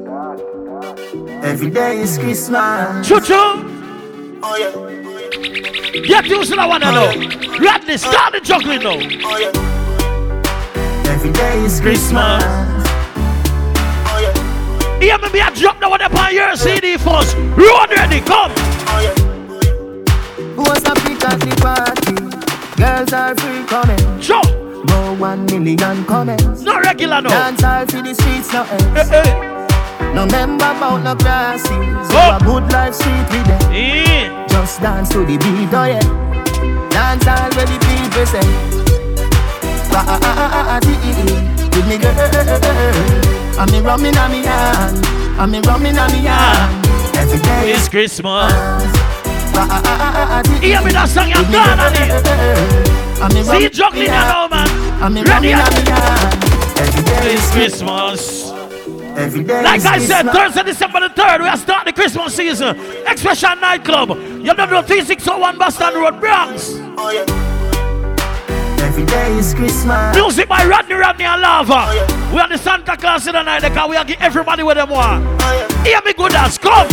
Every 1.43 1.69
day 1.69 1.99
is 1.99 2.17
Christmas. 2.17 3.07
Choo 3.07 3.21
choo. 3.21 3.35
Oh 4.41 4.57
yeah. 4.57 6.01
Get 6.01 6.25
used 6.25 6.49
to 6.49 6.55
that 6.55 6.67
one 6.67 6.81
now. 6.81 7.05
Rodney, 7.59 7.97
start 7.97 8.33
the 8.33 8.41
juggling 8.41 8.81
now. 8.81 8.97
Oh 9.23 9.37
yeah. 9.37 9.51
Every 11.13 11.31
day 11.31 11.59
is 11.63 11.79
Christmas. 11.79 12.66
Hear 14.99 15.17
me, 15.19 15.29
be 15.31 15.39
a 15.39 15.51
drop 15.51 15.79
the 15.79 15.87
one 15.89 16.01
upon 16.01 16.33
your 16.33 16.55
CD 16.55 16.97
first. 16.97 17.35
Road 17.55 17.89
ready, 17.91 18.19
come. 18.21 18.51
What's 20.55 20.85
up 20.85 20.97
at 20.97 21.39
the 21.39 21.55
party? 21.61 22.15
Girls 22.77 23.13
are 23.13 23.35
free 23.35 23.63
coming. 23.65 24.21
Sure. 24.21 24.41
No 24.85 25.15
one 25.15 25.45
million 25.45 26.03
comments. 26.05 26.61
No 26.61 26.79
regular 26.79 27.21
no. 27.21 27.29
Dance 27.29 27.63
all 27.63 27.85
for 27.85 28.01
the 28.01 28.13
streets 28.13 28.51
no 28.53 28.63
ends. 28.63 29.11
No 30.15 30.25
member 30.25 30.65
about 30.65 31.03
no 31.03 31.15
classes. 31.15 31.67
So 32.09 32.17
a 32.17 32.39
good 32.43 32.71
life 32.71 32.95
sweet 32.95 33.27
with 33.31 33.47
them. 33.47 34.47
Just 34.49 34.81
dance 34.81 35.09
to 35.09 35.19
the 35.19 35.37
beat, 35.37 35.73
oh 35.73 35.85
yeah. 35.85 36.89
Dance 36.89 37.27
all 37.27 37.49
where 37.55 37.65
the 37.65 37.77
people 37.85 38.25
say. 38.25 38.41
Ah 39.93 40.05
ah 40.07 40.19
ah 40.23 40.73
ah 40.73 40.79
With 41.75 41.87
me 41.87 41.97
girl. 41.97 43.46
I'm 43.59 43.71
me 43.71 43.79
rumming 43.79 44.15
on 44.17 44.31
me 44.31 44.43
hand. 44.43 45.05
I'm 45.39 45.49
me 45.49 45.59
rumming 45.61 45.97
on 45.97 46.11
me 46.11 46.19
hand. 46.19 46.85
Every 47.17 47.39
day 47.39 47.71
It's 47.71 47.89
Christmas. 47.89 48.53
Ah, 48.53 49.67
ah, 49.71 50.43
ah, 50.45 50.59
Hear 50.61 50.81
me 50.83 50.91
that 50.91 51.09
song, 51.09 51.29
you're 51.29 51.41
gone 51.49 51.79
on 51.79 51.93
it. 51.97 53.45
See 53.45 53.69
juggling 53.75 54.03
you 54.03 54.09
now, 54.09 54.47
man. 54.47 54.67
Ready? 55.25 55.53
It's 57.33 57.51
Christmas. 57.51 58.51
Every 59.17 59.43
day 59.43 59.63
Like 59.63 59.83
I 59.83 59.97
said, 59.97 60.29
Thursday, 60.29 60.63
December 60.63 60.99
the 60.99 61.09
3rd, 61.09 61.41
we 61.41 61.47
are 61.47 61.57
starting 61.57 61.91
the 61.91 61.99
Christmas 61.99 62.35
season. 62.35 62.79
Expression 63.07 63.59
Nightclub. 63.59 64.09
You 64.09 64.53
know 64.53 64.67
the 64.67 64.83
3601 64.83 65.57
Boston 65.57 65.95
Road, 65.95 66.19
Bronx. 66.19 66.73
Oh, 66.95 67.56
Every 68.97 69.11
day 69.11 69.37
is 69.37 69.53
Christmas. 69.53 70.15
Music 70.15 70.49
by 70.49 70.65
Rodney 70.65 70.95
Rodney 70.95 71.25
and 71.25 71.39
Lava. 71.39 71.85
Oh, 71.85 72.31
we 72.33 72.39
are 72.39 72.49
the 72.49 72.57
Santa 72.57 72.97
Claus 72.97 73.27
in 73.27 73.33
the 73.33 73.43
night 73.43 73.61
because 73.61 73.87
we 73.91 73.95
are 73.95 74.03
give 74.03 74.19
everybody 74.19 74.63
what 74.63 74.73
them 74.73 74.89
want. 74.89 75.23
Oh, 75.39 75.83
Hear 75.85 76.01
me 76.03 76.13
good 76.13 76.33
as 76.33 76.57
come. 76.57 76.87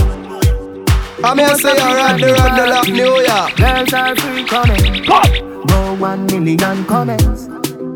I'm 1.24 1.38
here 1.38 1.55
say 1.57 1.72
you're 1.74 1.96
Rodney 1.96 2.30
Rodney 2.30 2.70
Lock 2.70 2.88
New 2.88 3.22
York. 3.24 3.57
Girls 3.57 3.92
are 3.94 4.14
free 4.16 4.44
coming. 4.44 5.02
Come. 5.05 5.64
No 5.66 5.94
one 5.94 6.26
million 6.26 6.84
comments. 6.84 7.46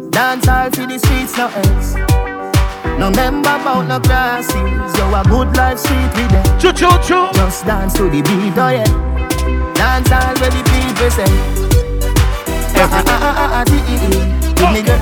Dance 0.08 0.48
all 0.48 0.70
for 0.70 0.86
the 0.86 0.98
streets, 0.98 1.36
no 1.36 1.48
ends. 1.48 1.94
No 2.98 3.10
member 3.10 3.56
about 3.60 3.88
no 3.88 4.00
classes. 4.00 4.54
Yo, 4.96 5.14
a 5.14 5.22
good 5.28 5.54
life 5.54 5.78
street 5.80 6.08
with 6.16 6.30
them. 6.30 6.58
Choo 6.58 6.72
choo 6.72 6.96
choo. 7.04 7.28
Just 7.34 7.66
dance 7.66 7.92
to 7.92 8.04
the 8.04 8.22
beat, 8.22 8.56
oh 8.56 8.70
yeah. 8.70 9.74
Dance 9.74 10.10
all 10.10 10.34
where 10.40 10.48
the 10.48 10.64
people 10.64 11.10
say. 11.10 11.77
Ah, 12.80 12.86
ah, 12.92 13.02
ah, 13.08 13.22
ah, 13.26 13.58
ah, 13.58 13.64
dee. 13.64 13.82
Give 14.54 14.70
me 14.70 14.82
girl. 14.82 14.98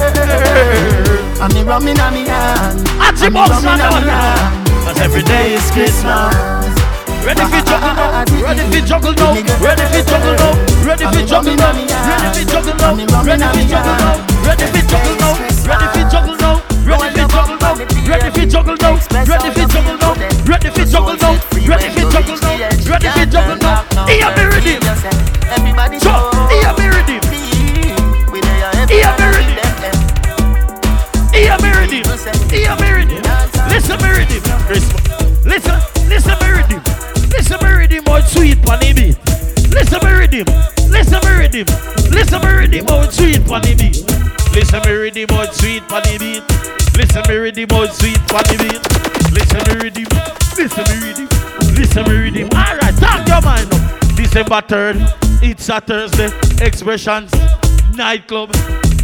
I'm 1.42 1.52
me 1.52 1.62
rumming 1.62 2.00
on 2.00 2.14
me 2.14 2.24
hand. 2.24 2.88
I'm 2.98 3.14
me 3.20 3.28
man, 3.28 3.52
on 3.52 3.60
me 3.62 4.08
hand. 4.08 4.68
Cause 4.84 4.98
every 5.00 5.22
day 5.22 5.54
is 5.54 5.70
Christmas. 5.70 6.32
Ready 7.20 7.44
for 7.52 7.60
juggle. 7.68 7.92
Ready 8.40 8.64
for 8.72 8.80
juggle 8.86 9.12
now. 9.12 9.34
Ready 9.60 9.84
for 9.92 10.02
juggle 10.08 10.36
now. 10.40 10.56
Ready 10.86 11.04
for 11.04 11.20
juggle 11.26 11.56
now. 11.56 11.76
Ready 11.76 12.32
for 12.32 12.44
juggle 12.48 12.74
now. 12.80 13.20
Ready 13.26 13.44
for 13.44 13.68
juggle 13.68 13.92
now. 13.92 14.16
Ready 14.46 14.66
for 15.92 16.08
juggle 16.08 16.36
now. 16.38 16.62
Ready 16.86 17.04
for 17.04 17.24
juggle 17.28 17.56
now. 17.60 17.76
Ready 18.06 18.30
for 18.30 18.46
juggle 18.48 18.76
now. 18.80 18.96
Ready 19.26 19.50
for 19.50 19.66
juggle 19.66 19.66
now. 19.66 19.66
Ready 19.66 19.66
for 19.66 19.66
juggle 19.66 19.96
now. 20.00 20.16
Ready 20.46 20.70
for 20.70 20.84
juggle 20.86 21.16
now. 21.20 21.36
Ready 21.66 21.88
for 21.90 22.08
juggle 22.08 22.38
now. 22.40 22.56
Ready 22.88 23.08
for 23.10 23.26
juggle 23.26 23.56
now. 23.58 23.84
Christmas. 34.66 35.44
Listen. 35.44 35.78
Listen 36.08 36.34
me 36.40 36.50
ready. 36.50 36.76
Listen 37.30 37.58
me 37.62 37.70
ready. 37.70 38.00
More 38.00 38.20
sweet 38.22 38.60
panny 38.62 38.92
beat. 38.92 39.16
Listen 39.70 40.00
me 40.02 40.12
ready. 40.12 40.42
Listen 40.90 41.20
me 41.22 41.30
ready. 41.38 41.64
Listen 42.10 42.40
me 42.42 42.48
ready. 42.50 42.82
More 42.82 43.10
sweet 43.10 43.44
panny 43.46 43.74
beat. 43.76 44.02
Listen 44.52 44.82
me 44.82 44.92
ready. 44.92 45.26
More 45.30 45.46
sweet 45.52 45.86
panny 45.88 46.18
beat. 46.18 46.42
Listen 46.96 47.22
me 47.28 47.36
ready. 47.36 47.66
More 47.70 47.86
sweet 47.88 48.18
panny 48.26 48.56
beat. 48.58 48.82
Listen 49.30 49.62
me 49.68 49.74
ready. 49.82 50.04
Listen 50.56 50.84
me 50.90 50.96
ready. 51.04 51.26
Listen 51.78 52.02
me 52.08 52.14
ready. 52.18 52.42
All 52.42 52.76
right. 52.82 52.94
Talk 52.98 53.28
your 53.28 53.42
mind 53.42 53.70
now. 53.70 53.98
December 54.16 54.62
3rd. 54.62 55.42
It's 55.42 55.68
a 55.68 55.80
Thursday. 55.80 56.30
Expressions. 56.64 57.30
Nightclub. 57.94 58.52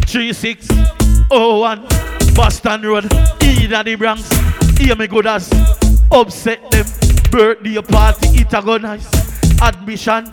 3601 0.08 1.86
Boston 2.34 2.82
Road. 2.82 3.12
Either 3.42 3.82
the 3.84 3.94
Bronx. 3.94 4.41
Hear 4.82 4.96
me 4.96 5.06
good 5.06 5.28
as. 5.28 5.48
Upset 6.10 6.68
them. 6.72 6.84
Birthday 7.30 7.80
party. 7.82 8.40
It 8.40 8.52
a 8.52 8.60
go 8.60 8.78
nice. 8.78 9.06
Admission. 9.62 10.28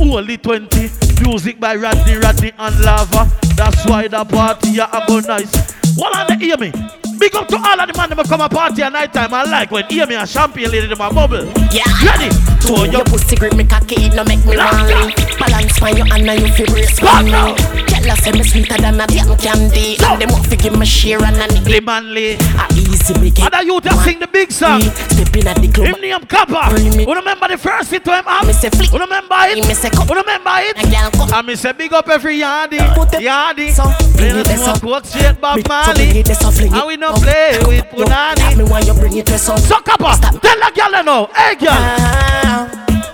Only 0.00 0.38
20. 0.38 0.88
Music 1.20 1.60
by 1.60 1.76
Rodney, 1.76 2.16
Rodney 2.16 2.50
and 2.58 2.80
Lava. 2.80 3.30
That's 3.56 3.84
why 3.84 4.08
the 4.08 4.24
party 4.24 4.78
a 4.78 5.04
go 5.06 5.20
nice. 5.20 5.52
What 5.96 6.16
on 6.16 6.26
the 6.28 6.36
hear 6.42 6.56
me? 6.56 6.72
Big 7.18 7.36
up 7.36 7.46
to 7.48 7.56
all 7.56 7.78
of 7.78 7.86
the 7.86 7.98
man 7.98 8.08
that 8.08 8.26
come 8.26 8.40
a 8.40 8.48
party 8.48 8.82
at 8.82 8.90
night 8.90 9.12
time. 9.12 9.34
I 9.34 9.44
like 9.44 9.70
when 9.70 9.84
hear 9.84 10.06
me 10.06 10.14
a 10.14 10.26
champion 10.26 10.70
lady 10.70 10.90
in 10.90 10.96
my 10.96 11.12
bubble. 11.12 11.44
Yeah. 11.70 11.84
Ready? 12.02 12.34
To 12.66 12.86
your 12.90 13.04
pussy 13.04 13.36
grip 13.36 13.54
me 13.54 13.64
cocky, 13.64 14.08
no 14.10 14.24
make 14.24 14.44
me 14.46 14.56
run. 14.56 15.12
Balance 15.38 15.80
by 15.80 15.90
your 15.90 16.06
hand 16.06 16.28
and 16.28 16.40
you 16.40 16.52
feel 16.52 16.66
brace 16.66 17.00
me. 17.02 17.30
now. 17.30 17.54
Tell 17.88 18.10
us 18.10 18.20
say 18.22 18.32
me 18.32 18.42
sweeter 18.42 18.76
than 18.78 19.00
a 19.00 19.06
damn 19.06 19.36
candy. 19.38 19.96
And 20.04 20.20
them 20.20 20.30
want 20.30 20.48
to 20.50 20.56
give 20.56 20.78
me 20.78 20.86
share 20.86 21.22
and 21.22 21.36
a 21.36 21.48
Manly, 21.50 21.80
manly. 21.80 22.32
A 22.34 22.66
easy 22.74 23.18
me 23.18 23.30
get. 23.30 23.52
Other 23.52 23.64
youth 23.64 23.82
that 23.84 23.98
sing 24.04 24.18
the 24.20 24.26
big 24.26 24.52
song. 24.52 24.80
Step 24.82 25.34
in 25.36 25.46
at 25.48 25.56
the 25.56 25.68
club. 25.68 25.86
Him 25.88 26.00
name 26.00 26.24
Kappa. 26.26 26.78
You 26.78 27.12
remember 27.14 27.48
the 27.48 27.58
first 27.58 27.90
hit 27.90 28.04
to 28.04 28.12
him 28.16 28.24
up? 28.26 28.46
Me 28.46 28.52
say 28.52 28.70
flick. 28.70 28.92
You 28.92 28.98
remember 28.98 29.34
it? 29.50 29.66
Me 29.66 29.74
say 29.74 29.90
come. 29.90 30.08
You 30.08 30.14
remember 30.16 30.52
it? 30.58 30.78
A 30.78 30.86
girl 30.88 31.10
come. 31.10 31.34
And 31.34 31.46
me 31.46 31.56
say 31.56 31.72
big 31.72 31.92
up 31.92 32.08
every 32.08 32.38
it- 32.40 32.40
Yardy. 32.40 33.70
So, 33.72 33.84
Play 34.16 34.32
bring 34.32 34.44
the 34.44 34.52
it 34.52 34.58
smoke, 34.58 34.82
walk 34.82 35.04
straight 35.04 35.40
Bob 35.40 35.66
Marley. 35.68 35.94
bring 36.06 36.16
it 36.16 36.26
there, 36.26 36.34
so 36.36 36.50
fling 36.50 36.72
it 36.72 36.76
And 36.76 36.86
we 36.86 36.96
no 36.96 37.12
play 37.14 37.58
with 37.66 37.84
Punani. 37.90 38.56
Me 38.56 38.64
want 38.64 38.86
you 38.86 38.94
bring 38.94 39.16
it 39.16 39.26
there, 39.26 39.38
so. 39.38 39.56
So 39.56 39.80
Kappa, 39.80 40.16
tell 40.20 40.30
the 40.40 40.72
girl 40.74 40.92
you 40.96 41.02
know. 41.02 41.28
Hey 41.34 41.54
girl. 41.56 41.68
Ah. 41.72 42.59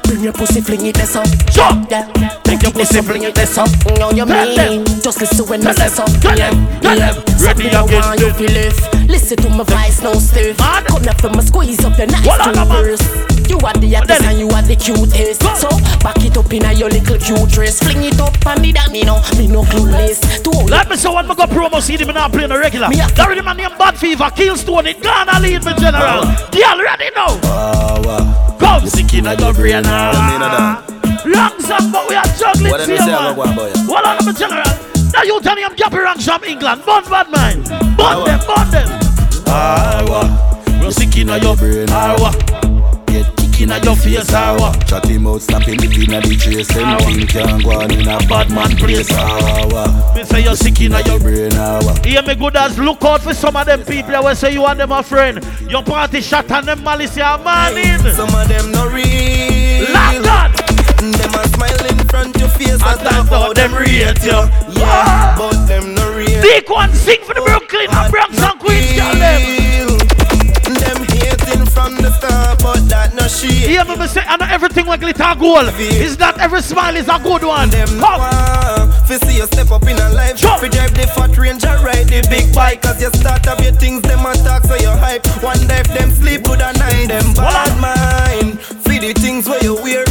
Bring 0.06 0.22
your 0.22 0.32
pussy, 0.32 0.60
fling 0.60 0.86
it 0.86 0.94
there, 0.96 1.06
so. 1.06 1.22
Sure. 1.50 1.70
Yeah. 1.90 2.06
Take 2.44 2.62
your 2.62 2.72
pussy, 2.72 3.00
fling 3.02 3.22
it 3.24 3.28
it 3.30 3.34
there, 3.34 3.46
so. 3.46 3.64
Know 3.98 4.10
you 4.10 4.24
Tell 4.24 4.54
them. 4.54 4.84
mean? 4.84 4.84
Just 5.02 5.20
listen 5.20 5.46
when 5.48 5.66
I 5.66 5.72
say 5.72 5.88
them. 5.88 5.90
so. 5.90 6.04
Tell 6.20 6.36
them. 6.36 6.80
Tell 6.80 6.96
them. 6.96 7.14
Ready 7.42 7.70
Something 7.70 7.74
I 7.74 7.84
again, 7.84 8.18
you 8.18 8.26
then. 8.30 8.34
feel 8.34 8.52
lift. 8.52 9.08
Listen 9.08 9.36
to 9.38 9.48
my 9.50 9.64
voice, 9.64 10.02
no 10.02 10.14
stiff. 10.14 10.58
Man. 10.58 10.84
Come 10.84 11.08
up 11.08 11.20
from 11.20 11.32
my 11.36 11.42
squeeze 11.42 11.84
up 11.84 11.96
your 11.98 12.06
nice 12.06 12.26
What 12.26 12.40
on. 12.40 12.54
You 13.46 13.58
are 13.62 13.72
the 13.74 13.94
hottest 13.94 14.20
then? 14.20 14.24
and 14.30 14.38
you 14.40 14.48
are 14.50 14.62
the 14.62 14.74
cutest. 14.76 15.40
Go. 15.42 15.54
So 15.54 15.68
back 16.02 16.18
it 16.24 16.36
up 16.36 16.52
in 16.52 16.64
a 16.64 16.72
your 16.72 16.90
little 16.90 17.16
cute 17.18 17.48
dress. 17.50 17.78
Fling 17.78 18.02
it 18.02 18.18
up 18.20 18.34
and 18.46 18.64
the 18.64 18.72
damn, 18.72 18.94
you 18.94 19.04
know, 19.04 19.22
me 19.38 19.46
no 19.46 19.62
clueless. 19.62 20.42
To 20.42 20.50
all 20.50 20.66
Let 20.66 20.88
me 20.90 20.96
say 20.96 21.08
one 21.08 21.26
more 21.26 21.36
go 21.36 21.44
promo 21.46 21.80
CD 21.80 22.04
me 22.04 22.12
not 22.12 22.32
playing 22.32 22.48
the 22.50 22.58
regular. 22.58 22.88
Me 22.88 23.00
a- 23.00 23.06
That 23.14 23.28
really 23.28 23.42
man 23.42 23.56
named 23.56 23.78
Bad 23.78 23.96
Fever, 23.96 24.24
Killstone, 24.34 24.86
it 24.86 25.00
gonna 25.02 25.38
lead 25.38 25.64
me 25.64 25.72
general. 25.78 26.22
Girl 26.50 26.78
ready 26.82 27.10
now. 27.14 27.38
Come. 28.58 28.86
sick 28.88 29.14
in 29.14 29.24
your 29.24 29.52
brain, 29.54 29.82
Ah. 29.98 30.84
Wrong 31.24 31.90
but 31.90 32.08
we 32.08 32.14
are 32.14 32.24
juggling 32.38 32.70
What 32.70 32.78
them 32.78 32.88
here, 32.90 32.98
say, 32.98 33.14
I 33.14 33.34
man. 33.34 33.36
go, 33.36 33.44
boy? 33.54 33.72
What 33.90 34.04
on 34.04 34.24
the 34.24 34.32
general? 34.32 34.62
Now 35.12 35.22
you 35.22 35.40
tell 35.40 35.54
me 35.56 35.64
I'm 35.64 35.74
Gappy 35.74 36.02
Ranks 36.04 36.24
from 36.24 36.44
England. 36.44 36.84
Bun 36.84 37.04
bad 37.04 37.30
mind. 37.30 37.64
Bun 37.96 38.24
them, 38.26 38.40
bun 38.46 38.70
them. 38.70 38.88
Awa. 39.48 40.62
You're 40.82 40.92
sick 40.92 41.16
in 41.16 41.28
your 41.28 41.56
brain. 41.56 41.90
Awa. 41.90 42.30
Get 43.06 43.26
kick 43.36 43.60
In 43.62 43.70
your 43.82 43.96
face, 43.96 44.32
awa. 44.34 44.72
Shut 44.86 45.06
him 45.06 45.26
out, 45.26 45.40
snap 45.42 45.62
him 45.62 45.80
in 45.80 46.14
a 46.14 46.20
the 46.20 46.36
chase. 46.36 46.68
Them 46.68 46.98
thing 46.98 47.26
can't 47.26 47.64
go 47.64 47.80
on 47.80 47.90
in 47.90 48.06
a 48.06 48.18
bad 48.28 48.50
man 48.50 48.76
place. 48.76 49.10
Awa. 49.12 50.12
Me 50.14 50.24
say 50.24 50.42
you're 50.42 50.56
sick 50.56 50.80
in 50.82 50.92
your 50.92 51.18
brain. 51.18 51.54
Awa. 51.56 51.98
Hear 52.04 52.22
me 52.22 52.34
good 52.34 52.56
as 52.56 52.78
look 52.78 53.02
out 53.04 53.22
for 53.22 53.32
some 53.34 53.56
of 53.56 53.66
them 53.66 53.82
people 53.84 54.10
that 54.12 54.22
will 54.22 54.34
say 54.36 54.52
you 54.52 54.64
and 54.66 54.78
them 54.78 54.92
a 54.92 55.02
friend. 55.02 55.44
Your 55.70 55.82
party 55.82 56.20
shot 56.20 56.50
and 56.50 56.68
them 56.68 56.82
malice 56.84 57.16
your 57.16 57.38
man 57.38 57.76
in. 57.76 58.14
Some 58.14 58.34
of 58.34 58.46
them 58.46 58.70
no 58.70 58.86
real. 58.88 59.65
Lock 59.92 60.26
on. 60.26 60.50
Them 61.12 61.34
a 61.34 61.42
smile 61.48 61.86
in 61.90 61.98
front 62.08 62.36
your 62.38 62.48
face. 62.48 62.80
And 62.82 63.00
that's 63.00 63.28
how 63.28 63.52
them 63.52 63.74
rate 63.74 64.24
you. 64.24 64.40
Yeah, 64.72 65.34
but 65.36 65.66
them 65.66 65.94
no 65.94 66.14
real. 66.14 66.40
Dick 66.42 66.68
one 66.68 66.92
sing 66.92 67.20
for 67.22 67.34
the 67.34 67.42
Brooklyn 67.42 67.88
and 67.90 68.10
Bronx 68.10 68.40
and 68.42 68.58
Queens, 68.58 68.92
girl 68.96 69.14
them. 69.14 69.40
Real. 69.44 69.96
Them 70.66 71.04
hating 71.04 71.66
from 71.66 71.94
the 71.96 72.10
start, 72.10 72.58
but 72.62 72.88
that 72.88 73.14
no 73.14 73.28
shit. 73.28 73.68
Me, 73.68 73.96
me 73.96 74.06
say, 74.06 74.22
I 74.26 74.36
know 74.36 74.46
everything 74.48 74.86
when 74.86 74.98
glitter 74.98 75.34
gold. 75.38 75.68
Is 75.78 76.18
not 76.18 76.40
every 76.40 76.62
smile 76.62 76.96
is 76.96 77.08
a 77.08 77.18
good 77.22 77.44
one. 77.44 77.70
Them 77.70 77.88
Come. 78.00 78.90
fi 79.06 79.16
see 79.18 79.36
you 79.36 79.46
step 79.46 79.70
up 79.70 79.82
in 79.84 79.98
a 79.98 80.10
life. 80.10 80.38
Sure. 80.38 80.58
Fi 80.58 80.68
drive 80.68 80.94
the 80.94 81.06
fat 81.06 81.36
ranger, 81.36 81.76
ride 81.84 82.08
the 82.08 82.26
big 82.30 82.54
bike. 82.54 82.82
Cause 82.82 83.00
you 83.00 83.10
start 83.10 83.46
up 83.46 83.60
your 83.60 83.72
things, 83.72 84.02
them 84.02 84.26
attack, 84.26 84.64
so 84.64 84.74
you 84.76 84.90
hype. 84.90 85.26
One 85.42 85.60
day 85.66 85.80
if 85.80 85.88
them 85.88 86.10
sleep 86.10 86.44
good 86.44 86.60
at 86.60 86.78
night. 86.78 87.08
Them 87.08 87.34
bad 87.34 87.72
fi 87.80 88.15
the 89.06 89.20
things 89.20 89.48
where 89.48 89.62
you 89.62 89.74
wear. 89.74 90.04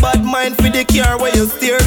Bad 0.00 0.24
mind 0.24 0.56
fi 0.58 0.70
the 0.70 0.84
car 0.84 1.18
where 1.18 1.34
you 1.34 1.46
steer. 1.46 1.78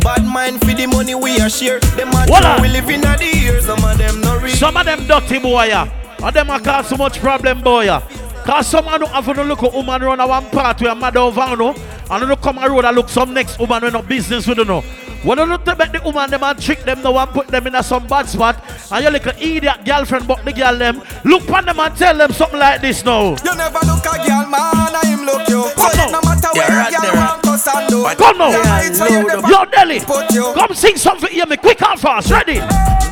Bad 0.00 0.24
mind 0.24 0.60
fi 0.62 0.74
the 0.74 0.86
money 0.86 1.14
we 1.14 1.36
a 1.38 1.50
share. 1.50 1.80
Them 1.96 2.08
a 2.14 2.58
we 2.62 2.68
live 2.68 2.88
in 2.88 3.02
the 3.02 3.32
years. 3.36 3.66
Some 3.66 3.84
of 3.84 3.98
them 3.98 4.20
no 4.20 4.38
real. 4.38 4.54
Some 4.54 4.76
of 4.76 4.86
them 4.86 5.06
dirty 5.06 5.38
boy, 5.38 5.64
yeah. 5.64 5.88
And 6.22 6.34
them 6.34 6.50
a 6.50 6.60
cause 6.60 6.88
so 6.88 6.96
much 6.96 7.18
problem, 7.20 7.60
boy, 7.60 7.84
yeah. 7.84 8.00
Cause 8.44 8.68
some 8.68 8.88
of 8.88 9.00
them 9.00 9.08
have 9.10 9.34
to 9.34 9.44
look 9.44 9.62
at 9.62 9.72
woman 9.72 10.02
run 10.02 10.20
a 10.20 10.26
one 10.26 10.48
part 10.50 10.80
where 10.80 10.92
a 10.92 10.94
mother 10.94 11.20
over, 11.20 11.56
no. 11.56 11.74
And 12.10 12.28
you 12.28 12.36
come 12.36 12.58
a 12.58 12.68
road 12.68 12.84
and 12.84 12.96
look 12.96 13.08
some 13.08 13.34
next 13.34 13.58
woman 13.58 13.82
when 13.82 13.92
no 13.92 14.02
business 14.02 14.46
with 14.46 14.58
you, 14.58 14.64
no. 14.64 14.82
When 15.22 15.36
you 15.36 15.44
look 15.44 15.64
to 15.66 15.76
make 15.76 15.92
the 15.92 16.00
woman 16.00 16.30
them 16.30 16.42
and 16.42 16.56
trick 16.60 16.82
them, 16.84 17.02
no 17.02 17.12
one 17.12 17.28
put 17.28 17.46
them 17.48 17.66
in 17.66 17.74
a 17.74 17.82
some 17.82 18.06
bad 18.06 18.26
spot. 18.26 18.56
And 18.90 19.04
you 19.04 19.10
little 19.10 19.32
idiot 19.36 19.84
girlfriend, 19.84 20.26
but 20.26 20.42
the 20.46 20.52
girl 20.52 20.76
them, 20.78 21.02
look 21.24 21.44
on 21.50 21.66
them 21.66 21.78
and 21.78 21.94
tell 21.94 22.16
them 22.16 22.32
something 22.32 22.58
like 22.58 22.80
this 22.80 23.04
now. 23.04 23.36
You 23.44 23.52
never 23.54 23.84
look 23.84 24.00
a 24.00 24.16
girl, 24.24 24.48
man, 24.48 24.96
I 24.96 25.02
him 25.04 25.26
look 25.28 25.44
you. 25.46 25.68
Come 25.76 25.92
So 25.92 26.00
on. 26.00 26.08
it 26.08 26.12
no 26.16 26.20
matter 26.24 26.48
Yeah, 26.56 26.68
where 26.72 26.78
right 26.80 26.88
a 26.88 26.96
girl 26.96 27.12
there. 27.12 27.20
want 27.20 27.42
cuss 27.44 27.66
and 27.68 27.88
do. 27.92 27.98
Come 28.16 28.38
now. 28.38 28.48
Yeah, 28.48 28.88
it's 28.88 28.98
where 29.00 29.12
you 29.12 29.26
never 29.28 29.48
Yo, 29.48 29.64
Delhi, 29.68 30.00
come 30.00 30.72
sing 30.74 30.96
something 30.96 31.28
for 31.28 31.32
hear 31.34 31.44
me 31.46 31.56
quick 31.58 31.82
and 31.82 32.00
fast. 32.00 32.30
Ready? 32.32 32.56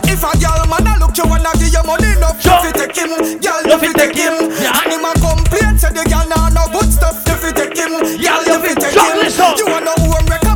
If 0.08 0.24
a 0.24 0.32
girl 0.40 0.64
man 0.64 0.88
a 0.88 0.92
look 1.04 1.12
you 1.12 1.28
wanna 1.28 1.52
give 1.60 1.68
you 1.76 1.84
money 1.84 2.08
enough 2.16 2.40
Sure. 2.40 2.56
You 2.64 2.72
take 2.72 2.96
him, 2.96 3.12
girl 3.38 3.60
You 3.68 3.76
you 3.76 3.78
fi 3.78 3.86
fi 3.86 3.92
take 3.92 4.16
take 4.16 4.24
him 4.24 4.48
him. 4.48 4.72
And 4.80 4.88
him 4.96 5.04
a 5.04 5.12
complain 5.20 5.76
say 5.76 5.92
the 5.92 6.02
girl 6.08 6.24
nah 6.32 6.48
no 6.48 6.64
good 6.72 6.88
stuff 6.90 7.20
You 7.28 7.36
fi 7.36 7.52
take 7.52 7.76
him, 7.76 7.92
girl 8.00 8.42
you 8.48 8.56
fi 8.64 8.72
take 8.74 8.96
Sure, 8.96 9.04
him 9.12 9.20
listen. 9.20 9.52
You 9.60 9.66
wanna 9.68 9.92
home 10.00 10.24
wrecker 10.26 10.47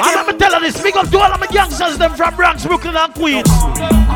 I'm 0.00 0.26
gonna 0.26 0.38
tell 0.38 0.52
her 0.54 0.60
this, 0.60 0.80
big 0.82 0.96
up 0.96 1.08
to 1.08 1.18
all 1.18 1.32
of 1.32 1.40
my 1.40 1.46
gangsters 1.46 1.98
them 1.98 2.14
from 2.14 2.34
Bronx, 2.36 2.64
Brooklyn 2.66 2.96
and 2.96 3.12
Queens. 3.14 3.48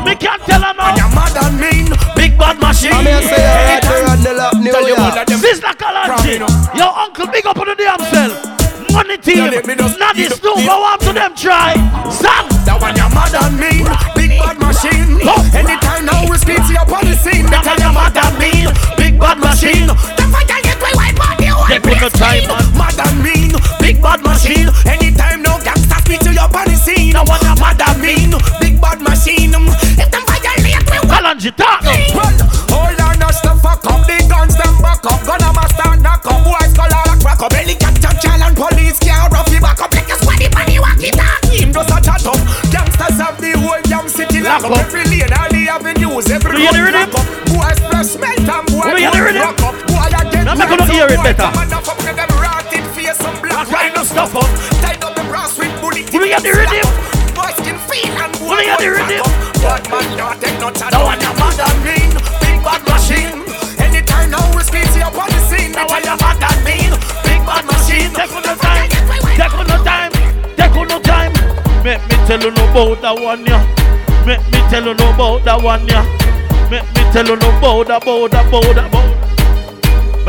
Me 0.05 0.15
can't 0.15 0.41
tell 0.43 0.61
her 0.61 0.73
now. 0.73 0.95
You're 0.95 1.11
mad 1.13 1.35
and 1.37 1.59
mean 1.59 1.87
Big 2.15 2.37
bad 2.37 2.59
machine. 2.59 2.93
I'm 2.93 3.05
here 3.05 3.21
say 3.21 3.35
uh, 3.35 3.59
alright 3.59 3.83
to 3.83 3.95
run 4.07 4.19
the 4.23 4.33
lap 4.33 4.53
New 4.57 4.71
Tell 4.71 4.81
you 4.81 4.95
York 4.95 4.99
one 4.99 5.17
of 5.19 5.27
them. 5.27 5.39
Sister 5.39 5.73
Kalanji, 5.75 6.39
your 6.75 6.91
uncle 6.97 7.27
big 7.27 7.45
up 7.45 7.57
on 7.59 7.67
the 7.67 7.75
damn 7.75 7.99
self. 8.09 8.33
Money 8.91 9.17
team, 9.17 9.51
let 9.51 9.67
me 9.67 9.75
just- 9.75 9.99
not 9.99 10.15
this 10.15 10.41
new, 10.41 10.55
go 10.65 10.81
on 10.83 10.97
to 10.99 11.13
them 11.13 11.35
try. 11.35 11.75
Sam, 12.09 12.47
That 12.65 12.81
one 12.81 12.95
you're 12.97 13.11
mad 13.13 13.35
and 13.37 13.53
mean 13.61 13.85
Big 14.17 14.33
bad 14.39 14.57
machine 14.57 15.21
Oh. 15.21 15.45
Anytime 15.53 16.05
now 16.09 16.25
we 16.25 16.35
speak 16.41 16.57
to 16.65 16.73
you 16.73 16.81
upon 16.81 17.05
the 17.05 17.13
scene 17.15 17.45
that 17.53 17.61
one 17.69 17.77
your 17.77 17.93
mad 17.93 18.17
and 18.17 18.35
mean. 18.41 18.65
Big 18.97 19.19
bad 19.21 19.37
machine, 19.37 19.85
The 19.93 20.25
fight 20.33 20.49
I 20.49 20.59
get 20.65 20.77
we 20.81 20.89
wipe 20.97 21.21
out 21.21 21.37
the 21.37 21.45
whole 21.53 21.67
they 21.69 21.77
put 21.77 22.01
no 22.01 22.09
time 22.09 22.49
on. 22.49 22.65
Mad 22.73 22.97
and 22.97 23.17
mean 23.21 23.38
Big 23.79 24.01
bad 24.01 24.21
machine, 24.23 24.69
Anytime 24.85 25.41
no 25.41 25.57
gangsta 25.59 25.97
speak 26.05 26.19
to 26.21 26.33
you 26.33 26.41
upon 26.41 26.65
the 26.67 26.75
scene 26.75 27.13
your 27.13 27.25
Mad 27.25 27.59
mad 27.59 27.81
and 27.81 28.01
mean? 28.01 28.33
Big 28.59 28.79
bad 28.81 29.01
machine 29.01 29.53
um. 29.55 29.67
If 29.97 30.09
them 30.11 30.23
violate 30.25 30.85
will 30.89 31.05
Kalanji, 31.09 31.51
talk. 31.55 31.83
Now. 31.83 31.93
Well, 32.15 32.37
hold 32.69 33.01
on, 33.01 33.19
no 33.19 33.29
stuff 33.31 33.61
fuck 33.61 33.85
up 33.85 34.05
The 34.07 34.17
guns 34.29 34.55
them 34.55 34.75
back 34.81 35.03
up. 35.05 35.19
Gonna 35.25 35.49
master 35.53 35.95
knock 36.01 36.25
up. 36.25 36.41
Call 36.75 36.93
all 36.93 37.11
a 37.11 37.15
crack 37.19 37.41
up. 37.41 37.51
Belly 37.51 37.75
cat 37.75 37.95
child 38.21 38.41
and 38.41 38.55
police 38.55 38.99
Can't 38.99 39.31
rough 39.31 39.51
you 39.51 39.59
back 39.59 39.81
up. 39.81 39.91
Like 39.93 40.09
a 40.09 40.15
squaddy 40.15 40.47
bunny 40.51 40.79
walkie 40.79 41.11
talk 41.11 41.43
Him 41.51 41.73
just 41.73 41.91
a 41.91 41.97
chat 41.99 42.25
up. 42.25 42.39
Gangsters 42.71 43.17
have 43.19 43.37
the 43.41 43.51
whole 43.59 43.81
damn 43.89 44.07
city 44.07 44.41
lock 44.41 44.63
up. 44.63 44.71
Up. 44.71 44.85
Every 44.89 45.03
lane 45.11 45.33
all 45.33 45.49
the 45.49 45.67
avenues 45.69 46.29
Every 46.31 46.55
Do 46.55 46.61
you 46.61 46.71
hear 46.71 46.85
road 46.87 47.09
lock 47.09 47.13
up. 47.19 47.27
Boys 47.51 47.79
press 47.89 48.15
melt 48.15 48.39
and 48.39 48.65
boys 48.71 48.85
Do 48.85 48.89
you 48.95 48.97
hear 48.97 49.11
the 49.11 49.21
rhythm? 49.21 49.43
rock 49.43 49.61
up. 49.61 49.75
Boy 49.89 50.07
I 50.09 50.55
make 50.55 50.69
right 50.69 50.79
you 50.79 50.85
some 50.85 50.95
hear 50.95 51.07
it 51.09 51.21
better. 51.21 52.48
Come 53.09 53.17
and 53.17 53.17
knock 53.17 53.17
up 53.17 53.17
Get 53.17 53.17
them 53.17 53.17
rotted 53.17 53.17
face 53.17 53.17
Some 53.17 53.41
black 53.41 53.67
Black 53.67 53.71
rhino 53.71 54.03
stuff 54.03 54.35
up 54.35 54.49
Tied 54.81 55.03
up 55.03 55.15
the 55.15 55.23
brass 55.23 55.57
with 55.57 55.73
bullet 55.81 56.05
Do 56.11 56.17
you 56.19 56.35
hear 56.35 56.41
the 56.41 56.53
rhythm? 56.53 56.85
Boys 57.33 57.57
can 57.65 57.77
feel 57.89 58.13
and 58.21 58.33
Do 58.37 58.45
you 58.45 58.69
hear 58.69 58.77
the 58.77 58.89
rhythm? 58.89 59.25
Bad 59.61 59.83
man 59.89 60.07
don't 60.17 60.37
take 60.41 60.59
no 60.59 60.69
time 60.69 60.91
Now 60.91 61.05
one 61.05 61.19
mad 61.19 61.59
and 61.59 61.79
mean 61.81 62.11
Big 62.41 62.59
bad 62.61 62.81
machine 62.85 63.41
Anytime 63.81 64.29
now 64.29 64.45
we 64.53 64.61
speak 64.61 64.85
to 64.93 64.99
you 64.99 65.09
upon 65.09 65.29
the 65.29 65.41
scene 65.49 65.71
Now 65.73 65.87
one 65.89 66.05
mad 66.05 66.43
and 66.43 66.59
mean 66.61 66.91
Big 67.25 67.41
bad 67.45 67.65
machine 67.65 68.13
Take 68.13 68.31
no 68.31 68.53
time, 68.55 68.89
take 68.89 69.55
no 69.55 69.77
time, 69.83 70.11
take 70.57 70.75
no 70.75 70.99
time. 70.99 71.33
Make 71.83 72.01
me 72.09 72.15
tell 72.27 72.41
you 72.41 72.51
no 72.51 72.69
about 72.69 73.01
that 73.01 73.15
one, 73.19 73.45
yeah. 73.45 73.63
Make 74.25 74.43
me 74.51 74.59
tell 74.69 74.83
you 74.83 74.93
no 74.93 75.13
about 75.13 75.45
that 75.45 75.61
one, 75.63 75.87
yeah. 75.87 76.03
Make 76.69 76.83
me 76.93 77.01
tell 77.13 77.25
you 77.25 77.37
no 77.37 77.57
about 77.57 77.87
that, 77.87 78.03
about 78.03 78.31
that, 78.31 78.47
about 78.47 78.75
that, 78.75 78.87
about 78.87 79.21
that. 79.21 79.28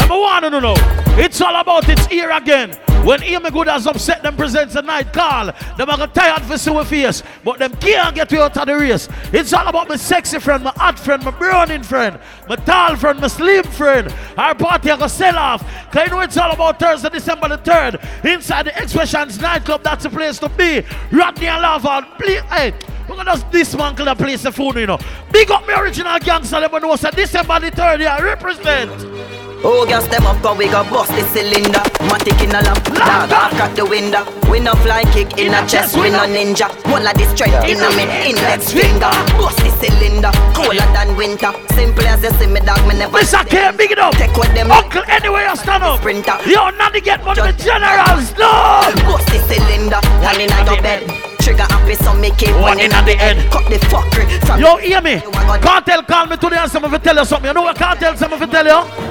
Remember 0.02 0.22
one, 0.22 0.42
no, 0.42 0.48
no. 0.48 0.60
no. 0.60 0.74
It's 1.18 1.40
all 1.40 1.54
about 1.56 1.88
it's 1.88 2.06
here 2.06 2.30
again. 2.30 2.70
When 3.04 3.22
Amy 3.22 3.50
Goodas 3.50 3.86
upset 3.86 4.22
them 4.22 4.36
presents 4.36 4.74
a 4.74 4.82
night 4.82 5.12
call, 5.12 5.46
them 5.76 5.88
are 5.88 6.06
tired 6.08 6.42
for 6.42 6.58
see 6.58 6.84
face, 6.84 7.22
but 7.42 7.58
them 7.58 7.74
can't 7.76 8.14
get 8.14 8.30
you 8.30 8.42
out 8.42 8.56
of 8.56 8.66
the 8.66 8.74
race. 8.76 9.08
It's 9.32 9.52
all 9.52 9.66
about 9.66 9.88
my 9.88 9.96
sexy 9.96 10.38
friend, 10.38 10.64
my 10.64 10.72
hot 10.76 10.98
friend, 10.98 11.24
my 11.24 11.30
burning 11.30 11.82
friend, 11.82 12.18
my 12.48 12.56
tall 12.56 12.96
friend, 12.96 13.20
my 13.20 13.28
slim 13.28 13.64
friend. 13.64 14.14
Our 14.36 14.54
party 14.54 14.90
are 14.90 14.98
gonna 14.98 15.08
sell 15.08 15.36
off. 15.36 15.62
Cause 15.90 16.04
you 16.06 16.10
know 16.10 16.20
it's 16.20 16.36
all 16.36 16.52
about 16.52 16.78
Thursday, 16.78 17.08
December 17.08 17.48
the 17.48 17.58
3rd. 17.58 18.24
Inside 18.24 18.66
the 18.66 18.82
Expressions 18.82 19.40
nightclub, 19.40 19.82
that's 19.82 20.04
the 20.04 20.10
place 20.10 20.38
to 20.38 20.48
be. 20.50 20.82
Rodney 21.10 21.46
and 21.46 21.62
Lava, 21.62 22.06
please, 22.18 22.42
hey. 22.42 22.74
We're 23.08 23.16
gonna 23.16 23.42
dismantle 23.50 24.04
the 24.04 24.14
place 24.14 24.42
the 24.42 24.52
phone, 24.52 24.76
you 24.76 24.86
know. 24.86 24.98
Big 25.32 25.50
up 25.50 25.66
my 25.66 25.80
original 25.80 26.18
gangster, 26.18 26.60
them 26.60 26.82
know 26.82 26.96
say 26.96 27.10
December 27.10 27.60
the 27.60 27.70
3rd, 27.70 28.00
yeah, 28.00 28.20
represent. 28.20 29.39
Oh, 29.62 29.84
gas 29.84 30.08
them 30.08 30.24
up, 30.24 30.40
cause 30.40 30.56
we 30.56 30.66
got 30.66 30.88
bust 30.88 31.12
the 31.12 31.20
cylinder. 31.36 31.84
Matic 32.08 32.40
in 32.40 32.48
a 32.48 32.64
lamp, 32.64 32.80
dog, 32.96 33.28
I 33.28 33.52
cut 33.60 33.76
the 33.76 33.84
window. 33.84 34.24
We 34.48 34.58
no 34.58 34.72
fly 34.80 35.04
kick 35.12 35.36
in 35.36 35.52
a 35.52 35.60
chest, 35.68 35.96
we 36.00 36.08
no 36.08 36.24
ninja. 36.24 36.72
One 36.88 37.04
of 37.04 37.12
the 37.12 37.28
strength 37.28 37.68
in 37.68 37.76
a 37.76 37.88
me 37.92 38.08
index 38.24 38.72
finger. 38.72 39.12
Bust 39.36 39.60
the 39.60 39.68
cylinder, 39.76 40.32
colder 40.56 40.88
than 40.96 41.12
winter. 41.12 41.52
Simple 41.76 42.08
as 42.08 42.24
you 42.24 42.32
see 42.40 42.48
me, 42.48 42.60
dog, 42.64 42.80
me 42.88 42.96
never. 42.96 43.20
Miss 43.20 43.34
I 43.34 43.44
can't 43.44 43.76
big 43.76 43.92
it 43.92 43.98
up. 43.98 44.16
Take 44.16 44.32
what 44.32 44.48
them 44.56 44.72
Uncle, 44.72 45.04
anyway, 45.06 45.44
you 45.44 45.56
stand 45.56 45.84
up. 45.84 46.00
Sprinter. 46.00 46.40
Yo, 46.48 46.70
not 46.80 46.96
to 46.96 47.00
get 47.00 47.20
money, 47.20 47.44
the 47.44 47.52
generals, 47.60 48.32
no. 48.40 48.88
Bust 49.04 49.28
the 49.28 49.44
cylinder, 49.44 50.00
one 50.24 50.40
in 50.40 50.48
a 50.48 50.64
your 50.64 50.80
bed. 50.80 51.04
Trigger 51.44 51.68
happy, 51.68 51.94
so 52.00 52.16
make 52.16 52.40
it 52.40 52.56
one 52.56 52.80
in 52.80 52.88
the 52.88 53.12
head. 53.12 53.36
Cut 53.52 53.68
the 53.68 53.76
fuckery 53.92 54.24
from 54.48 54.60
Yo, 54.60 54.76
hear 54.80 55.00
me. 55.04 55.20
Cartel 55.60 56.02
call 56.02 56.26
me 56.26 56.36
today 56.36 56.56
and 56.56 56.70
someone 56.70 56.92
will 56.92 56.98
tell 56.98 57.16
you 57.16 57.24
something. 57.24 57.48
You 57.48 57.54
know 57.54 57.62
what 57.62 57.76
cartel 57.76 58.16
someone 58.16 58.40
will 58.40 58.48
tell 58.48 58.64
you? 58.64 59.10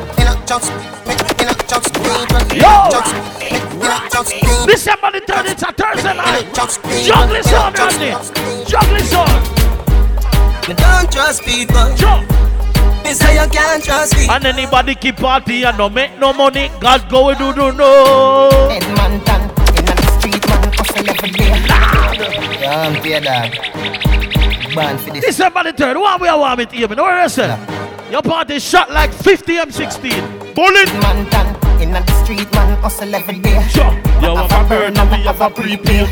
Yo! 0.49 0.57
December 4.65 5.11
the 5.11 5.21
3rd, 5.27 5.45
it's 5.51 5.61
a 5.61 5.71
Thursday 5.71 6.15
night. 6.15 6.51
Juggling 7.05 7.43
son, 7.43 7.71
Rodney. 7.73 8.15
Juggling 8.65 9.03
son. 9.03 9.29
Me 10.67 10.73
don't 10.73 11.11
trust 11.11 11.43
people. 11.43 11.95
Sure. 11.95 12.21
Me 13.03 13.13
say 13.13 13.33
you 13.39 13.47
can't 13.51 13.83
trust 13.83 14.17
me. 14.17 14.27
And 14.27 14.43
anybody 14.43 14.95
keep 14.95 15.17
party 15.17 15.65
and 15.65 15.77
no 15.77 15.87
make 15.87 16.17
no 16.17 16.33
money. 16.33 16.71
God 16.79 17.07
go 17.11 17.29
and 17.29 17.37
do 17.37 17.53
do 17.53 17.71
no. 17.71 18.49
Edmonton, 18.71 19.41
in 19.77 19.85
the 19.85 19.95
street, 20.17 20.47
man, 20.49 20.73
hustle 20.73 21.09
every 21.11 21.29
day. 21.29 21.49
Yeah, 22.59 22.87
I'm 22.87 22.95
here, 23.03 23.21
dog. 23.21 23.53
Born 24.73 24.97
for 24.97 25.11
this. 25.13 25.25
December 25.25 25.63
the 25.65 25.73
3rd, 25.73 25.99
what 26.01 26.19
we 26.19 26.27
are 26.27 26.39
warm 26.39 26.59
it 26.59 26.71
here, 26.71 26.87
man? 26.87 26.97
What 26.97 27.21
you 27.21 27.29
say? 27.29 27.55
Your 28.11 28.23
party 28.23 28.57
shot 28.57 28.89
like 28.89 29.13
50 29.13 29.57
M16. 29.57 30.55
Bullet. 30.55 30.89
Edmonton, 30.89 31.45
in 31.79 31.91
the 31.91 32.03
street, 32.23 32.51
man, 32.53 32.81
hustle 32.81 33.13
every 33.13 33.37
day. 33.37 33.61
Sure. 33.69 33.93
You 34.19 34.35
have 34.35 34.51
a 34.51 34.67
burn 34.67 34.97
and 34.97 35.11
we 35.11 35.17
have 35.25 35.39
a 35.39 35.49
prepay. 35.49 36.07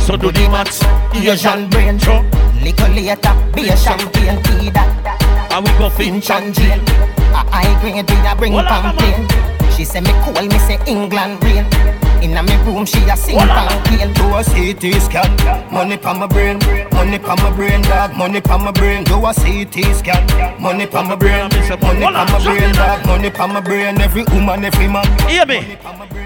So 0.00 0.16
do 0.16 0.32
the 0.32 0.48
maths. 0.48 0.82
Asian 1.14 1.68
brain. 1.68 1.98
Sure. 1.98 2.22
Little 2.62 2.88
later, 2.94 3.34
be 3.54 3.68
a 3.68 3.76
champagne 3.76 4.42
tea 4.44 4.70
that. 4.70 5.52
And 5.52 5.66
we 5.66 5.72
go 5.76 5.90
Finch 5.90 6.30
and 6.30 6.54
jail. 6.54 6.80
A 7.36 7.44
high 7.52 7.80
grade, 7.82 8.08
we 8.08 8.26
a 8.26 8.34
bring 8.34 8.54
campaign. 8.54 9.28
She 9.76 9.84
say 9.84 10.00
me 10.00 10.12
cool, 10.24 10.40
me 10.46 10.58
say 10.58 10.78
England 10.86 11.44
rain. 11.44 11.66
Inna 12.22 12.42
me 12.42 12.56
room, 12.64 12.86
she 12.86 12.98
a 13.10 13.16
sing 13.16 13.36
campaign. 13.36 14.12
Do 14.14 14.24
a 14.34 14.42
CT 14.44 15.02
scan, 15.02 15.72
money 15.72 15.96
pa 15.96 16.14
my 16.14 16.26
brain, 16.26 16.58
money 16.92 17.18
pa 17.18 17.34
my 17.36 17.50
brain, 17.54 17.82
dog, 17.82 18.16
money 18.16 18.40
pa 18.40 18.56
my 18.58 18.70
brain. 18.70 19.04
Do 19.04 19.16
a 19.26 19.34
CT 19.34 19.94
scan, 19.96 20.62
money 20.62 20.86
pa 20.86 21.02
my 21.02 21.16
brain, 21.16 21.48
money 21.50 21.68
pa 21.76 22.24
my 22.30 22.44
brain, 22.44 22.72
dog, 22.74 23.06
money 23.06 23.30
pa 23.30 23.46
my 23.46 23.60
brain. 23.60 24.00
Every 24.00 24.22
woman, 24.32 24.64
every 24.64 24.88
man. 24.88 25.04
Hear 25.28 25.46
me. 25.46 25.76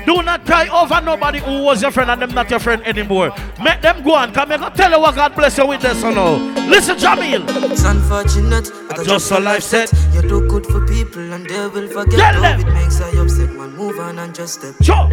Do 0.05 0.23
not 0.23 0.45
cry 0.47 0.69
over 0.69 1.01
nobody 1.01 1.41
who 1.41 1.65
was 1.65 1.83
your 1.83 1.91
friend 1.91 2.11
and 2.11 2.23
them 2.23 2.33
not 2.33 2.49
your 2.51 2.61
friend 2.61 2.83
anymore. 2.85 3.33
Make 3.63 3.81
them 3.81 4.05
go 4.05 4.17
and 4.17 4.33
Come 4.37 4.51
here, 4.51 4.59
go 4.59 4.69
tell 4.69 4.91
you 4.91 5.01
what 5.01 5.15
God 5.15 5.35
bless 5.35 5.57
you 5.57 5.67
with 5.67 5.81
this 5.81 6.05
or 6.05 6.13
no. 6.13 6.37
Listen, 6.69 6.97
Jamil. 6.97 7.43
It's 7.73 7.85
unfortunate, 7.85 8.71
but 8.89 9.07
Just 9.07 9.31
a 9.31 9.41
life 9.41 9.63
set. 9.63 9.91
You 10.13 10.21
do 10.21 10.47
good 10.47 10.67
for 10.67 10.87
people 10.87 11.33
and 11.33 11.49
they 11.49 11.67
will 11.69 11.89
forget. 11.89 12.19
Tell 12.35 12.43
them. 12.43 12.61
it 12.61 12.73
makes 12.75 13.01
I 13.01 13.11
upset, 13.19 13.51
man. 13.55 13.75
Move 13.75 13.99
on 13.99 14.19
and 14.19 14.35
just 14.35 14.61
step. 14.61 14.75
Sure. 14.83 15.09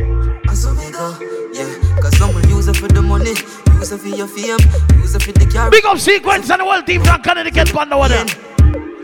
And 0.80 1.55
yeah. 1.55 2.01
Cause 2.01 2.17
some 2.17 2.34
will 2.34 2.45
use 2.47 2.67
it 2.67 2.78
for 2.78 2.88
the 2.88 3.01
money, 3.01 3.30
use 3.78 3.91
it 3.91 3.99
for 3.99 4.07
your 4.07 4.28
fame, 4.28 4.59
use 4.99 5.15
it 5.15 5.21
for 5.24 5.32
the 5.32 5.45
car. 5.51 5.69
Big 5.69 5.86
up 5.86 5.97
sequence 5.97 6.49
and 6.49 6.61
the 6.61 6.65
whole 6.65 6.82
team 6.82 7.03
from 7.03 7.21
Connecticut 7.21 7.74
band 7.74 7.93
over 7.93 8.09
there. 8.09 8.26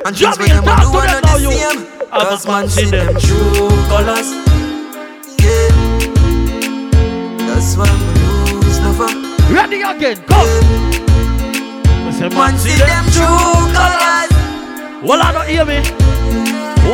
And 0.05 0.15
things 0.15 0.39
when 0.39 0.49
them 0.49 0.63
do 0.63 0.72
to 0.72 0.89
one 0.89 1.05
now, 1.05 1.38
the 1.38 1.41
you. 1.41 1.51
same. 1.51 1.86
Cause 2.09 2.47
man, 2.47 2.67
see 2.70 2.86
them. 2.89 3.15
true 3.20 3.70
colors. 3.88 4.32
Yeah. 5.39 5.70
That's 7.47 7.76
why 7.78 7.89
we 8.47 8.53
lose 8.57 8.80
never. 8.80 9.07
Ready 9.53 9.82
again, 9.82 10.24
go. 10.28 10.39
Say, 12.11 12.28
Man 12.30 12.57
see 12.57 12.76
them 12.76 13.05
true 13.11 13.74
colors. 13.76 14.32
Well, 15.03 15.22
I 15.22 15.32
don't 15.32 15.47
hear 15.47 15.65
me. 15.65 15.99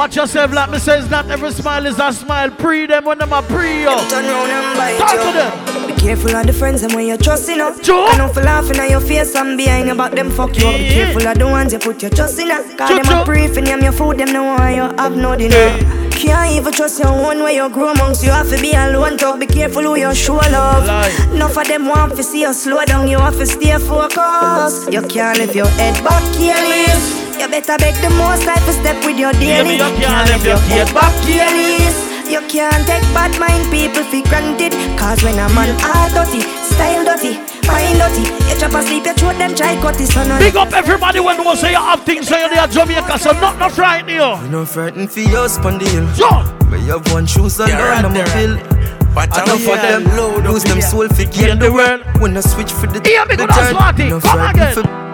Watch 0.06 0.18
yourself, 0.18 0.54
like 0.54 0.70
me 0.70 0.78
says, 0.78 1.10
not 1.10 1.32
every 1.32 1.50
smile 1.52 1.84
is 1.88 1.98
a 1.98 2.14
smile. 2.14 2.52
Pre 2.52 2.86
them 2.86 3.06
when 3.06 3.18
them 3.18 3.34
a 3.34 3.42
pre 3.42 3.82
yo. 3.82 3.98
Turn 4.08 4.24
round 4.26 4.52
and 4.52 4.78
bite 4.78 5.00
Talk 5.00 5.14
you. 5.14 5.18
to 5.18 5.32
them. 5.34 5.88
Be 5.88 6.00
careful 6.00 6.36
of 6.36 6.46
the 6.46 6.54
friends 6.54 6.84
and 6.84 6.94
when 6.94 7.08
you're 7.08 7.18
trusting 7.18 7.60
up. 7.60 7.82
True. 7.82 8.06
I 8.06 8.16
know 8.20 8.28
for 8.28 8.44
laughing 8.44 8.78
at 8.78 8.92
your 8.92 9.00
face 9.02 9.34
and 9.36 9.58
behind 9.58 9.88
your 9.88 9.96
back 9.96 10.12
them 10.12 10.30
fuck 10.30 10.56
you 10.60 10.68
up. 10.68 10.78
Be 10.78 10.84
Yeah. 10.84 11.06
careful 11.06 11.28
of 11.28 11.40
the 11.40 11.48
ones 11.48 11.74
you 11.74 11.80
put 11.80 12.04
your 12.04 12.12
trust 12.12 12.38
in. 12.38 12.52
us. 12.52 12.62
Cause 12.78 12.90
them 12.90 13.18
a 13.20 13.26
brief 13.26 13.58
and 13.58 13.66
them 13.66 13.82
your 13.82 13.94
food, 13.94 14.20
them 14.20 14.32
no 14.32 14.44
want 14.44 14.76
you 14.76 14.84
have 14.84 15.18
no 15.18 15.36
dinner. 15.36 15.80
Can't 16.12 16.52
even 16.52 16.72
trust 16.72 17.00
your 17.00 17.08
own 17.08 17.42
way 17.44 17.56
you 17.56 17.68
grow 17.70 17.90
amongst 17.90 18.24
you 18.24 18.30
have 18.30 18.48
to 18.52 18.62
be 18.62 18.74
alone. 18.74 19.18
Talk 19.18 19.40
be 19.40 19.48
careful 19.48 19.82
who 19.82 19.96
you 19.98 20.14
show 20.14 20.36
love. 20.36 20.84
Enough 21.34 21.58
of 21.58 21.68
them 21.68 21.88
want 21.88 22.16
to 22.16 22.22
see 22.22 22.42
you 22.42 22.54
slow 22.54 22.86
down. 22.86 23.08
You 23.08 23.18
have 23.18 23.38
to 23.40 23.48
stay 23.48 23.76
focused. 23.80 24.94
You 24.94 25.02
can't 25.02 25.40
lift 25.40 25.56
your 25.56 25.66
head 25.82 25.96
back 26.04 26.22
careless. 26.38 27.25
You 27.40 27.48
better 27.50 27.78
beg 27.78 27.96
the 28.02 28.10
most 28.16 28.46
life 28.46 28.64
to 28.66 28.74
step 28.74 28.98
with 29.06 29.18
your 29.20 29.34
Hear 29.36 29.64
daily. 29.64 29.76
you 29.78 29.90
can't 30.00 30.30
lift 30.30 30.46
your 30.46 30.58
head 30.72 30.90
back 30.94 31.14
careless. 31.28 31.96
You 32.30 32.42
can't 32.50 32.82
take 32.88 33.06
bad 33.14 33.32
mind 33.40 33.70
people 33.72 34.04
for 34.04 34.22
granted. 34.30 34.74
Cause 34.98 35.22
when 35.24 35.38
a 35.38 35.48
man 35.54 35.70
all 35.86 36.10
dirty, 36.16 36.42
style 36.64 37.06
dirty, 37.06 37.38
mind 37.68 38.00
dirty, 38.02 38.26
you 38.50 38.56
chop 38.60 38.74
asleep, 38.74 39.06
you 39.06 39.14
throw 39.14 39.32
them 39.38 39.54
try 39.54 39.76
cut 39.80 39.96
this 39.96 40.16
on 40.18 40.28
Big 40.40 40.56
up 40.56 40.74
everybody 40.74 41.20
when 41.20 41.38
you 41.40 41.56
say 41.56 41.72
you 41.72 41.78
have 41.78 42.04
things 42.04 42.28
so 42.28 42.38
you're 42.38 42.50
there 42.50 42.68
Jamaica, 42.68 43.20
so 43.20 43.32
not 43.34 43.60
no 43.60 43.70
frighten 43.70 44.10
you. 44.10 44.26
You 44.44 44.50
know 44.50 44.66
frightened 44.66 45.12
for 45.12 45.20
your 45.20 45.48
span 45.50 45.78
the 45.78 45.86
hill. 45.86 46.08
Sure. 46.16 46.44
But 46.70 46.80
you 46.82 46.98
have 46.98 47.06
one 47.14 47.28
shoes 47.28 47.60
and 47.60 47.70
Yeah, 47.70 47.78
learn 47.78 47.90
right 47.92 48.02
them 48.02 48.14
there, 48.14 48.26
a 48.26 48.32
pill. 48.32 49.12
But 49.14 49.32
I 49.38 49.44
I 49.44 49.46
know 49.46 49.54
know 49.54 49.60
for 49.60 49.76
them, 49.78 50.08
are 50.08 50.18
load 50.18 50.44
lose 50.46 50.64
them 50.64 50.82
soul 50.82 51.08
for 51.10 51.24
gain 51.26 51.60
the 51.60 51.72
world. 51.72 52.02
When 52.20 52.36
I 52.36 52.42
switch 52.42 52.72
for 52.72 52.88
the 52.88 53.00
Hear 53.08 53.26
me, 53.28 53.36
the 53.36 53.46
good 53.46 53.52
as 53.52 53.58
turn, 53.70 54.10
no 54.10 54.20
Come 54.20 54.32
frightened 54.32 54.62
again. 54.62 54.74
for- 54.84 55.06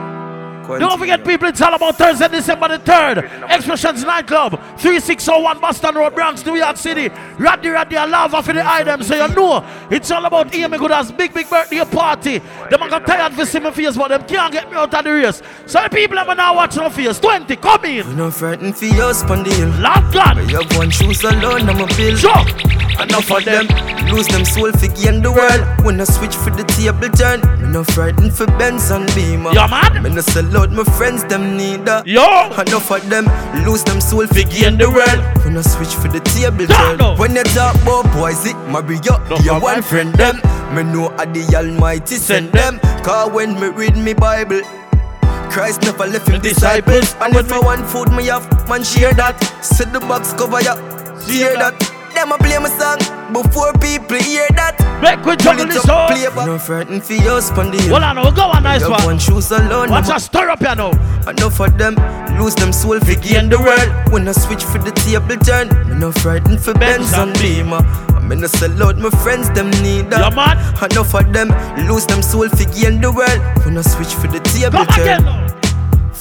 Don't 0.79 0.99
forget, 0.99 1.25
people, 1.25 1.47
it's 1.47 1.61
all 1.61 1.73
about 1.73 1.97
Thursday, 1.97 2.27
December 2.27 2.67
the 2.69 2.79
3rd. 2.79 3.51
Expressions 3.51 4.03
Nightclub, 4.03 4.53
3601 4.77 5.59
Boston 5.59 5.95
Road, 5.95 6.15
Bronx, 6.15 6.45
New 6.45 6.55
York 6.55 6.77
City. 6.77 7.09
Raddy, 7.09 7.73
Raddy, 7.73 7.97
I 7.97 8.05
love 8.05 8.45
for 8.45 8.53
the 8.53 8.65
items, 8.65 9.07
so 9.07 9.15
you 9.15 9.33
know 9.35 9.65
it's 9.89 10.09
all 10.11 10.25
about 10.25 10.53
Amy 10.53 10.77
Goodas 10.77 11.15
big, 11.15 11.33
big 11.33 11.49
birthday 11.49 11.83
party. 11.85 12.39
Them 12.69 12.83
are 12.83 12.89
got 12.89 13.05
tired 13.05 13.33
for 13.33 13.45
seeing 13.45 13.63
my 13.63 13.71
face, 13.71 13.97
but 13.97 14.09
them 14.09 14.23
can't 14.25 14.53
get 14.53 14.69
me 14.69 14.77
out 14.77 14.93
of 14.93 15.03
the 15.03 15.11
race. 15.11 15.41
So 15.65 15.81
the 15.81 15.89
people 15.89 16.15
that 16.15 16.27
are 16.27 16.35
now 16.35 16.55
watching 16.55 16.83
my 16.83 16.89
face, 16.89 17.19
20, 17.19 17.55
come 17.57 17.85
in. 17.85 18.07
You 18.07 18.15
know 18.15 18.31
frightened 18.31 18.77
for 18.77 18.85
your 18.85 19.13
span 19.13 19.43
the 19.43 19.53
hill. 19.53 19.69
Lord 19.69 20.13
God. 20.13 20.35
But 20.35 20.49
you 20.49 20.61
have 20.61 20.77
one 20.77 20.89
shoes 20.89 21.23
alone, 21.23 21.69
I'm 21.69 21.79
a 21.79 21.87
bill. 21.95 22.15
Sure. 22.15 23.01
Enough 23.01 23.25
for 23.25 23.41
them 23.41 23.67
lose 24.11 24.27
them 24.27 24.45
soul 24.45 24.71
figure 24.73 25.11
gain 25.11 25.21
the 25.21 25.31
world. 25.31 25.61
When 25.85 25.99
I 25.99 26.03
switch 26.03 26.35
for 26.35 26.49
the 26.51 26.63
table 26.63 27.09
turn, 27.09 27.39
me 27.61 27.69
no 27.69 27.83
frightened 27.83 28.33
for 28.33 28.45
Benz 28.59 28.91
and 28.91 29.07
Beamer. 29.15 29.53
Yeah, 29.53 29.67
man. 29.67 30.03
Me 30.03 30.09
no 30.09 30.21
sell 30.21 30.43
out 30.61 30.71
my 30.71 30.83
friends, 30.83 31.23
them 31.25 31.57
neither. 31.57 32.03
Yo. 32.05 32.21
Enough 32.61 32.91
of 32.91 33.09
them 33.09 33.25
lose 33.65 33.83
them 33.83 33.99
soul 33.99 34.27
for 34.27 34.43
gain 34.43 34.77
the 34.77 34.89
world. 34.89 35.21
When 35.43 35.57
I 35.57 35.61
switch 35.61 35.93
for 35.95 36.07
the 36.07 36.19
table 36.19 36.67
turn. 36.67 37.17
When 37.17 37.35
you 37.35 37.43
talk 37.55 37.75
about 37.81 38.05
boys, 38.13 38.45
it 38.45 38.55
Mario, 38.69 39.17
your 39.41 39.59
one 39.59 39.81
friend 39.81 40.13
them. 40.13 40.37
Me 40.75 40.83
know 40.83 41.09
a 41.17 41.25
the 41.25 41.43
Almighty 41.55 42.15
send 42.15 42.51
them. 42.51 42.79
Cause 43.03 43.31
when 43.31 43.59
me 43.59 43.67
read 43.67 43.97
me 43.97 44.13
Bible. 44.13 44.61
Christ 45.51 45.81
never 45.81 46.07
left 46.07 46.29
him 46.29 46.39
disciples. 46.41 47.15
And 47.19 47.35
if 47.35 47.51
I 47.51 47.59
want 47.59 47.85
food, 47.87 48.11
me 48.13 48.27
have 48.27 48.47
man 48.69 48.83
share 48.83 49.13
that. 49.13 49.41
Set 49.63 49.91
the 49.91 49.99
box 49.99 50.33
cover 50.33 50.61
ya, 50.61 50.75
share 51.27 51.57
that. 51.57 52.00
Them 52.13 52.31
a 52.31 52.37
play 52.37 52.57
my 52.59 52.69
song 52.69 52.99
before 53.33 53.73
people 53.73 54.17
hear 54.17 54.47
that. 54.55 54.75
Make 55.01 55.25
we 55.25 55.35
juggle 55.37 55.65
this 55.65 55.87
up. 55.87 56.11
up. 56.11 56.11
Play 56.11 56.27
back. 56.27 56.45
No 56.45 56.59
frightened 56.59 57.03
for 57.03 57.13
your 57.13 57.41
hill. 57.41 57.89
Hold 57.89 58.03
on, 58.03 58.15
now, 58.15 58.29
go 58.31 58.43
on, 58.43 58.63
nice 58.63 58.81
You 58.81 58.91
one. 58.91 59.03
One 59.05 59.19
shoes 59.19 59.51
alone. 59.51 59.89
Watch 59.89 60.09
us 60.09 60.25
stir 60.25 60.49
up 60.49 60.59
here 60.59 60.75
now. 60.75 60.91
Enough 61.27 61.59
of 61.59 61.77
them 61.77 61.95
lose 62.37 62.55
them 62.55 62.73
soul 62.73 62.99
for 62.99 63.15
gain 63.15 63.49
the 63.49 63.57
world. 63.59 64.11
When 64.11 64.27
I 64.27 64.33
switch 64.33 64.63
for 64.63 64.77
the 64.77 64.91
table 64.91 65.37
turn, 65.37 65.69
me 65.89 65.95
no 65.97 66.11
frightened 66.11 66.59
for 66.61 66.73
Benz 66.73 67.13
and 67.13 67.33
Beamer. 67.39 67.81
Me 68.21 68.35
no 68.35 68.47
sell 68.47 68.83
out 68.83 68.97
my 68.97 69.09
friends, 69.23 69.49
them 69.51 69.69
neither. 69.81 70.17
Yeah, 70.19 70.29
man. 70.29 70.57
Enough 70.91 71.15
of 71.15 71.33
them 71.33 71.49
lose 71.87 72.05
them 72.05 72.21
soul 72.21 72.49
for 72.49 72.65
gain 72.75 73.01
the 73.01 73.11
world. 73.11 73.39
When 73.65 73.77
I 73.77 73.81
switch 73.81 74.13
for 74.13 74.27
the 74.27 74.39
table 74.41 74.85
Come 74.85 74.87
turn. 74.87 75.23
again. 75.23 75.57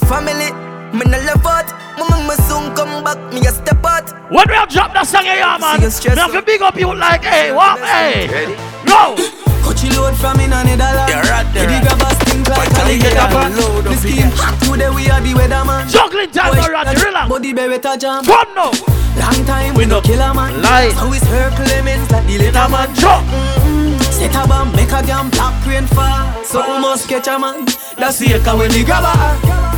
Family, 0.09 0.49
me 0.93 1.03
no 1.05 1.17
love 1.23 1.45
out. 1.45 1.67
Mama, 1.97 2.17
me 2.27 2.35
soon 2.47 2.73
come 2.75 3.03
back, 3.03 3.17
me 3.33 3.39
a 3.47 3.51
step 3.51 3.83
out. 3.85 4.09
When 4.31 4.47
we 4.47 4.55
have 4.55 4.69
dropped 4.69 4.93
that 4.95 5.07
song 5.07 5.25
here, 5.25 5.43
man, 5.59 5.79
See 5.79 5.83
you 5.85 5.91
stress 5.91 6.15
we 6.15 6.21
have 6.21 6.31
to 6.33 6.41
big 6.41 6.61
up 6.61 6.75
you 6.79 6.93
like, 6.93 7.23
hey, 7.23 7.51
what, 7.51 7.79
hey, 7.79 8.55
no. 8.85 9.15
Coachy 9.61 9.89
load 9.93 10.17
from 10.17 10.39
in 10.41 10.49
a 10.51 10.63
Netherlands. 10.65 11.11
Yeah, 11.13 11.21
right 11.29 11.45
there, 11.53 11.69
The 11.69 11.73
right. 11.73 11.83
digger 11.85 11.97
bus 12.01 12.17
think 12.25 12.49
like 12.49 12.65
But 12.73 12.81
a 12.81 12.81
I 12.81 12.97
get 12.97 13.17
up 13.17 13.29
and 13.45 13.53
load 13.55 13.83
The 13.85 13.95
scheme 14.01 14.33
hot 14.33 14.57
today 14.65 14.89
we 14.89 15.05
are 15.13 15.21
the 15.21 15.37
weatherman. 15.37 15.85
Juggling 15.85 16.31
time, 16.33 16.57
Boy, 16.57 16.65
already, 16.65 16.97
that 16.97 17.05
relax. 17.05 17.29
Body 17.29 17.53
beretta 17.53 17.93
jam. 18.01 18.25
Come 18.25 18.49
now. 18.57 18.73
Long 19.21 19.45
time 19.45 19.73
We 19.77 19.85
we 19.85 19.85
no 19.85 19.99
no 19.99 20.01
kill 20.01 20.19
a 20.19 20.33
man. 20.33 20.61
lie. 20.65 20.89
So 20.97 21.07
we 21.13 21.19
circle 21.21 21.65
lemons 21.69 22.09
like 22.09 22.25
the 22.25 22.37
little 22.41 22.69
man. 22.73 22.89
Jump. 22.97 23.21
Mm-hmm. 23.29 24.01
Set 24.01 24.33
a 24.33 24.47
bomb, 24.49 24.73
make 24.73 24.89
a 24.91 24.99
damn 25.05 25.29
black 25.29 25.53
rain 25.69 25.85
fall. 25.85 26.43
So 26.43 26.65
we 26.65 26.81
must 26.81 27.07
catch 27.07 27.27
a 27.29 27.37
man. 27.37 27.65
That's 28.01 28.17
it, 28.21 28.41
cause 28.43 28.57
when 28.57 28.71
the 28.71 28.83
grabber. 28.83 29.70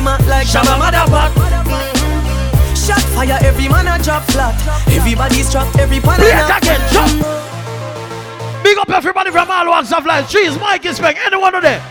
Schema 0.00 0.16
like 0.28 0.46
Shabba 0.46 0.78
Motherfuck. 0.80 1.30
Mm-hmm. 1.34 2.74
Shot 2.74 3.02
fire, 3.12 3.38
every 3.42 3.68
man 3.68 3.86
a 3.86 4.02
drop 4.02 4.22
flat. 4.30 4.56
Everybody's 4.88 5.50
trapped, 5.52 5.78
every 5.78 6.00
pan 6.00 6.16
Play 6.16 6.30
a 6.30 6.40
it 6.40 6.56
again, 6.56 6.80
jump. 6.92 7.12
Big 8.64 8.78
up 8.78 8.88
everybody 8.88 9.30
from 9.30 9.50
all 9.50 9.66
walks 9.66 9.92
of 9.92 10.06
life. 10.06 10.28
Cheese, 10.30 10.58
Mike 10.58 10.86
is 10.86 10.98
back. 10.98 11.16
Anyone 11.26 11.54
of 11.54 11.62
them? 11.62 11.82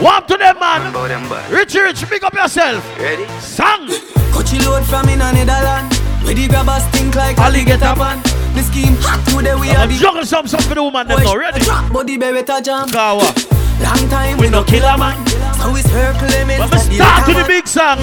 Warm 0.00 0.24
to 0.26 0.36
them, 0.36 0.58
man. 0.60 1.50
Richie 1.50 1.80
Rich, 1.80 2.08
big 2.08 2.22
up 2.22 2.34
yourself. 2.34 2.84
Ready? 2.98 3.26
Sang. 3.40 3.88
Coachy 4.30 4.58
load 4.64 4.84
from 4.86 5.08
in 5.08 5.20
a 5.20 5.32
Netherland. 5.32 5.92
Where 6.22 6.34
the 6.34 6.46
grabbers 6.46 6.84
think 6.94 7.16
like 7.16 7.38
alligator 7.38 7.96
man. 7.96 8.22
The 8.54 8.62
scheme 8.62 8.94
hot 9.00 9.26
today 9.26 9.54
we 9.54 9.70
are 9.70 9.78
I'm 9.78 9.88
the 9.88 9.96
juggle 9.96 10.24
some 10.24 10.46
some 10.46 10.60
for 10.60 10.74
the 10.74 10.82
woman 10.82 11.08
them 11.08 11.22
now. 11.24 11.34
Ready? 11.34 11.60
Drop 11.60 11.92
body 11.92 12.18
beretta 12.18 12.62
jam. 12.62 12.88
Kawa. 12.88 13.57
Long 13.80 14.08
time 14.10 14.38
we 14.38 14.48
no 14.48 14.64
kill 14.64 14.84
a 14.84 14.98
man. 14.98 15.14
So 15.62 15.70
we 15.72 15.82
circle 15.82 16.32
in. 16.34 16.48
But 16.58 16.78
start 16.78 17.26
to 17.26 17.32
the 17.34 17.44
big 17.46 17.66
song. 17.66 17.98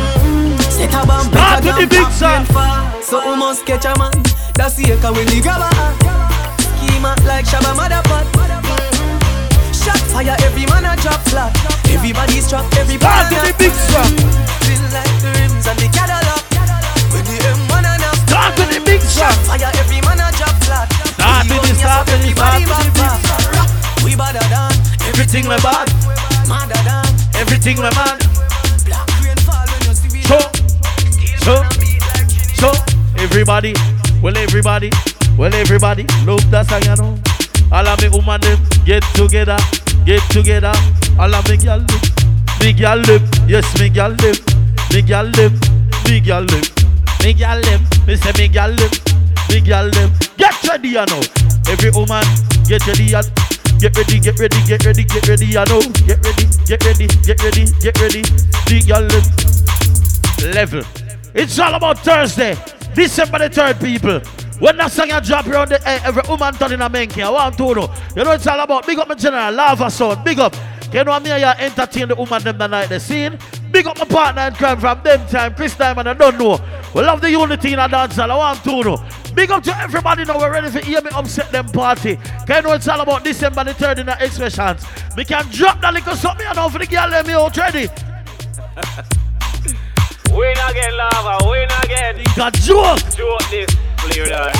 Set 0.71 0.93
a 0.93 1.05
bomb. 1.05 1.27
Start 1.27 1.63
to 1.63 1.71
the 1.75 1.87
big 1.87 2.09
song. 2.11 2.45
So 3.03 3.19
we 3.27 3.35
must 3.35 3.65
catch 3.65 3.85
a 3.85 3.93
man. 3.99 4.15
That's 4.55 4.75
the 4.75 4.95
echo 4.95 5.11
when 5.11 5.27
the 5.27 5.41
grabber. 5.43 5.67
Schema 6.63 7.15
like 7.27 7.45
Shabba 7.45 7.75
Motherpot. 7.75 8.25
Shot 9.75 9.99
fire, 10.11 10.35
every 10.47 10.65
man 10.65 10.85
a 10.85 10.95
drop 11.01 11.19
flat. 11.27 11.51
Everybody's 11.91 12.47
trapped, 12.47 12.75
everybody. 12.77 13.27
Start 13.27 13.29
to 13.31 13.37
the 13.43 13.53
big 13.59 13.75
song. 13.91 14.11
Feel 14.63 14.83
like 14.95 15.11
the 15.19 15.29
rims 15.35 15.67
and 15.67 15.77
the 15.79 15.87
Cadillac. 15.91 16.43
When 17.11 17.23
the 17.27 17.35
M1 17.35 17.83
and 17.83 18.03
a 18.03 18.11
Start 18.23 18.55
to 18.57 18.63
the 18.71 18.79
big 18.85 19.01
Shot 19.03 19.35
fire, 19.43 19.71
every 19.75 19.99
man 20.07 20.23
a 20.23 20.31
drop 20.39 20.55
flat. 20.63 20.87
Start 21.19 21.47
to 21.51 21.55
the 21.59 21.71
start 21.75 22.07
to 22.07 22.15
the 22.15 22.31
start 22.31 22.59
to 22.63 22.71
the 22.71 22.91
big 22.95 23.11
song. 23.27 24.05
We 24.05 24.15
better 24.15 24.45
than 24.47 24.74
Everything 25.15 25.47
my 25.47 25.55
bad. 25.63 25.87
Everything 27.35 27.77
my 27.77 27.89
man. 27.95 28.19
black 28.83 29.07
rain 29.23 29.37
fall 29.47 29.65
So, 30.27 30.37
so, 31.39 31.63
so, 32.53 32.71
everybody, 33.23 33.73
well, 34.21 34.35
everybody, 34.35 34.91
well, 35.37 35.55
everybody, 35.55 36.05
love 36.25 36.43
that 36.51 36.67
song, 36.67 36.83
you 36.83 36.95
know. 36.99 37.15
All 37.71 37.87
of 37.87 38.01
me 38.01 38.09
woman 38.09 38.41
them 38.41 38.59
get 38.83 39.03
together, 39.15 39.55
get 40.03 40.21
together. 40.31 40.73
All 41.17 41.33
of 41.33 41.47
me 41.47 41.55
gal 41.63 41.79
them, 41.79 42.01
me 42.59 42.73
gal 42.73 43.01
them, 43.01 43.23
yes, 43.47 43.63
me 43.79 43.87
gal 43.87 44.13
them, 44.15 44.35
me 44.91 45.01
gal 45.01 45.31
them, 45.31 45.57
me 46.09 46.19
gal 46.19 46.45
them, 46.45 46.61
me 47.23 47.31
gal 47.31 47.61
them. 47.61 47.81
Me 48.05 48.17
say 48.17 48.33
me 48.37 48.49
gal 48.49 48.75
them, 48.75 48.91
me 49.47 49.61
gal 49.61 49.89
them. 49.91 50.11
Get 50.35 50.61
ready, 50.67 50.89
you 50.89 51.05
know. 51.05 51.21
Every 51.71 51.91
woman 51.91 52.25
get 52.67 52.85
ready, 52.85 53.05
you 53.05 53.54
Get 53.79 53.95
ready, 53.97 54.19
get 54.19 54.39
ready, 54.39 54.57
get 54.65 54.85
ready, 54.85 55.03
get 55.03 55.27
ready, 55.27 55.57
I 55.57 55.63
know. 55.65 55.81
Get 56.07 56.23
ready, 56.23 56.47
get 56.65 56.83
ready, 56.85 57.07
get 57.23 57.43
ready, 57.43 57.65
get 57.81 57.99
ready. 57.99 58.21
The 58.67 58.81
them 60.39 60.51
level. 60.53 60.83
It's 61.33 61.59
all 61.59 61.73
about 61.73 61.99
Thursday, 61.99 62.55
December 62.93 63.39
the 63.39 63.49
3rd, 63.49 63.79
people. 63.81 64.19
When 64.59 64.77
that 64.77 64.91
song 64.91 65.09
you 65.09 65.19
drop 65.19 65.47
around 65.47 65.69
the, 65.69 65.87
eh, 65.87 65.99
every 66.05 66.23
woman 66.29 66.53
turn 66.53 66.71
in 66.71 66.81
a 66.81 66.89
menke, 66.89 67.21
I 67.21 67.29
want 67.29 67.57
to 67.57 67.75
know. 67.75 67.93
You 68.15 68.23
know 68.23 68.31
it's 68.31 68.47
all 68.47 68.59
about 68.59 68.87
big 68.87 68.97
up 68.97 69.09
my 69.09 69.15
general, 69.15 69.53
lava 69.53 69.91
sound, 69.91 70.23
big 70.23 70.39
up. 70.39 70.55
You 70.93 71.03
know 71.03 71.19
me, 71.19 71.31
I 71.31 71.53
entertain 71.59 72.07
the 72.07 72.15
woman 72.15 72.41
them 72.43 72.57
the 72.57 72.67
night 72.67 72.89
they 72.89 72.99
scene. 72.99 73.37
Big 73.71 73.85
up 73.87 73.97
my 73.97 74.05
partner 74.05 74.43
in 74.43 74.53
crime 74.53 74.79
from 74.79 75.01
them 75.03 75.27
time, 75.27 75.53
Chris 75.53 75.75
Diamond, 75.75 76.07
I 76.07 76.13
don't 76.13 76.37
know. 76.37 76.59
We 76.93 77.01
love 77.01 77.21
the 77.21 77.29
unity 77.29 77.73
in 77.73 77.79
a 77.79 77.87
dance 77.89 78.15
hall, 78.15 78.31
I 78.31 78.35
want 78.37 78.63
to 78.63 78.81
know. 78.83 79.05
Big 79.33 79.51
up 79.51 79.63
to 79.63 79.77
everybody 79.77 80.23
now, 80.23 80.37
we're 80.37 80.51
ready 80.51 80.69
for 80.69 80.79
hear 80.79 81.01
me 81.01 81.09
upset 81.13 81.51
them 81.51 81.67
party. 81.67 82.15
Can 82.47 82.57
you 82.57 82.61
know 82.61 82.73
it's 82.73 82.87
all 82.87 83.01
about 83.01 83.23
December 83.23 83.63
the 83.65 83.71
3rd 83.71 83.99
in 83.99 84.05
the 84.05 84.23
expressions. 84.23 84.85
We 85.17 85.25
can 85.25 85.45
drop 85.51 85.81
that 85.81 85.93
little 85.93 86.15
something 86.15 86.45
and 86.45 86.71
for 86.71 86.79
the 86.79 86.85
girl 86.85 87.09
let 87.09 87.25
me 87.27 87.33
out 87.33 87.57
ready. 87.57 87.89
Win 90.35 90.57
again, 90.69 90.97
lava, 90.97 91.49
win 91.49 91.69
again. 91.83 92.21
Got 92.35 92.53
joke. 92.55 92.99
Joke 93.15 93.49
this. 93.49 93.69
Clear 93.97 94.27
that. 94.27 94.51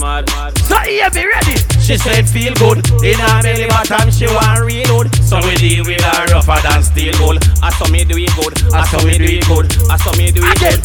Mad, 0.00 0.26
mad. 0.30 0.56
So 0.58 0.78
hear 0.78 1.10
be 1.10 1.26
ready. 1.26 1.74
She 1.84 1.98
said 1.98 2.26
feel 2.26 2.54
good 2.54 2.78
in 3.04 3.18
her 3.18 3.42
belly 3.42 3.66
bottom 3.68 4.10
she 4.10 4.24
want 4.26 4.60
reload 4.64 5.14
So 5.16 5.36
we 5.44 5.54
deal 5.56 5.84
with 5.84 6.00
her 6.00 6.24
rougher 6.32 6.56
than 6.66 6.82
steel 6.82 7.12
wool 7.20 7.36
I 7.62 7.70
saw 7.76 7.86
me 7.92 8.04
do 8.04 8.16
it 8.16 8.32
good, 8.40 8.56
I 8.72 8.86
saw 8.86 9.04
me 9.04 9.18
do 9.18 9.24
it 9.28 9.46
good 9.46 9.66
I 9.90 9.96
saw 9.98 10.16
me 10.16 10.32
do 10.32 10.40
it 10.42 10.58
good 10.64 10.80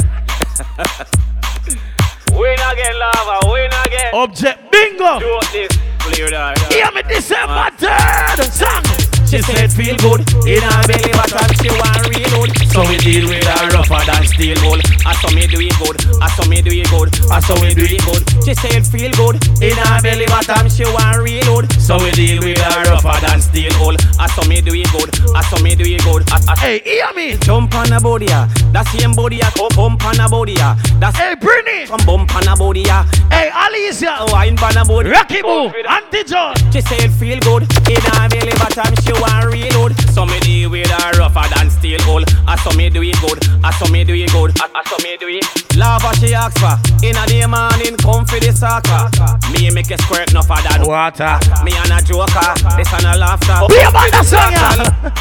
Win 2.38 2.60
again 2.60 3.00
lava, 3.00 3.48
win 3.50 3.72
again 3.86 4.14
Object 4.14 4.72
bingo 4.74 5.20
Do 5.20 5.40
this, 5.54 5.72
clear 6.00 6.30
that 6.32 6.60
Hear 6.74 6.92
me 6.92 7.02
December 7.08 7.72
3rd 7.80 8.52
Song 8.52 8.99
She 9.30 9.38
said 9.46 9.72
feel 9.72 9.96
good 10.02 10.26
in 10.50 10.58
her 10.58 10.82
belly 10.90 11.14
bottom 11.14 11.54
she 11.62 11.70
want 11.70 12.02
reload 12.10 12.50
So 12.74 12.82
we 12.90 12.98
deal 12.98 13.30
with 13.30 13.46
her 13.46 13.70
rougher 13.70 14.02
than 14.10 14.26
steel 14.26 14.58
wool 14.66 14.82
I 15.06 15.14
saw 15.22 15.30
me 15.38 15.46
do 15.46 15.62
it 15.62 15.78
good, 15.78 16.02
I 16.18 16.28
saw 16.34 16.50
me 16.50 16.62
do 16.66 16.74
it 16.74 16.90
good 16.90 17.14
I 17.30 17.40
saw 17.40 17.54
me 17.62 17.76
do 17.78 17.86
it 17.86 18.02
good 18.10 18.26
She 18.42 18.58
said 18.58 18.82
feel 18.90 19.12
good 19.14 19.38
in 19.62 19.78
her 19.78 20.02
belly 20.02 20.26
bottom 20.26 20.68
she 20.68 20.82
want 20.90 21.22
reload 21.22 21.70
So 21.78 22.02
we 22.02 22.10
deal 22.18 22.42
with 22.42 22.58
her 22.58 22.90
rougher 22.90 23.22
than 23.22 23.40
steel 23.40 23.70
wool 23.78 23.96
I 24.18 24.26
saw 24.34 24.42
me 24.50 24.62
do 24.62 24.74
it 24.74 24.90
good, 24.90 25.14
I 25.38 25.46
saw 25.46 25.62
me 25.62 25.76
do 25.76 25.86
it 25.86 26.02
good 26.02 26.26
I, 26.34 26.42
I, 26.50 26.56
Hey, 26.58 26.82
hear 26.84 27.14
me 27.14 27.38
Jump 27.38 27.74
on 27.76 27.90
the 27.90 28.00
body. 28.00 28.28
That 28.28 28.86
same 28.94 29.14
body. 29.14 29.40
Come 29.40 29.70
bump 29.76 30.06
on 30.06 30.18
the 30.18 30.28
body. 30.30 30.56
That's 31.00 31.18
Hey, 31.18 31.36
Britney. 31.36 31.88
Come 31.88 32.06
bump 32.06 32.36
on 32.36 32.44
the 32.46 32.56
body. 32.58 32.84
Hey, 33.30 33.50
Alicia. 33.54 34.26
I 34.34 34.50
on 34.50 34.56
the 34.56 34.86
body. 34.88 35.10
Rocky 35.10 35.42
Boo. 35.42 35.70
Auntie 35.88 36.24
John. 36.24 36.56
She 36.72 36.82
said 36.82 37.12
feel 37.14 37.40
good 37.42 37.64
in 37.90 38.02
her 38.02 38.30
belly 38.30 38.54
bottom, 38.58 38.94
she 39.04 39.14
want 39.22 39.46
reload. 39.46 39.94
So 40.16 40.26
me 40.26 40.40
deal 40.40 40.70
with 40.70 40.90
her 40.90 41.20
rougher 41.20 41.48
than 41.56 41.70
steel 41.70 42.00
wool. 42.08 42.24
Ah, 42.48 42.54
I 42.54 42.56
saw 42.58 42.76
me 42.76 42.90
do 42.90 43.02
it 43.04 43.20
good, 43.22 43.40
ah, 43.64 43.70
I 43.70 43.72
saw 43.78 43.92
me 43.92 44.04
do 44.04 44.14
it 44.14 44.32
good, 44.32 44.52
I, 44.60 44.68
I 44.74 44.82
saw 44.90 44.98
me 45.04 45.18
do 45.18 45.28
it. 45.28 45.46
Lava 45.78 46.16
she 46.18 46.34
ask 46.34 46.58
for 46.60 46.76
in 47.06 47.16
a 47.16 47.26
day 47.28 47.46
morning, 47.46 47.96
come 47.98 48.26
for 48.26 48.40
the 48.40 48.52
soccer. 48.52 49.08
Me 49.52 49.70
make 49.72 49.92
a 49.92 49.98
squirt 50.04 50.34
no 50.34 50.42
for 50.42 50.60
that 50.64 50.82
water. 50.84 51.40
Me 51.64 51.72
and 51.76 51.94
a 51.94 52.00
joker, 52.04 52.52
this 52.76 52.92
and 52.94 53.06
a 53.06 53.18
laughter. 53.18 53.60
Be 53.68 53.80
about 53.84 54.12
the 54.12 54.24
song, 54.24 54.52
yeah. 54.52 55.20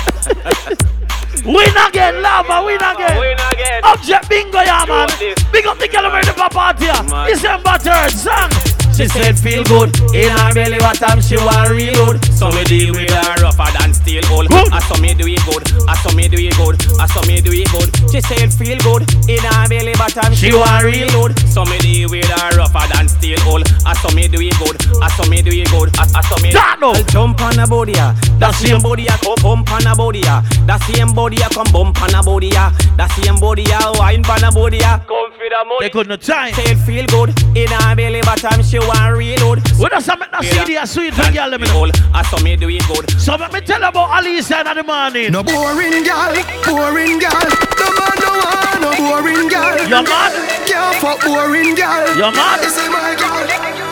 Win 1.45 1.77
again, 1.77 2.21
lava, 2.21 2.65
win 2.67 2.83
again. 2.83 3.19
Win 3.19 3.39
again. 3.53 3.85
Object 3.85 4.29
bingo, 4.29 4.61
yeah, 4.61 4.85
man. 4.87 5.09
Big 5.53 5.67
up 5.67 5.79
the 5.79 5.89
over 5.99 6.21
the 6.21 6.49
party. 6.51 6.87
Man. 6.87 7.31
December 7.31 7.79
3rd, 7.79 8.11
song. 8.11 8.78
She 8.97 9.07
said 9.09 9.39
feel 9.39 9.63
good. 9.65 9.91
In 10.15 10.31
her 10.31 10.55
belly 10.55 10.79
bottom 10.79 11.21
she 11.21 11.37
want 11.37 11.71
reload? 11.71 12.25
So 12.35 12.51
we 12.51 12.65
deal 12.65 12.95
with 12.95 13.11
her 13.11 13.43
rougher 13.43 13.71
than 13.79 13.95
steel 13.95 14.23
wool. 14.31 14.47
I 14.51 14.69
ah, 14.73 14.81
saw 14.87 15.01
me 15.01 15.15
do 15.15 15.27
it 15.27 15.43
good, 15.47 15.63
ah, 15.87 15.93
I 15.93 15.95
saw 16.03 16.15
me 16.15 16.29
do 16.29 16.39
it 16.39 16.55
good, 16.57 16.77
ah, 16.99 17.03
I 17.03 17.07
saw 17.07 17.23
me 17.27 17.41
do 17.41 17.51
it 17.53 17.69
good. 17.71 17.91
She 18.11 18.21
said 18.21 18.53
feel 18.53 18.79
good. 18.87 19.03
In 19.29 19.43
her 19.43 19.69
belly 19.69 19.95
bottom 19.95 20.35
she 20.35 20.53
want 20.55 20.85
reload. 20.85 21.39
So 21.47 21.65
me 21.65 21.79
deal 21.79 22.11
with 22.11 22.27
her 22.27 22.59
rougher 22.59 22.87
than 22.95 23.09
steel 23.09 23.39
wool. 23.47 23.63
I 23.85 23.95
saw 23.99 24.11
me 24.15 24.29
do 24.29 24.41
it 24.41 24.55
good, 24.59 24.77
I 25.03 25.09
saw 25.15 25.27
me 25.29 25.43
do 25.43 25.51
it 25.51 25.71
good, 25.71 25.91
I, 25.99 26.07
I 26.15 26.23
saw 26.27 26.39
me 26.43 26.53
That 26.53 26.79
no. 26.81 26.93
I'll 26.93 27.05
jump 27.05 27.41
on 27.43 27.57
the 27.57 27.67
body. 27.67 27.95
That 28.39 28.55
same 28.55 28.81
body 28.81 29.03
yeah, 29.05 29.17
come 29.19 29.39
bump 29.43 29.71
on 29.73 29.83
the 29.83 29.95
body. 29.97 30.23
That 30.23 30.81
same 30.87 31.13
body 31.15 31.37
yeah, 31.37 31.49
come 31.49 31.67
bump 31.73 32.03
on 32.03 32.11
the 32.11 32.23
body. 32.23 32.51
That 32.51 33.11
same 33.19 33.37
body 33.37 33.63
yeah, 33.63 33.91
wine 33.99 34.25
on 34.27 34.41
the 34.41 34.51
body. 34.55 34.79
Come 34.81 35.31
for 35.35 35.49
the 35.51 35.61
money. 35.67 35.81
They 35.81 35.91
couldn't 35.91 36.23
time. 36.23 36.55
Said 36.55 36.79
feel 36.87 37.07
good. 37.07 37.31
In 37.57 37.69
her 37.69 37.95
belly 37.95 38.23
bottom 38.23 38.63
she 38.63 38.78
want 38.87 39.17
reload 39.17 39.59
When 39.79 39.93
I 39.93 39.99
make 39.99 40.31
that 40.31 40.45
CD 40.45 40.77
a 40.77 40.87
sweet 40.87 41.15
for 41.15 41.31
girl, 41.33 41.49
let 41.49 41.61
me 41.61 41.67
know. 41.69 41.91
I 42.15 42.23
saw 42.23 42.39
me 42.43 42.57
do 42.57 42.69
it 42.69 42.85
good 42.87 43.11
So 43.21 43.37
let 43.37 43.53
me 43.53 43.61
tell 43.61 43.83
about 43.83 44.21
Alicia 44.21 44.61
in 44.61 44.77
the 44.77 44.85
morning. 44.85 45.33
No 45.33 45.43
boring 45.43 46.05
gal, 46.05 46.35
boring 46.67 47.19
gal. 47.19 47.35
No 47.79 47.87
man 47.97 48.17
no 48.21 48.31
want 48.39 48.81
no 48.83 48.91
boring 48.99 49.49
gal. 49.49 49.79
Your 49.89 50.03
man? 50.05 50.31
Can't 50.69 50.97
fuck 51.01 51.21
boring 51.25 51.75
gal. 51.75 52.05
Your 52.17 52.33
man? 52.33 52.59
This 52.61 52.77
is 52.77 52.89
my 52.91 53.15
gal. 53.17 53.47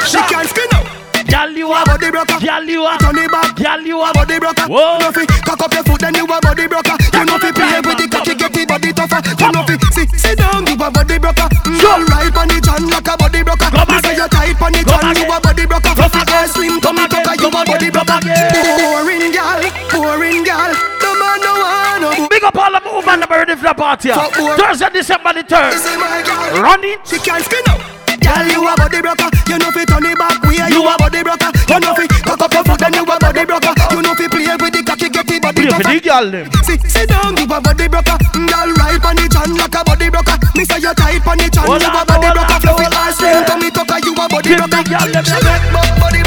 She 0.04 0.18
Stop. 0.18 0.30
can 0.30 0.46
spin 0.46 0.68
up. 0.74 0.75
Girl, 1.26 1.50
you 1.50 1.68
are 1.72 1.84
body 1.84 2.10
broker. 2.10 2.38
Girl, 2.38 2.64
you 2.64 2.86
Turn 3.02 3.18
it 3.18 3.30
back. 3.30 3.56
Girl, 3.56 3.82
you 3.82 3.98
are 3.98 4.14
body 4.14 4.38
broker. 4.38 4.66
Whoa. 4.70 4.98
You 4.98 5.06
know 5.06 5.12
fi 5.12 5.26
cock 5.26 5.60
up 5.60 5.74
your 5.74 5.82
foot, 5.82 6.00
then 6.00 6.14
you 6.14 6.24
a 6.24 6.38
body 6.38 6.66
broker. 6.70 6.96
You 7.02 7.24
know 7.26 7.38
fi 7.42 7.50
play 7.50 7.80
with 7.82 7.98
the 7.98 8.06
cocky, 8.06 8.34
get 8.38 8.52
the 8.54 8.62
body 8.66 8.92
tougher. 8.94 9.20
You 9.26 9.50
know 9.50 9.62
fi 9.66 9.74
sit, 9.90 10.10
sit 10.14 10.38
down, 10.38 10.66
you 10.66 10.78
a 10.78 10.86
body 10.86 11.18
broker. 11.18 11.48
Mm, 11.66 11.82
girl, 11.82 12.02
right 12.14 12.30
on 12.30 12.46
the 12.46 12.58
chan 12.62 12.86
like 12.86 13.10
a 13.10 13.14
body 13.18 13.42
broker. 13.42 13.68
Me 13.74 13.96
say 14.06 14.14
you 14.14 14.28
tight 14.30 14.62
on 14.62 14.70
the 14.70 14.82
chan, 14.86 15.16
you 15.18 15.26
a 15.26 15.38
body 15.42 15.64
broker. 15.66 15.92
Fi 15.98 16.22
girl 16.22 16.46
slim, 16.46 16.80
come 16.80 16.98
and 17.02 17.10
cocker, 17.10 17.34
you 17.42 17.48
a 17.50 17.60
body 17.66 17.88
broker. 17.90 18.18
Boring 18.22 19.30
gal, 19.34 19.62
boring 19.90 20.42
gal. 20.46 20.70
No 21.02 21.10
man 21.18 21.38
no 21.42 21.52
want 21.58 22.00
no 22.06 22.28
Big 22.30 22.44
up 22.46 22.54
all 22.54 22.70
the 22.70 22.80
movement 22.86 23.26
that 23.26 23.30
ready 23.30 23.56
for 23.58 23.66
the 23.66 23.74
party. 23.74 24.14
Thursday, 24.14 24.90
December 24.94 25.34
the 25.34 25.42
3rd. 25.42 25.74
This 25.74 25.86
is 25.90 25.96
my 25.98 26.22
gal. 26.22 26.62
Run 26.62 26.84
it. 26.86 27.02
She 27.02 27.18
can't 27.18 27.42
skin 27.42 27.66
up. 27.66 27.95
Girl, 28.20 28.46
you 28.48 28.62
a 28.64 28.72
body 28.76 29.00
broker. 29.00 29.28
You 29.48 29.58
know 29.58 29.70
fi 29.70 29.82
turn 29.84 30.06
it 30.06 30.18
back 30.18 30.42
way. 30.44 30.62
You 30.68 30.82
a 30.82 30.94
body 30.96 31.22
broker. 31.22 31.50
You 31.68 31.78
know 31.80 31.92
fi 31.94 32.04
cock 32.24 32.42
up 32.42 32.52
your 32.52 32.64
foot, 32.64 32.78
then 32.80 32.94
you 32.94 33.04
a 33.04 33.16
body 33.18 33.44
broker. 33.44 33.72
You 33.92 34.00
know 34.02 34.14
fi 34.14 34.26
play 34.28 34.56
with 34.56 34.72
the 34.72 34.80
cocky, 34.84 35.08
get 35.08 35.26
the 35.26 35.36
body 35.40 35.66
tougher. 35.68 35.84
the 35.86 36.00
girl 36.00 36.26
them. 36.30 36.46
Sit, 36.64 36.80
sit 36.86 37.08
down, 37.08 37.36
you 37.36 37.44
a 37.44 37.58
body 37.60 37.86
broker. 37.88 38.16
Girl, 38.34 38.70
right 38.80 39.04
on 39.04 39.14
the 39.16 39.26
chan 39.28 39.50
like 39.54 39.76
a 39.76 39.80
body 39.84 40.08
broker. 40.10 40.36
Me 40.56 40.64
say 40.64 40.80
you 40.80 40.94
tight 40.94 41.26
on 41.26 41.38
the 41.38 41.46
chan, 41.48 41.66
you 41.66 41.76
a 41.76 42.02
body 42.04 42.28
broker. 42.32 42.58
Fluffy 42.60 42.84
hold 42.84 42.94
on. 42.94 43.06
ass 43.06 43.18
slim, 43.18 43.44
tummy 43.44 43.68
you 43.68 44.12
a 44.12 44.24
body 44.28 44.52
broker. 44.56 44.70
the 44.70 44.80
girl 44.88 45.08
them 45.12 45.24
She 45.24 45.38
make 45.44 45.64
body 45.72 46.25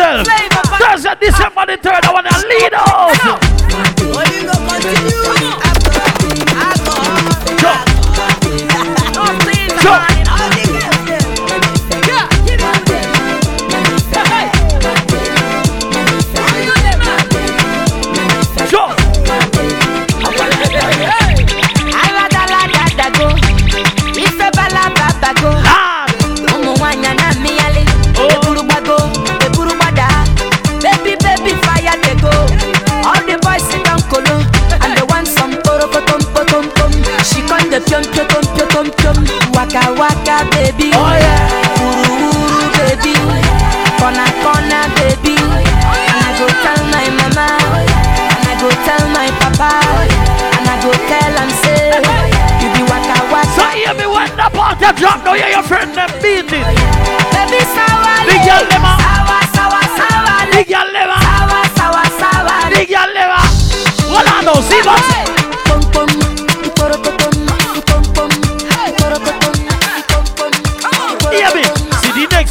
yourself. 0.00 0.29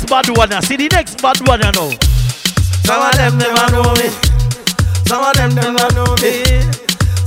Bad 0.10 0.38
one, 0.38 0.50
now. 0.50 0.60
see 0.60 0.76
the 0.76 0.90
next 0.90 1.22
bad 1.22 1.38
one, 1.48 1.62
you 1.62 1.72
know. 1.78 1.94
Some 2.84 3.00
of 3.00 3.14
them 3.16 3.38
never 3.38 3.66
know 3.72 3.86
me. 3.96 4.10
Some 5.06 5.24
of 5.24 5.34
them 5.38 5.54
never 5.56 5.88
know 5.94 6.12
me. 6.20 6.44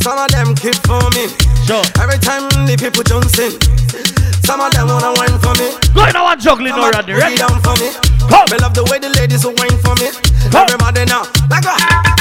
Some 0.03 0.19
of 0.19 0.29
them 0.35 0.55
keep 0.59 0.77
for 0.83 1.01
me. 1.15 1.31
Sure. 1.65 1.83
Every 2.03 2.19
time 2.19 2.51
the 2.67 2.75
people 2.75 3.07
jump 3.07 3.31
in, 3.39 3.55
some 4.43 4.61
of 4.61 4.75
them 4.75 4.89
wanna 4.89 5.15
wine 5.15 5.39
for 5.39 5.55
me. 5.57 5.71
Go 5.95 6.05
in 6.05 6.17
one 6.19 6.39
juggling 6.41 6.75
Some 6.75 6.83
already, 6.83 7.13
ready? 7.15 7.37
down 7.37 7.57
for 7.63 7.79
me. 7.79 7.89
Come. 8.29 8.51
Me 8.51 8.59
love 8.59 8.75
the 8.75 8.85
way 8.91 8.99
the 8.99 9.09
ladies 9.15 9.47
wine 9.47 9.79
for 9.81 9.95
me. 10.03 10.11
Everybody 10.53 11.07
now, 11.07 11.23
like 11.49 11.65
a, 11.65 12.12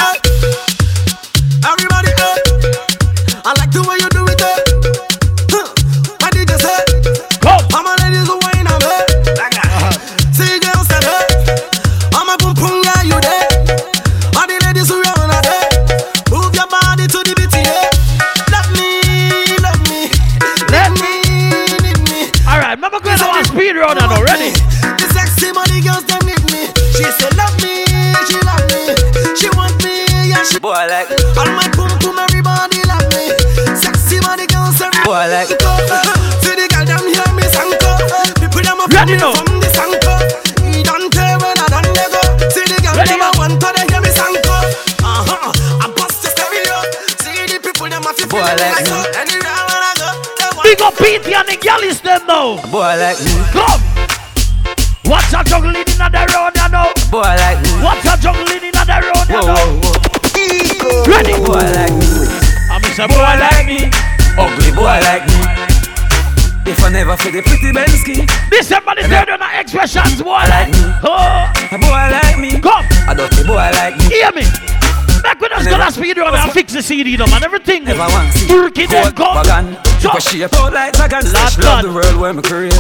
the 76.82 76.88
CD 76.88 77.16
them 77.16 77.30
and 77.34 77.44
everything. 77.44 77.84
Never 77.84 78.00
want 78.10 78.34
see 78.34 78.48
Turkey 78.48 78.86
then 78.88 79.14
Cold 79.14 79.16
come. 79.16 79.36
wagon. 79.36 79.78
Because 80.02 80.24
she 80.26 80.42
a 80.42 80.50
out 80.50 80.74
like 80.74 80.94
dragon 80.94 81.22
Last 81.32 81.56
She 81.56 81.62
love 81.62 81.84
the 81.86 81.94
world 81.94 82.18
where 82.18 82.34
me 82.34 82.42
create. 82.42 82.74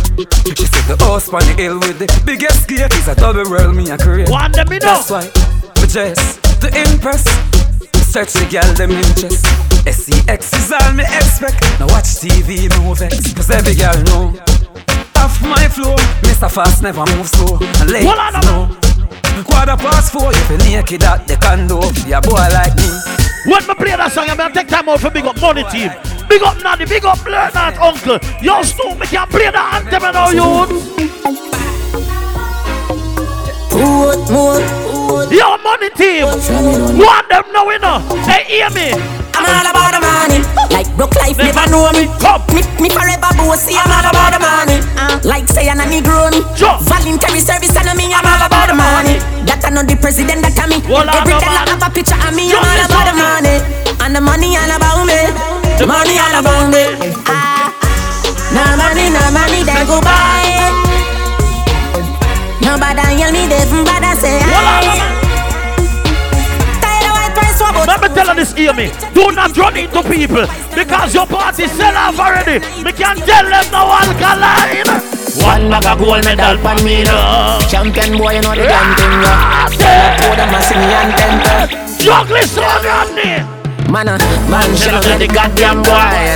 She 0.57 0.65
said 0.65 0.85
the 0.89 0.97
house 1.05 1.29
on 1.29 1.45
the 1.45 1.53
hill 1.53 1.77
with 1.77 1.99
the 1.99 2.09
biggest 2.25 2.67
gate 2.67 2.91
Is 2.93 3.07
a 3.07 3.15
double 3.15 3.45
world 3.49 3.75
me 3.75 3.89
a 3.91 3.97
create. 3.97 4.29
One 4.29 4.51
me 4.51 4.81
know. 4.81 4.97
That's 4.97 5.11
why 5.11 5.25
me 5.77 5.85
dress 5.85 6.41
to 6.61 6.67
impress. 6.73 7.23
Search 8.09 8.33
the 8.33 8.45
girl 8.49 8.67
them 8.73 8.91
interest. 8.91 9.45
SEX 9.85 10.53
is 10.53 10.71
all 10.73 10.93
me 10.93 11.05
expect. 11.05 11.61
Now 11.79 11.87
watch 11.93 12.17
TV 12.21 12.69
no 12.81 12.93
vex 12.93 13.33
Cause 13.33 13.51
every 13.51 13.75
girl 13.77 13.97
know. 14.09 14.33
Off 15.21 15.37
my 15.45 15.69
flow 15.69 15.95
Mr. 16.25 16.49
Fast 16.49 16.81
never 16.81 17.05
move 17.13 17.29
slow. 17.29 17.61
And 17.79 17.91
ladies 17.91 18.09
know. 18.49 18.65
Quarter 19.45 19.77
past 19.77 20.11
four 20.11 20.31
If 20.33 20.49
you 20.49 20.57
naked 20.57 21.03
at 21.03 21.27
the 21.27 21.35
condo 21.37 21.81
Be 22.05 22.11
a 22.11 22.21
boy 22.21 22.45
like 22.53 22.75
me 22.75 23.20
When 23.45 23.65
me 23.65 23.73
play 23.73 23.95
that 23.97 24.11
song, 24.11 24.29
I'm 24.29 24.37
gonna 24.37 24.53
take 24.53 24.67
time 24.67 24.87
out 24.87 24.99
for 24.99 25.09
big 25.09 25.25
up 25.25 25.39
money 25.41 25.63
team. 25.71 25.89
Big 26.29 26.43
up 26.43 26.57
Naddy, 26.57 26.87
big 26.87 27.03
up 27.05 27.23
Blur 27.23 27.49
Not 27.53 27.75
Uncle. 27.77 28.19
Yo, 28.41 28.61
Stu, 28.61 28.95
me 28.95 29.07
can 29.07 29.27
play 29.27 29.49
the 29.49 29.59
anthem 29.59 30.03
and 30.03 30.15
all 30.15 30.33
you. 30.33 31.01
Yo, 35.35 35.57
money 35.57 35.89
team. 35.91 36.25
Want 36.97 37.29
them 37.29 37.43
now, 37.51 37.69
you 37.69 37.79
know. 37.79 37.99
Hey, 38.25 38.43
hear 38.45 38.69
me. 38.69 39.20
I'm 39.35 39.45
all 39.47 39.67
about 39.71 39.91
the 39.95 40.01
money. 40.01 40.39
Like 40.71 40.87
broke 40.95 41.15
life 41.19 41.37
never 41.37 41.65
know 41.71 41.91
me. 41.95 42.07
Come. 42.19 42.41
Me, 42.55 42.61
me 42.79 42.89
forever 42.89 43.31
bossy. 43.37 43.75
I'm 43.77 43.89
all 43.91 44.07
about 44.07 44.31
the 44.35 44.39
money. 44.41 44.77
Uh, 44.99 45.19
like 45.23 45.47
say 45.47 45.67
I'm 45.69 45.79
a 45.79 45.85
Negroni. 45.87 46.41
Voluntary 46.87 47.39
service 47.41 47.75
and 47.75 47.91
me. 47.97 48.11
I'm 48.13 48.25
all 48.25 48.43
about 48.45 48.67
the 48.71 48.75
money. 48.77 49.19
That 49.47 49.63
I 49.65 49.69
know 49.71 49.83
the 49.83 49.95
president 49.97 50.41
that 50.45 50.57
I 50.59 50.65
me. 50.67 50.79
Well, 50.87 51.07
I'm 51.07 51.23
Every 51.23 51.33
the 51.35 51.39
day 51.43 51.49
I 51.51 51.65
man. 51.65 51.79
have 51.79 51.83
a 51.85 51.89
picture 51.93 52.19
of 52.19 52.31
me. 52.35 52.51
I'm 52.51 52.61
all 52.63 52.81
about 52.85 53.05
the 53.09 53.15
money. 53.15 53.55
And 54.01 54.15
the 54.15 54.21
money 54.21 54.57
all 54.57 54.71
about 54.71 55.03
me. 55.05 55.19
The 55.77 55.85
money 55.87 56.15
all 56.17 56.35
about 56.41 56.67
me. 56.73 56.83
Ah, 57.29 57.69
no 58.53 58.63
money, 58.77 59.09
no 59.13 59.21
money, 59.33 59.61
then 59.63 59.85
go 59.87 60.01
buy. 60.01 60.69
Nobody 62.61 63.01
hear 63.17 63.31
me, 63.31 63.47
they 63.47 63.65
from 63.65 63.83
bad 63.85 64.03
I 64.03 64.13
say. 64.15 64.39
Tired 64.39 65.10
what 68.31 68.37
about 68.37 68.37
Let 68.37 68.37
me 68.37 68.37
tell 68.37 68.37
you 68.37 68.37
this, 68.37 68.53
hear 68.53 68.73
me. 68.73 69.13
Do 69.13 69.31
not 69.31 69.57
run 69.57 69.77
into 69.77 70.01
people 70.03 70.45
because 70.73 71.13
your 71.13 71.27
party 71.27 71.67
sell 71.67 71.95
off 71.95 72.19
already. 72.19 72.59
Me 72.83 72.91
can 72.91 73.17
tell 73.17 73.43
them 73.43 73.65
no 73.71 73.91
alkaline. 73.91 74.87
One 75.43 75.69
bag 75.69 75.85
of 75.85 75.99
gold 75.99 76.23
medal 76.25 76.57
pan 76.63 76.83
me 76.83 77.03
no. 77.03 77.59
Champion 77.69 78.17
boy 78.17 78.35
you 78.35 78.41
know 78.41 78.55
the 78.55 78.63
damn 78.67 78.95
thing 78.95 79.15
no. 79.21 79.33
Pour 80.19 80.35
them 80.35 80.53
a 80.53 80.61
sing 80.61 80.79
me 80.79 80.91
and 80.91 81.13
temper 81.17 82.03
Juggling 82.03 82.43
son 82.43 82.83
Randy 82.83 83.43
Man 83.91 84.07
uh, 84.09 84.17
man 84.49 84.75
she 84.75 84.91
love 84.91 85.19
the 85.19 85.27
goddamn 85.27 85.83
boy. 85.83 86.35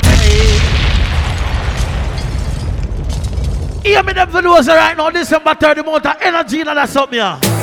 Hear 3.83 4.03
me 4.03 4.13
them 4.13 4.29
videos 4.29 4.67
right 4.67 4.97
now, 4.97 5.11
December 5.11 5.53
30 5.53 5.83
month 5.83 6.05
of 6.05 6.15
energy 6.21 6.61
and 6.61 6.69
that's 6.69 6.91
something 6.91 7.19
here. 7.19 7.54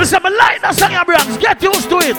Me 0.00 0.06
say 0.06 0.16
me 0.24 0.30
like 0.30 0.62
that 0.62 0.72
song, 0.74 0.96
brands. 1.04 1.36
Get 1.36 1.60
used 1.60 1.90
to 1.90 1.98
it. 2.00 2.16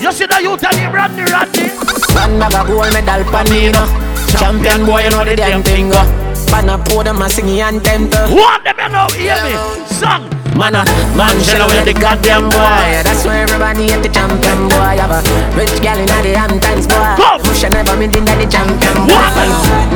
You 0.00 0.12
see 0.12 0.24
the 0.24 0.38
youth 0.40 0.62
and 0.62 0.78
him 0.78 0.94
Randy 0.94 1.26
Randy. 1.26 1.66
One 2.14 2.38
bag 2.38 2.54
of 2.54 2.68
gold 2.68 2.92
medal 2.94 3.26
pan 3.26 3.50
me 3.50 3.72
no 3.74 3.82
Champion 4.38 4.86
boy 4.86 5.02
you 5.02 5.10
know 5.10 5.24
the 5.24 5.34
damn 5.34 5.62
thing 5.64 5.90
uh. 5.92 6.06
no 6.06 6.46
Pan 6.46 6.68
a 6.68 6.78
pour 6.78 7.02
them 7.02 7.20
a 7.20 7.28
sing 7.28 7.60
anthem 7.60 8.08
What 8.30 8.62
them 8.62 8.78
you 8.78 8.88
know, 8.88 9.08
hear 9.18 9.34
me? 9.42 9.86
Song 9.86 10.43
Man, 10.54 10.74
a 10.78 10.86
man, 11.18 11.34
shell 11.42 11.66
away 11.66 11.82
the 11.82 11.92
goddamn 11.98 12.46
boy. 12.46 13.02
That's 13.02 13.26
why 13.26 13.42
everybody 13.42 13.90
at 13.90 14.02
the 14.02 14.08
champion 14.08 14.68
boy. 14.70 14.94
I 14.94 15.02
have 15.02 15.10
a 15.10 15.20
rich 15.58 15.82
gal 15.82 15.98
in 15.98 16.06
the 16.06 16.38
Hamptons 16.38 16.86
boy. 16.86 17.18
Push 17.42 17.66
never 17.66 17.98
been 17.98 18.14
in 18.14 18.24
the 18.24 18.46
champion 18.46 18.98
boy. 19.02 19.34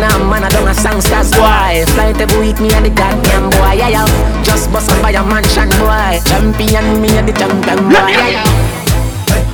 Now 0.03 0.19
man, 0.27 0.43
I 0.43 0.49
don't 0.51 0.67
a 0.67 0.75
songsters 0.75 1.31
boy. 1.31 1.87
Flight 1.95 2.19
every 2.21 2.39
week 2.41 2.59
me 2.59 2.75
and 2.75 2.85
the 2.85 2.91
goddamn 2.91 3.51
boy. 3.51 3.79
Yeah, 3.79 4.03
yeah. 4.03 4.43
Just 4.43 4.73
bust 4.73 4.91
up 4.91 5.01
by 5.01 5.15
a 5.15 5.23
mansion 5.23 5.71
boy. 5.79 6.19
Champion 6.27 7.01
me 7.01 7.15
and 7.15 7.29
the 7.29 7.33
champion 7.39 7.79
boy. 7.87 8.11
Yeah, 8.11 8.43
yeah. 8.43 8.68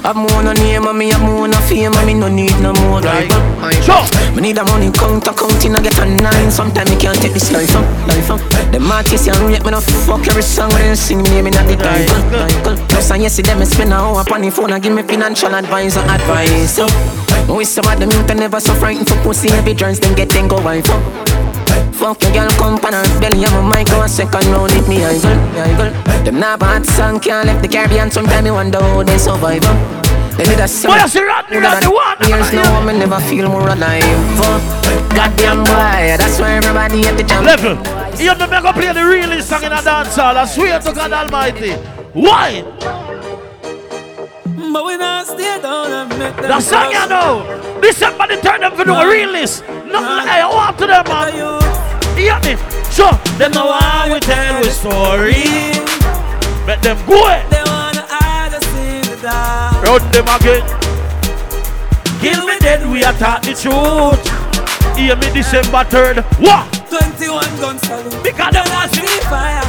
Have 0.05 0.17
more 0.17 0.43
no 0.43 0.53
name 0.53 0.87
and 0.87 0.99
me 0.99 1.09
have 1.09 1.23
more 1.23 1.49
no 1.49 1.57
fame 1.65 1.95
and 1.95 2.07
me 2.07 2.13
no 2.13 2.29
need 2.29 2.53
no 2.61 2.75
more 2.75 3.01
right. 3.01 3.27
Uh. 3.33 3.71
Sure. 3.81 4.05
Me 4.37 4.43
need 4.43 4.59
a 4.59 4.65
money 4.65 4.93
count 4.93 5.25
counting 5.25 5.75
I 5.75 5.81
get 5.81 5.97
a 5.99 6.05
nine. 6.05 6.51
Sometimes 6.51 6.91
me 6.91 6.97
can't 7.01 7.17
take 7.17 7.33
this 7.33 7.51
life 7.51 7.75
up, 7.75 7.89
life 8.07 8.31
up. 8.31 8.41
The 8.71 8.79
artists 8.93 9.29
and 9.29 9.39
rate 9.49 9.65
me 9.65 9.71
no 9.71 9.81
fuck 9.81 10.29
every 10.29 10.43
song 10.43 10.69
when 10.77 10.89
they 10.91 10.95
sing 10.95 11.23
me 11.23 11.31
name 11.31 11.47
in 11.47 11.55
the 11.55 11.77
title. 11.81 12.77
Plus 12.87 13.11
and 13.13 13.23
yes, 13.23 13.41
them 13.41 13.59
me 13.59 13.65
spend 13.65 13.95
a 13.95 13.97
hour 13.97 14.21
upon 14.21 14.43
the 14.43 14.51
phone 14.51 14.73
and 14.73 14.83
give 14.83 14.93
me 14.93 15.03
financial 15.03 15.55
advice 15.55 15.97
or 15.97 16.05
advice. 16.05 16.79
Oh. 16.79 16.87
So, 17.47 17.57
we 17.57 17.65
some 17.65 17.89
of 17.89 17.99
them 17.99 18.11
youth 18.11 18.29
never 18.37 18.61
so 18.61 18.75
frightened 18.75 19.09
for 19.09 19.17
pussy 19.23 19.49
every 19.53 19.73
joints 19.73 20.01
then 20.01 20.15
get 20.15 20.29
then 20.29 20.49
go 20.49 20.61
wife 20.61 20.91
up. 20.91 21.64
Fuck 22.05 22.21
your 22.23 22.33
girl, 22.33 22.51
come 22.61 22.79
pan 22.79 22.93
her 22.93 23.19
belly, 23.19 23.47
I'm 23.47 23.65
a 23.65 23.75
mic, 23.75 23.87
go 23.87 24.03
a 24.03 24.07
second 24.07 24.45
round, 24.53 24.71
hit 24.73 24.87
me, 24.87 25.03
I 25.03 25.19
girl, 25.23 25.41
I 25.57 25.75
girl. 25.75 26.23
Them 26.23 26.39
not 26.39 26.61
bad 26.61 26.85
song, 26.85 27.19
can't 27.19 27.47
left 27.47 27.63
the 27.63 27.69
Caribbean, 27.69 28.11
sometimes 28.11 28.45
me 28.45 28.51
wonder 28.51 28.79
how 28.79 29.03
they 29.03 29.17
survive. 29.17 29.63
They 30.37 30.45
did 30.45 30.61
a 30.61 30.69
song. 30.69 30.93
Boy, 30.93 30.99
I 31.01 31.07
see 31.07 31.25
Rodney, 31.25 31.57
Rodney, 31.57 31.89
what? 31.89 32.29
Years 32.29 32.53
now, 32.53 32.85
me 32.85 32.99
never 32.99 33.19
feel 33.21 33.49
more 33.49 33.71
alive. 33.71 34.05
Goddamn 35.17 35.65
boy, 35.65 36.21
that's 36.21 36.39
why 36.39 36.53
everybody 36.57 37.07
at 37.07 37.17
the 37.17 37.23
jump. 37.23 37.47
Level. 37.47 37.73
You 38.21 38.35
me 38.37 38.61
go 38.61 38.73
play 38.75 38.93
the 38.93 39.03
realest 39.03 39.49
song 39.49 39.63
in 39.65 39.73
a 39.73 39.81
dance 39.81 40.15
hall. 40.15 40.37
I 40.37 40.45
swear 40.45 40.79
to 40.81 40.93
God 40.93 41.11
Almighty. 41.11 41.73
Why? 42.13 42.61
But 44.75 44.85
we 44.85 44.99
not 44.99 45.27
stay 45.27 45.59
down 45.63 45.91
and 45.91 46.19
make 46.19 46.37
them 46.37 46.49
The 46.49 46.61
song 46.61 46.93
you 46.93 47.09
know. 47.09 47.81
December 47.81 48.27
the 48.27 48.37
third 48.43 48.61
them 48.61 48.77
for 48.77 48.85
do 48.85 48.93
a 48.93 49.09
realist. 49.11 49.65
Nothing 49.67 50.29
I 50.29 50.45
want 50.53 50.77
to 50.77 50.87
them 50.87 51.05
man. 51.09 51.64
Hear 52.17 52.39
me? 52.41 52.57
So 52.91 53.11
them 53.39 53.53
know 53.53 53.73
how 53.73 54.13
we 54.13 54.21
tell 54.21 54.61
we 54.63 54.71
story. 54.71 55.45
Let 56.67 56.81
them 56.83 56.97
go 57.07 57.19
it. 57.29 57.45
They 57.51 57.63
wanna 57.67 58.05
hide 58.09 58.55
us 58.55 58.67
in 58.79 59.03
the 59.11 59.17
dark. 59.23 59.83
Run 59.85 60.03
them 60.13 60.29
again. 60.29 60.65
Kill 62.21 62.47
me 62.47 62.59
dead, 62.61 62.87
we 62.89 63.05
attack 63.05 63.43
the 63.43 63.53
truth. 63.53 64.23
Hear 64.97 65.17
me 65.17 65.29
December 65.35 65.85
3rd. 65.85 66.25
What? 66.41 66.65
21 66.89 67.45
guns 67.61 67.83
salute. 67.83 68.23
Because 68.23 68.53
them 68.55 68.65
want 68.71 68.91
see 68.95 69.21
fire. 69.29 69.63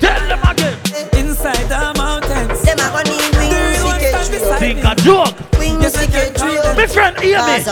Tell 0.00 0.28
them 0.28 0.42
again. 0.44 0.76
Inside 1.16 1.68
the 1.70 1.94
mountains. 1.96 2.62
Them 2.62 2.78
a 2.78 2.90
gonna 2.90 3.04
need 3.08 3.32
wings, 3.38 3.54
The 3.54 3.60
real 3.78 3.84
ones 3.86 4.00
get 4.02 4.10
stand 4.10 4.32
you. 4.34 4.38
beside 4.40 4.58
Think 4.58 4.84
a 4.84 4.94
joke. 5.02 5.55
Wings 5.86 5.98
to 5.98 6.10
get. 6.10 6.76
My 6.76 6.86
friend, 6.86 7.16
hear 7.20 7.38
me. 7.38 7.62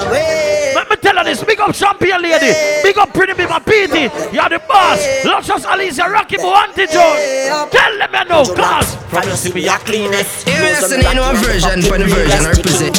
Let 0.75 0.89
me 0.89 0.97
tell 0.97 1.17
you 1.17 1.25
this. 1.25 1.43
Big 1.43 1.61
up 1.61 1.75
champion 1.75 2.23
lady. 2.23 2.53
Big 2.83 2.97
up 2.97 3.13
pretty 3.13 3.35
big 3.35 3.51
up 3.51 3.65
Petey. 3.67 4.11
You're 4.33 4.49
the 4.49 4.63
boss. 4.69 5.03
Luscious 5.25 5.65
Alicia, 5.65 6.09
Rocky 6.09 6.37
Boo, 6.37 6.49
Auntie 6.49 6.87
Jones. 6.87 7.71
Tell 7.71 7.99
them 7.99 8.11
you 8.13 8.25
know, 8.29 8.45
cause. 8.55 8.95
From 9.11 9.29
you 9.29 9.37
see 9.37 9.53
me 9.53 9.67
a 9.69 9.79
cleanest. 9.79 10.47
You 10.47 10.55
listen 10.63 11.01
to 11.01 11.31
a 11.31 11.35
version 11.35 11.83
for 11.83 11.99
the 11.99 12.07
version 12.07 12.45
represent. 12.45 12.99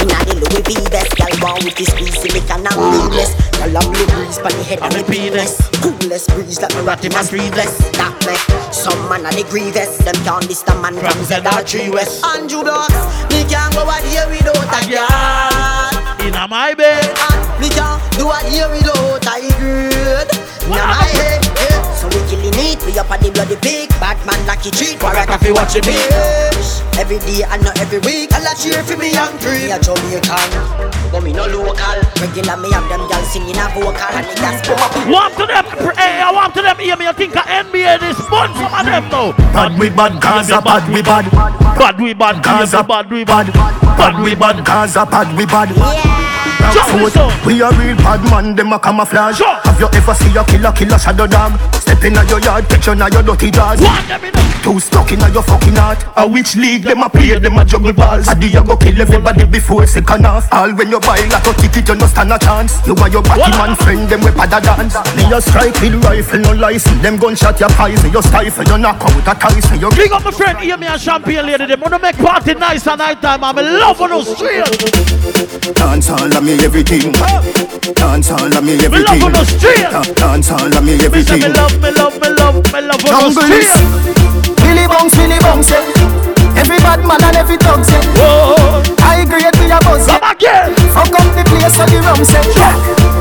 Inna 0.00 0.24
the 0.24 0.34
Louis 0.36 0.62
V 0.68 0.88
vest, 0.90 1.16
girl 1.16 1.40
born 1.40 1.64
with 1.64 1.76
this 1.76 1.92
piece 1.94 2.20
silicon 2.20 2.66
and 2.66 3.10
needless. 3.10 3.49
Girl 3.60 3.76
a 3.76 3.80
blue 3.84 4.06
breeze 4.16 4.38
pon 4.38 4.56
the 4.56 4.64
head 4.64 4.80
of 4.80 4.88
me 4.96 5.04
penis. 5.04 5.60
Coolest 5.84 6.32
breeze 6.32 6.60
like 6.62 6.74
me 6.74 6.80
rat 6.80 7.04
in 7.04 7.12
my 7.12 7.20
breathless. 7.28 7.76
That 8.00 8.16
make 8.24 8.40
some 8.72 8.96
man 9.12 9.28
a 9.28 9.30
the 9.36 9.44
grievous. 9.52 10.00
Them 10.00 10.16
can't 10.24 10.48
diss 10.48 10.62
the 10.62 10.72
man 10.80 10.96
from 10.96 11.20
Z 11.28 11.44
or 11.44 11.60
Tree 11.68 11.92
West. 11.92 12.24
Andrew 12.24 12.64
Blocks, 12.64 12.96
me 13.28 13.44
can't 13.44 13.68
go 13.76 13.84
out 13.84 14.00
here 14.08 14.24
without 14.32 14.64
a 14.64 14.80
girl. 14.88 16.24
In 16.24 16.32
my 16.48 16.72
bed. 16.72 17.04
Me 17.60 17.68
can't 17.68 18.00
do 18.16 18.32
a 18.32 18.40
here 18.48 18.64
without 18.72 19.28
a 19.28 19.44
good. 19.60 20.28
Inna 20.64 21.09
we 22.86 22.96
up 22.98 23.10
on 23.10 23.20
the 23.20 23.30
bloody 23.30 23.56
pig. 23.56 23.88
Bad 24.00 24.16
man 24.24 24.38
lucky 24.46 24.70
treat, 24.70 24.98
for 25.00 25.12
a 25.12 25.26
coffee 25.26 25.52
watch 25.52 25.76
it 25.76 25.84
bitch. 25.84 26.80
Every 26.98 27.18
day 27.24 27.44
and 27.44 27.62
not 27.64 27.78
every 27.80 27.98
week, 28.00 28.32
I'll 28.32 28.54
cheer 28.56 28.82
for 28.84 28.96
me 28.96 29.12
young 29.12 29.36
dream. 29.38 29.68
Me 29.68 29.72
a 29.72 29.78
Jamaican, 29.80 30.50
but 31.12 31.20
me 31.22 31.32
no 31.32 31.46
local. 31.46 31.98
Regular 32.20 32.56
me 32.56 32.70
have 32.72 32.88
them 32.88 33.04
girls 33.08 33.28
singing 33.32 33.56
a 33.56 33.66
vocal 33.72 33.96
and 33.96 34.26
the 34.26 34.34
gas 34.36 34.60
come 34.64 34.80
up. 34.80 34.92
Want 35.08 35.32
to 35.36 35.44
them, 35.46 35.66
eh, 35.66 35.92
eh, 35.92 35.94
hey, 35.96 36.20
I 36.20 36.30
want 36.32 36.54
to 36.54 36.62
them 36.62 36.76
hear 36.78 36.96
me. 36.96 37.04
You 37.06 37.12
think 37.12 37.36
of 37.36 37.44
NBA 37.44 38.00
this 38.00 38.18
bunch 38.28 38.56
some 38.56 38.72
of 38.72 38.84
them 38.84 39.04
now. 39.08 39.32
Bad 39.52 39.78
we 39.78 39.90
bad, 39.90 40.20
Gaza 40.20 40.60
bad 40.60 40.84
we 40.92 41.02
bad. 41.02 41.26
Bad 41.76 42.00
we 42.00 42.14
bad, 42.14 42.42
Gaza 42.42 42.82
bad 42.82 43.10
we 43.10 43.24
bad. 43.24 43.52
Bad 43.52 44.22
we 44.22 44.34
bad, 44.34 44.64
Gaza 44.64 45.04
bad 45.06 45.36
we 45.36 45.44
bad. 45.46 46.49
Foot, 46.70 47.46
we 47.46 47.60
a 47.62 47.70
real 47.70 47.96
bad 47.96 48.22
man, 48.30 48.54
them 48.54 48.72
a 48.72 48.78
camouflage. 48.78 49.40
Have 49.40 49.80
you 49.80 49.88
ever 49.92 50.14
see 50.14 50.36
a 50.36 50.44
killer, 50.44 50.72
killer 50.72 50.98
shadow 50.98 51.26
dog? 51.26 51.58
Step 51.74 52.04
in 52.04 52.14
your 52.28 52.40
yard, 52.40 52.68
picture 52.68 52.94
na 52.94 53.08
your 53.08 53.22
dirty 53.22 53.50
jaws. 53.50 53.80
Too 54.62 54.78
stuck 54.78 55.10
in 55.10 55.20
a 55.22 55.28
your 55.32 55.42
fucking 55.42 55.74
heart. 55.76 56.04
A 56.16 56.28
which 56.28 56.54
league 56.54 56.82
them 56.82 57.02
a 57.02 57.08
play, 57.08 57.38
them 57.38 57.56
a 57.56 57.64
juggle 57.64 57.92
balls. 57.94 58.28
A 58.28 58.36
you 58.38 58.62
go 58.62 58.76
kill 58.76 59.00
everybody 59.00 59.44
before 59.46 59.86
second 59.86 60.24
half. 60.24 60.52
All 60.52 60.70
when 60.74 60.90
you 60.90 61.00
buy 61.00 61.20
like 61.32 61.46
a 61.46 61.52
ticket, 61.54 61.88
you 61.88 61.94
no 61.96 62.06
stand 62.06 62.32
a 62.32 62.38
chance. 62.38 62.76
You 62.86 62.94
and 62.94 63.12
your 63.12 63.22
batty 63.22 63.50
man 63.56 63.74
friend, 63.76 64.06
them 64.08 64.20
we 64.20 64.30
pada 64.30 64.60
dance. 64.60 64.94
Me 65.16 65.24
a 65.32 65.40
strike 65.40 65.80
with 65.80 66.04
rifle, 66.04 66.40
no 66.40 66.52
license. 66.52 67.00
Them 67.02 67.16
gunshot 67.16 67.58
your 67.58 67.70
poison, 67.70 68.12
you 68.12 68.20
stifle, 68.22 68.64
you 68.64 68.78
knock 68.78 69.00
out 69.00 69.28
a 69.36 69.38
Tyson. 69.40 69.80
You 69.80 69.88
Big 69.96 70.12
up 70.12 70.24
my 70.24 70.30
friend, 70.30 70.58
hear 70.58 70.76
me 70.76 70.86
and 70.86 71.00
champion 71.00 71.46
lady. 71.46 71.64
They 71.66 71.74
wanna 71.76 71.98
make 71.98 72.16
party 72.18 72.54
nice 72.54 72.86
and 72.86 72.98
night 72.98 73.22
time. 73.22 73.42
I'm 73.42 73.56
in 73.58 73.78
love 73.78 73.98
with 73.98 74.10
those 74.10 74.36
straight. 74.36 75.74
Dance 75.74 76.10
all 76.10 76.36
of 76.36 76.44
me 76.44 76.52
everything. 76.60 77.12
Dance 77.94 78.30
all 78.30 78.44
of 78.52 78.62
me 78.64 78.76
Me 78.76 78.88
love 78.88 78.92
everything. 78.92 79.22
on 79.24 79.32
the 79.32 79.44
street. 79.44 79.88
Da- 79.90 80.02
Dance 80.14 80.50
all 80.52 80.66
of 80.76 80.84
me 80.84 80.94
everything. 81.00 81.40
me 81.40 81.48
love, 81.48 81.80
me 81.80 81.90
love, 81.92 82.20
me 82.20 82.28
love, 82.28 82.56
me 82.72 82.80
love 82.82 83.04
on 83.04 83.08
the 83.08 83.08
Jungle 83.08 83.42
street. 83.42 83.64
is 83.64 84.49
Billy 84.58 84.86
Bounce, 84.86 85.14
Billy 85.16 85.38
Bounce, 85.40 85.70
yeah. 85.70 86.30
Every 86.58 86.78
bad 86.82 87.06
man 87.06 87.22
and 87.22 87.36
every 87.36 87.56
dog 87.56 87.84
say 87.84 88.00
Whoa. 88.18 88.82
I 89.00 89.22
agree 89.22 89.46
with 89.46 89.70
your 89.70 89.78
boss 89.86 90.04
Come 90.04 90.20
again 90.26 90.74
Fuck 90.90 91.14
up 91.14 91.28
the 91.32 91.46
place 91.46 91.72
so 91.72 91.86
the 91.86 92.02
rum 92.02 92.20
say 92.26 92.42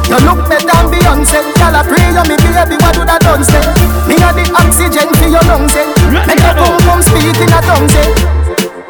You 0.09 0.17
look 0.25 0.49
better 0.49 0.65
than 0.65 0.89
Beyonce 0.89 1.39
Y'all 1.61 1.77
a 1.77 1.81
pray 1.85 2.09
you 2.09 2.25
me 2.25 2.35
baby 2.41 2.75
what 2.81 2.97
do 2.97 3.05
that 3.05 3.21
done 3.21 3.45
say 3.45 3.61
Me 4.09 4.17
a 4.17 4.33
the 4.33 4.43
oxygen 4.57 5.07
for 5.13 5.29
your 5.29 5.45
lungs 5.45 5.71
say 5.71 5.85
Make 6.25 6.41
your 6.41 6.57
boom 6.57 6.77
boom 6.83 6.99
speak 7.05 7.37
in 7.37 7.53
a 7.53 7.59
tongue 7.61 7.87
say 7.87 8.09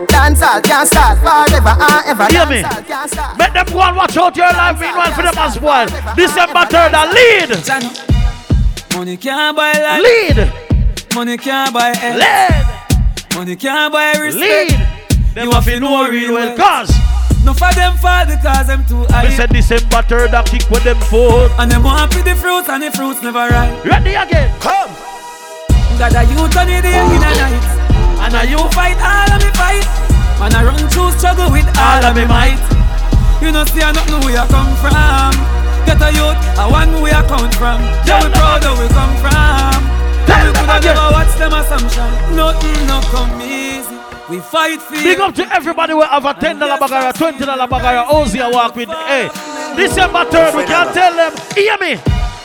Dance 0.08 0.42
all 0.42 0.62
can't 0.64 0.88
start 0.88 1.20
forever 1.20 1.76
and 1.76 2.02
ever 2.08 2.26
Hear 2.32 2.48
me. 2.48 2.64
Dance 2.64 3.14
all 3.20 3.36
can't 3.36 3.38
Make 3.38 3.54
them 3.54 3.68
go 3.70 3.82
and 3.84 3.98
watch 3.98 4.18
out 4.18 4.36
your 4.36 4.48
life. 4.48 4.80
Meanwhile, 4.80 5.14
for 5.14 5.22
them 5.22 5.38
as 5.38 5.60
well. 5.60 5.88
Ah, 5.92 6.14
December 6.16 6.66
3rd, 6.66 6.94
a 6.96 7.04
lead. 7.14 7.50
Money 8.96 9.18
can't 9.18 9.56
buy 9.56 9.74
life. 9.74 10.02
Lead. 10.02 10.69
Money 11.20 11.36
can't 11.36 11.74
buy 11.74 11.92
health. 12.00 12.16
Lead. 12.16 13.36
Money 13.36 13.58
can't 13.58 13.92
buy 13.92 14.16
respect. 14.16 14.72
Lead. 14.72 15.36
Them 15.36 15.52
have 15.52 15.66
to 15.66 15.78
know 15.78 16.08
real 16.08 16.32
well. 16.32 16.56
Cause. 16.56 16.96
No 17.44 17.52
for 17.52 17.68
them 17.76 18.00
fall 18.00 18.24
because 18.24 18.68
them 18.72 18.88
too 18.88 19.04
high. 19.12 19.28
Me 19.28 19.36
said 19.36 19.52
December 19.52 20.00
3rd, 20.08 20.32
I 20.32 20.44
kick 20.48 20.64
with 20.72 20.88
them 20.88 20.96
foot. 21.12 21.52
And 21.60 21.70
them 21.70 21.84
want 21.84 22.10
to 22.16 22.24
the 22.24 22.40
fruits 22.40 22.70
and 22.72 22.82
the 22.82 22.90
fruits 22.96 23.20
never 23.22 23.52
ripe. 23.52 23.84
Ready 23.84 24.16
again. 24.16 24.48
Come. 24.64 24.96
Got 26.00 26.16
a 26.16 26.24
youth 26.24 26.56
on 26.56 26.72
the 26.72 26.80
day 26.80 26.96
in 26.96 27.12
a 27.12 27.32
night. 27.36 27.68
And 28.24 28.40
a 28.40 28.48
you 28.48 28.64
fight 28.72 28.96
all 29.04 29.28
of 29.28 29.44
me 29.44 29.52
fight. 29.60 29.84
Man 30.40 30.56
I 30.56 30.64
run 30.72 30.88
through 30.88 31.12
struggle 31.20 31.52
with 31.52 31.68
all 31.76 32.00
of 32.00 32.16
me 32.16 32.24
might. 32.32 32.64
You 33.44 33.52
know 33.52 33.68
see 33.68 33.84
I 33.84 33.92
don't 33.92 34.08
know 34.08 34.24
where 34.24 34.40
you 34.40 34.48
come 34.48 34.72
from. 34.80 35.36
Get 35.84 36.00
a 36.00 36.16
youth, 36.16 36.40
a 36.56 36.64
one 36.72 36.96
where 37.04 37.12
you 37.12 37.28
come 37.28 37.52
from. 37.60 37.84
Yeah, 38.08 38.24
we 38.24 38.32
proud 38.32 38.64
where 38.64 38.80
we 38.80 38.88
come 38.96 39.16
from. 39.20 39.79
Tell 40.30 40.46
we 40.46 40.54
them 40.54 40.66
coulda 40.66 40.78
again. 40.78 40.96
never 40.96 41.12
watch 41.12 41.34
them 41.42 41.54
assumption. 41.54 42.10
Nothing 42.38 42.80
no 42.88 43.02
come 43.10 43.42
easy. 43.42 43.96
We 44.30 44.40
fight 44.40 44.80
for 44.80 44.94
Big 44.94 45.20
up 45.20 45.34
to 45.36 45.46
everybody 45.54 45.94
who 45.94 46.02
have 46.04 46.24
a 46.24 46.34
$10 46.36 46.60
bagara, 46.78 47.12
$20 47.14 47.68
bagara, 47.68 48.06
Ozzy 48.14 48.40
I 48.40 48.50
walk 48.52 48.76
with. 48.76 48.90
Hey, 49.10 49.28
December 49.76 50.24
3rd, 50.30 50.56
we 50.56 50.64
can 50.66 50.94
tell 50.94 51.14
them. 51.16 51.34
Hear 51.56 51.78
me. 51.82 51.98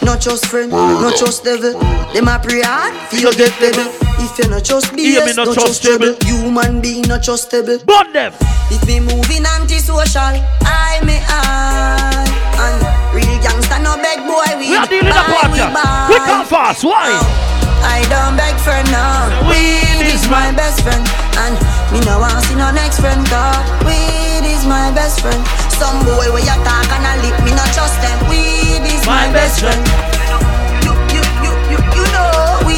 Not 0.03 0.20
just 0.20 0.47
friend, 0.47 0.70
not 0.70 1.16
just 1.16 1.45
devil. 1.45 1.72
Them 2.12 2.28
a 2.28 2.39
pray 2.39 2.62
hard, 2.62 2.95
feel 3.09 3.32
get 3.32 3.53
devil. 3.61 3.85
If 4.20 4.39
you 4.39 4.49
not 4.49 4.64
just 4.64 4.87
Hear 4.97 5.24
me, 5.24 5.32
BS, 5.32 5.37
not 5.37 5.47
not 5.47 5.55
just 5.57 5.82
trustable. 5.82 6.16
trouble. 6.16 6.26
Human 6.28 6.80
being 6.80 7.03
not 7.09 7.20
trustable. 7.22 7.85
Burn 7.85 8.12
them. 8.12 8.32
If 8.70 8.87
me 8.87 9.01
moving 9.01 9.45
antisocial, 9.45 10.41
I 10.64 11.01
may 11.05 11.20
I. 11.24 12.24
And 12.64 12.80
real 13.16 13.37
gangster 13.45 13.78
no 13.80 13.97
beg 13.97 14.24
boy 14.24 14.45
we. 14.59 14.70
We 14.72 14.76
are 14.76 14.87
dealing 14.87 15.09
a 15.09 15.20
buy, 15.24 15.53
quarter. 15.53 15.68
buy. 15.72 16.07
We 16.09 16.16
come 16.24 16.47
fast. 16.47 16.85
Why? 16.85 17.12
Oh. 17.12 17.64
I 17.85 18.01
don't 18.09 18.35
beg 18.37 18.57
for 18.64 18.80
now. 18.91 19.28
Weed 19.49 20.09
is 20.09 20.24
my 20.28 20.51
best 20.57 20.80
friend, 20.82 21.05
and 21.45 21.55
me 21.93 22.01
no 22.09 22.18
want 22.18 22.41
see 22.49 22.57
no 22.57 22.72
next 22.72 23.01
friend. 23.01 23.20
Cause 23.28 23.61
weed 23.85 24.45
is 24.49 24.64
my 24.66 24.91
best 24.97 25.20
friend. 25.20 25.41
Some 25.76 26.01
boy 26.05 26.32
where 26.32 26.43
you 26.43 26.57
talk 26.64 26.89
and 26.97 27.05
I 27.05 27.14
lip, 27.20 27.37
me 27.45 27.53
not 27.53 27.68
trust 27.76 28.01
them. 28.01 28.18
Weed 28.28 28.82
is 28.89 29.05
my, 29.07 29.28
best 29.32 29.61
friend. 29.61 30.14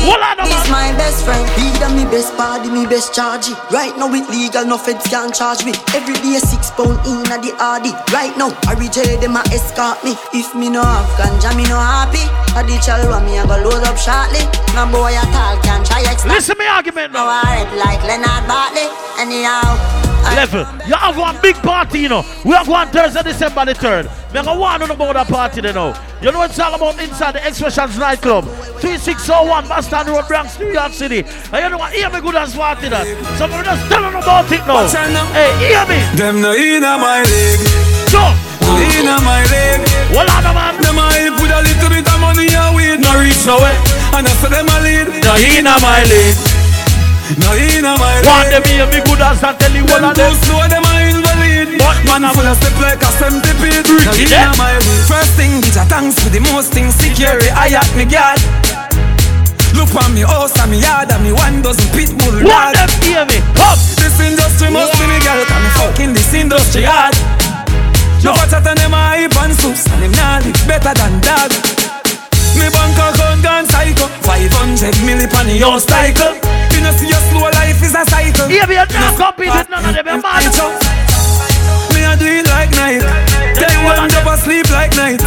He's 0.07 0.71
my 0.71 0.95
best 0.95 1.25
friend. 1.25 1.43
He 1.59 1.67
done 1.81 1.97
me 1.97 2.05
best 2.05 2.37
party, 2.37 2.71
me 2.71 2.87
best 2.87 3.15
charge. 3.15 3.51
Right 3.73 3.91
now 3.99 4.13
it 4.15 4.29
legal, 4.31 4.65
no 4.65 4.79
feds 4.79 5.07
can 5.07 5.33
charge 5.33 5.65
me. 5.65 5.73
Every 5.95 6.15
day 6.23 6.39
six 6.39 6.71
pound 6.71 7.03
in 7.07 7.27
at 7.27 7.43
the 7.43 7.51
RD. 7.59 7.91
Right 8.15 8.35
now, 8.39 8.55
I 8.71 8.79
reject 8.79 9.21
them, 9.21 9.37
I 9.37 9.43
escort 9.51 10.03
me. 10.05 10.15
If 10.33 10.55
me 10.55 10.71
no 10.71 10.83
have 10.83 11.11
ganja, 11.19 11.51
me 11.57 11.65
no 11.67 11.79
happy. 11.79 12.23
I 12.55 12.63
the 12.63 12.79
child 12.79 13.11
me, 13.27 13.39
I 13.39 13.47
go 13.47 13.59
load 13.59 13.83
up 13.83 13.99
shortly. 13.99 14.47
My 14.75 14.87
boy 14.87 15.11
at 15.11 15.27
all 15.35 15.59
can 15.63 15.85
try 15.85 16.07
it. 16.07 16.23
Listen 16.25 16.57
me 16.59 16.67
argument 16.67 17.13
now. 17.13 17.27
I 17.27 17.67
like 17.75 18.03
Leonard 18.07 18.47
Bartley. 18.47 18.87
Anyhow. 19.19 20.06
Level. 20.35 20.67
You 20.87 20.95
have 20.95 21.17
one 21.17 21.39
big 21.41 21.57
party, 21.57 22.01
you 22.01 22.09
know. 22.09 22.25
We 22.45 22.53
have 22.53 22.69
one 22.69 22.89
Thursday, 22.89 23.23
December 23.23 23.65
the 23.67 23.75
3rd. 23.75 24.35
Me 24.35 24.43
go 24.43 24.59
one 24.59 24.83
on 24.83 24.91
about 24.91 25.15
that 25.15 25.29
party, 25.29 25.61
you 25.63 25.73
know. 25.73 25.95
You 26.21 26.33
know 26.33 26.43
it's 26.43 26.59
all 26.59 26.75
about 26.75 27.01
inside 27.01 27.37
the 27.37 27.47
Expressions 27.47 27.99
nightclub. 27.99 28.45
3601 28.81 29.69
Boston 29.69 30.07
Road, 30.09 30.27
Bronx, 30.29 30.59
New 30.59 30.73
York 30.73 30.93
City. 30.93 31.21
And 31.53 31.65
you 31.65 31.69
know 31.71 31.79
what? 31.79 31.93
Hear 31.93 32.11
me 32.11 32.21
good 32.21 32.35
and 32.35 32.53
party 32.53 32.89
that. 32.89 33.07
So 33.39 33.47
we 33.47 33.63
just 33.63 33.89
tell 33.89 34.03
them 34.03 34.17
about 34.17 34.51
it 34.51 34.65
now. 34.67 34.85
Hey, 35.33 35.53
hear 35.61 35.85
me. 35.89 36.01
Them 36.17 36.41
no 36.41 36.53
inna 36.53 36.99
my 36.99 37.23
leg. 37.23 37.61
So. 38.09 38.21
No 38.67 38.75
inna 38.83 39.17
my 39.23 39.45
leg. 39.53 39.81
Well, 40.11 40.27
on 40.27 40.45
man. 40.53 40.75
Them 40.83 40.99
hype 40.99 41.39
with 41.41 41.53
a 41.55 41.61
little 41.63 41.89
bit 41.89 42.09
of 42.09 42.19
money 42.21 42.51
and 42.51 42.75
weed. 42.75 42.99
No 43.01 43.15
reach 43.21 43.47
away. 43.47 43.77
And 44.13 44.27
I 44.27 44.33
say 44.41 44.51
them 44.51 44.69
a 44.69 44.77
lead. 44.83 45.07
No 45.23 45.33
inna 45.39 45.79
my 45.81 46.03
leg. 46.05 46.66
No 47.35 47.51
inna 47.59 47.99
my. 47.99 48.23
Want 48.23 48.55
them 48.55 48.63
hear 48.71 48.87
me 48.87 49.03
good 49.03 49.19
as 49.19 49.43
I 49.43 49.51
tell 49.59 49.75
you 49.75 49.83
one 49.91 50.07
of 50.07 50.15
them. 50.15 50.31
too 50.31 50.47
slow, 50.47 50.63
them 50.71 50.87
a 50.87 50.93
invalid. 51.11 51.75
But 51.75 51.99
Man 52.07 52.23
man, 52.23 52.31
full 52.31 52.47
of 52.47 52.55
step 52.55 52.79
like 52.79 53.03
a 53.03 53.11
centipede. 53.19 53.83
Freaky 53.83 54.31
No 54.31 54.47
inna 54.47 54.55
my. 54.55 54.79
First 55.11 55.35
thing, 55.35 55.59
bitch, 55.59 55.75
a 55.75 55.83
thanks 55.91 56.15
for 56.23 56.31
the 56.31 56.39
most 56.39 56.71
things. 56.71 56.95
Security, 56.95 57.51
I 57.51 57.75
at 57.75 57.91
me 57.99 58.07
guard. 58.07 58.39
Look 59.75 59.91
on 59.99 60.15
me 60.15 60.23
house 60.23 60.55
and 60.57 60.71
me 60.71 60.79
yard 60.79 61.11
and 61.11 61.21
me 61.21 61.35
one 61.35 61.61
dozen 61.61 61.85
pit 61.93 62.15
bull 62.17 62.33
Want 62.47 62.79
them 62.79 62.91
hear 63.03 63.27
me. 63.27 63.43
Come. 63.59 63.77
This 63.99 64.17
industry 64.23 64.71
must 64.71 64.95
be 64.95 65.05
me 65.11 65.19
girl, 65.27 65.43
cause 65.51 65.63
me 65.67 65.71
fucking 65.83 66.13
this 66.15 66.33
industry 66.33 66.87
hard. 66.87 67.13
No 68.23 68.33
better 68.39 68.63
than 68.63 68.79
them 68.79 68.95
a 68.95 69.03
hype 69.19 69.37
and 69.43 69.55
soups, 69.59 69.85
and 69.91 70.01
them 70.01 70.13
nah 70.15 70.39
live 70.47 70.63
better 70.71 70.95
than 70.95 71.19
dog. 71.21 71.51
Me 72.55 72.71
bank 72.71 72.97
account 72.97 73.43
gone 73.43 73.67
psycho, 73.67 74.07
500 74.23 74.95
milli 75.05 75.27
pan 75.29 75.51
the 75.51 75.59
house 75.59 75.85
cycle. 75.85 76.56
You 76.87 76.93
see 76.95 77.09
your 77.11 77.19
slow 77.35 77.51
life 77.51 77.83
is 77.83 77.95
a 77.99 78.07
cycle. 78.07 78.47
Hear 78.47 78.67
me, 78.71 78.79
you're 78.79 78.87
not 78.87 79.19
compete 79.19 79.51
with 79.51 79.69
none 79.69 79.85
of 79.85 79.91
them, 79.91 80.07
you're 80.07 80.23
mad. 80.23 80.47
Me 81.91 82.01
a 82.07 82.15
do 82.15 82.27
it 82.31 82.47
like 82.47 82.71
night. 82.79 83.03
Tell 83.59 83.73
you 83.75 83.83
one 83.83 84.07
up 84.15 84.27
asleep 84.31 84.71
like 84.71 84.95
night. 84.95 85.19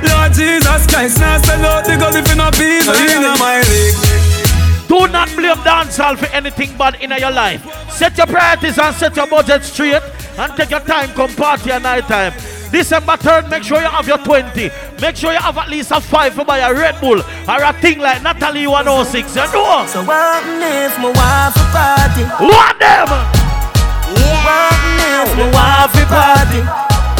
Lord 0.00 0.32
Jesus 0.32 0.86
Christ, 0.88 1.20
now 1.20 1.36
sell 1.42 1.64
out 1.66 1.84
the 1.84 1.96
gun 2.00 2.16
if 2.16 2.28
you 2.28 2.36
not 2.36 2.56
be 2.56 2.80
in 2.80 2.86
my 3.36 3.60
league. 3.68 4.88
Do 4.88 5.06
not 5.12 5.28
blame 5.36 5.60
dancehall 5.68 6.16
for 6.16 6.26
anything 6.32 6.76
bad 6.78 6.96
in 7.02 7.10
your 7.10 7.30
life. 7.30 7.62
Set 7.90 8.16
your 8.16 8.26
priorities 8.26 8.78
and 8.78 8.96
set 8.96 9.14
your 9.16 9.26
budget 9.26 9.64
straight 9.64 10.02
and 10.38 10.56
take 10.56 10.70
your 10.70 10.80
time, 10.80 11.10
come 11.10 11.34
party 11.34 11.72
at 11.72 11.82
night 11.82 12.04
time. 12.04 12.32
December 12.70 13.16
3rd, 13.16 13.50
make 13.50 13.62
sure 13.62 13.80
you 13.80 13.86
have 13.86 14.06
your 14.06 14.18
20. 14.18 14.70
Make 15.00 15.16
sure 15.16 15.32
you 15.32 15.38
have 15.38 15.56
at 15.58 15.68
least 15.68 15.90
a 15.90 16.00
5 16.00 16.34
for 16.34 16.44
buy 16.44 16.58
a 16.58 16.72
Red 16.72 17.00
Bull 17.00 17.20
or 17.20 17.62
a 17.62 17.72
thing 17.80 17.98
like 17.98 18.22
Natalie 18.22 18.66
106. 18.66 19.36
You 19.36 19.42
know? 19.52 19.86
So 19.86 20.04
what 20.04 20.44
if 20.46 20.98
my 20.98 21.10
wife 21.10 21.56
a 21.56 21.66
party? 21.72 22.24
What 22.42 22.78
them? 22.78 23.08
What 24.44 24.74
if 25.00 25.28
my 25.36 25.46
wife 25.52 25.94
a 25.94 26.04
party? 26.06 26.62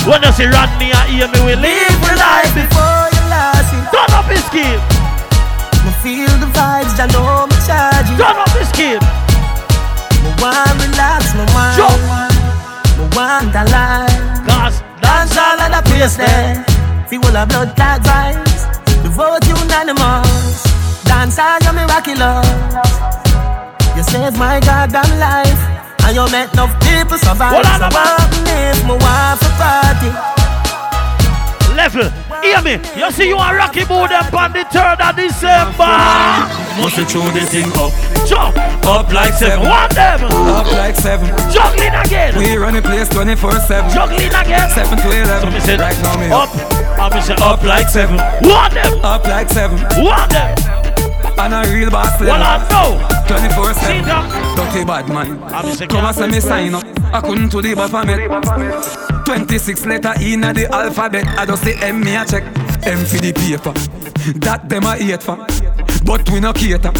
When 0.09 0.22
you 0.22 0.32
see 0.32 0.47
Rodney 0.47 0.92
and 0.92 1.09
hear 1.11 1.28
me, 1.28 1.40
we 1.47 1.55
live 1.57 2.01
with 2.03 2.18
life. 2.18 2.55
before 2.55 2.93
all 16.05 16.11
of 16.11 16.16
the 16.16 16.16
place 16.16 16.16
there. 16.16 16.64
Blood 17.46 17.76
clot 17.76 18.02
vibes. 18.02 18.62
The 19.02 19.09
vote 19.09 19.46
unanimous. 19.46 20.62
Dance 21.05 21.38
all 21.38 21.59
your 21.62 21.72
miraculous. 21.72 22.46
You 23.96 24.02
saved 24.02 24.38
my 24.38 24.61
goddamn 24.61 25.18
life. 25.18 25.61
And 26.05 26.16
you 26.16 26.24
make 26.30 26.52
enough 26.52 26.74
people 26.80 27.16
survive. 27.18 27.52
Hold 27.52 27.66
on, 27.66 27.80
so 27.80 27.98
if 28.46 28.84
my 28.86 28.96
wife 28.96 29.40
a 29.40 29.50
party? 29.57 30.43
Level. 31.74 32.08
Hear 32.42 32.60
me. 32.62 32.78
You 32.96 33.10
see 33.10 33.28
you 33.28 33.36
are 33.36 33.56
Rocky 33.56 33.84
Boot 33.84 34.10
them 34.10 34.34
on 34.34 34.52
the 34.52 34.64
3rd 34.70 35.00
of 35.10 35.16
December. 35.16 35.94
Must 36.80 36.96
you 36.98 37.05
throw 37.05 37.22
the 37.30 37.40
thing 37.46 37.70
up, 37.78 37.92
Jump. 38.26 38.56
up 38.86 39.12
like 39.12 39.32
seven, 39.34 39.60
One 39.68 39.88
them. 39.94 40.24
up 40.51 40.66
like 40.72 40.96
seven. 40.96 41.28
Juggling 41.52 41.94
again. 41.94 42.36
We 42.36 42.56
run 42.56 42.74
the 42.74 42.82
place 42.82 43.09
24-7. 43.10 43.92
Juggling 43.94 44.34
again. 44.34 44.70
7 44.70 44.98
to 44.98 45.09
11. 45.10 45.52
So 45.52 45.59
say 45.66 45.76
right 45.76 45.96
now 46.02 46.18
me 46.18 46.26
up. 46.30 46.48
I 46.98 47.20
say 47.20 47.34
Up 47.34 47.62
like 47.62 47.88
7. 47.88 48.16
One 48.48 48.74
them. 48.74 49.05
Up 49.05 49.24
like 49.24 49.48
7. 49.51 49.78
One 50.02 50.28
them. 50.30 50.56
And 51.36 51.52
a 51.55 51.72
real 51.72 51.90
boss 51.90 52.18
Well, 52.20 52.42
I 52.42 52.59
know. 52.70 52.98
24 53.28 53.74
See 53.74 53.80
7. 53.80 54.05
them. 54.05 54.56
Dirty 54.56 54.84
bad 54.84 55.09
man. 55.09 55.42
I 55.44 55.62
me 55.66 55.72
say 55.74 55.86
Come 55.86 56.05
and 56.05 56.14
say 56.16 56.26
me 56.28 56.40
sign 56.40 56.74
up. 56.74 56.84
I 57.12 57.20
couldn't 57.20 57.51
to 57.51 57.62
the 57.62 57.74
Baphomet. 57.74 59.14
26 59.24 59.86
letter 59.86 60.12
in 60.20 60.40
the 60.42 60.68
alphabet. 60.70 61.26
I 61.38 61.46
just 61.46 61.62
say 61.64 61.74
M 61.80 62.01
me 62.01 62.14
a 62.16 62.24
check. 62.24 62.44
M 62.86 63.05
for 63.05 63.16
the 63.18 63.32
paper. 63.32 63.72
That 64.40 64.68
them 64.68 64.84
a 64.84 64.96
hate 64.96 65.22
for. 65.22 65.36
But 66.05 66.28
we 66.30 66.40
no 66.40 66.52
cater. 66.52 66.92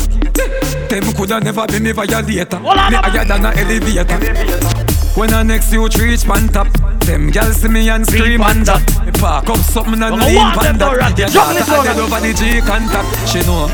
Them 0.89 1.13
coulda 1.15 1.41
never 1.41 1.67
be 1.67 1.79
me 1.81 1.93
violator. 1.93 2.59
Me 2.61 2.67
higher 2.97 3.25
than 3.25 3.45
a 3.45 3.51
elevator. 3.53 4.85
When 5.15 5.33
I 5.33 5.43
next 5.45 5.73
you 5.73 5.87
reach 5.87 6.25
pan 6.25 6.49
top, 6.49 6.67
them 7.07 7.31
girls 7.31 7.57
see 7.57 7.69
me 7.69 7.89
and 7.89 8.05
scream 8.07 8.41
and 8.43 8.67
that. 8.67 8.83
Park 9.21 9.49
up 9.51 9.59
something 9.59 9.95
and 9.95 10.05
I 10.05 10.27
lean 10.27 10.37
want 10.37 10.59
pan 10.59 10.65
them 10.65 10.91
to 10.91 10.97
that. 10.97 10.97
rock 10.97 11.13
it. 11.13 11.19
Yeah, 11.19 11.29
Juggle 11.29 11.57
it 11.57 11.67
daughter 11.67 11.95
for 11.95 12.01
over 12.03 12.21
the 12.21 12.33
G 12.35 12.61
contact. 12.67 13.29
She 13.29 13.41
know. 13.47 13.69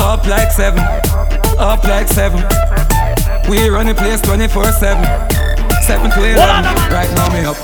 Up 0.00 0.24
like 0.26 0.50
seven, 0.52 0.80
up 1.58 1.84
like 1.84 2.08
seven. 2.08 2.40
We 3.50 3.68
run 3.68 3.86
the 3.86 3.94
place 3.94 4.22
24 4.22 4.72
7. 4.72 5.43
7 5.84 6.10
to 6.12 6.24
11. 6.24 6.40
Hold 6.40 6.64
on. 6.64 6.90
Right 6.90 7.12
now, 7.12 7.28
me 7.28 7.44
up. 7.44 7.56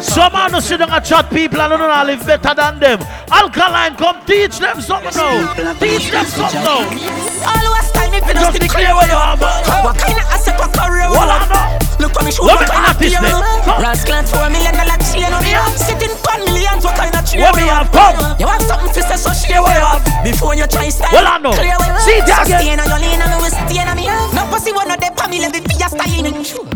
Some 0.00 0.32
man 0.32 0.52
who 0.52 0.60
sit 0.60 0.78
down 0.78 0.90
and 0.90 1.04
chat 1.04 1.28
people 1.28 1.60
and 1.60 1.70
don't 1.70 1.80
know 1.80 2.04
live 2.06 2.24
better 2.24 2.54
than 2.54 2.78
them. 2.78 3.00
Alkaline, 3.32 3.96
come 3.96 4.24
teach 4.24 4.60
them 4.60 4.80
something 4.80 5.10
now. 5.16 5.74
Teach 5.74 6.10
them 6.10 6.24
something 6.24 6.62
now. 6.62 6.86
All 6.86 7.66
Always 7.66 7.90
time 7.90 8.14
if 8.14 8.26
you 8.26 8.34
Just 8.34 8.46
just 8.46 8.52
be 8.54 8.60
be 8.60 8.68
clear 8.68 8.86
clear 8.86 8.94
where 8.94 9.08
you 9.08 9.18
are, 9.18 9.36
man. 9.36 9.82
What 9.82 9.98
kind 9.98 10.18
of 10.18 10.26
asset 10.30 10.58
what 10.58 10.72
career 10.72 11.10
we 11.10 11.91
Hold 11.98 12.00
on 12.00 12.00
have? 12.00 12.00
now. 12.00 12.06
Look 12.06 12.12
what 12.16 12.24
me 12.24 12.30
show 12.32 12.44
What 12.44 12.58
what 12.58 12.68
me 12.68 12.72
kind 12.72 12.84
of 12.84 12.96
artist 12.96 13.12
peer 13.12 13.20
then? 13.20 13.36
Come. 13.64 13.80
Rascal 13.82 14.22
four 14.28 14.48
million 14.50 14.74
dollar 14.74 14.98
chain 15.04 15.32
on 15.32 15.42
me 15.44 15.52
Sitting 15.76 16.14
pan 16.24 16.40
millions 16.48 16.84
what 16.84 16.96
kind 16.96 17.14
of 17.14 17.22
chain 17.26 17.40
What 17.42 17.54
me 17.56 17.64
have? 17.68 17.88
Come. 17.92 18.16
You 18.40 18.46
want 18.46 18.62
something 18.64 18.92
for 18.92 19.02
say 19.04 19.16
so 19.18 19.30
share 19.32 19.60
what 19.62 19.74
you 19.76 19.84
have 19.84 20.02
Before 20.24 20.54
you 20.54 20.66
try 20.66 20.88
style 20.88 21.12
Well, 21.12 21.26
I 21.28 21.38
know. 21.38 21.52
Clear 21.52 21.76
what 21.78 22.00
See 22.02 22.18
have. 22.18 22.26
that 22.28 22.46
again. 22.46 22.60
stay 22.62 22.72
on 22.76 22.88
your 22.88 23.00
lane 23.00 23.20
and 23.22 23.34
we 23.42 23.48
stay 23.52 23.80
on 23.82 23.96
me 23.96 24.06
No 24.32 24.42
pussy 24.50 24.72
one 24.72 24.90
of 24.90 24.98
them 25.00 25.12
me 25.30 25.40
let 25.40 25.54
it 25.56 25.64
be 25.64 25.76
a 25.80 25.88
style 25.88 26.28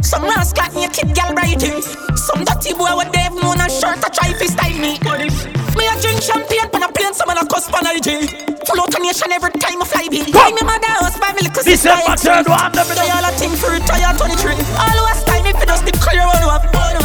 Some 0.02 0.24
rascal 0.24 0.68
in 0.76 0.88
your 0.88 0.92
kid 0.92 1.14
gal 1.14 1.32
bright 1.34 1.60
Some 2.16 2.44
dirty 2.44 2.72
boy 2.72 2.92
with 2.96 3.12
Dave 3.12 3.32
Moon 3.32 3.60
and 3.60 3.72
shirt 3.72 4.00
a 4.04 4.08
try 4.10 4.32
fi 4.32 4.46
style 4.46 4.78
me 4.78 5.55
Me 5.76 5.84
a 5.86 5.94
drink 6.00 6.20
champagne 6.24 6.68
pan 6.72 6.82
a 6.82 6.88
plane 6.92 7.14
some 7.14 7.28
man 7.28 7.38
a 7.38 7.44
cuss 7.46 7.68
pan 7.70 7.86
a 7.86 7.92
IG 7.96 8.26
Float 8.66 8.94
a 8.94 8.98
nation 8.98 9.30
every 9.30 9.52
time 9.60 9.80
I 9.82 9.86
fly 9.86 10.08
be 10.10 10.24
Buy 10.32 10.50
me 10.56 10.62
mother 10.64 10.90
house 10.98 11.18
buy 11.20 11.32
me 11.36 11.44
little 11.46 11.62
sister 11.62 11.92
December 11.92 12.16
third 12.16 12.46
one, 12.48 12.72
let 12.72 12.88
me 12.88 12.94
know. 12.96 13.04
They 13.04 13.12
all 13.14 13.24
a 13.24 13.30
thing 13.36 13.54
for 13.54 13.70
retire 13.70 14.10
23 14.16 14.56
Always 14.80 15.20
time 15.28 15.46
if 15.46 15.56
you 15.60 15.66
just 15.68 15.84
the 15.84 15.92
clear 16.00 16.24
one 16.26 16.42
up. 16.48 16.64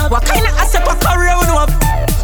What 0.10 0.26
kind 0.26 0.43
of 0.48 0.53
asset 0.57 0.84
what 0.88 0.99
career 1.03 1.35
one 1.35 1.52
up 1.53 1.69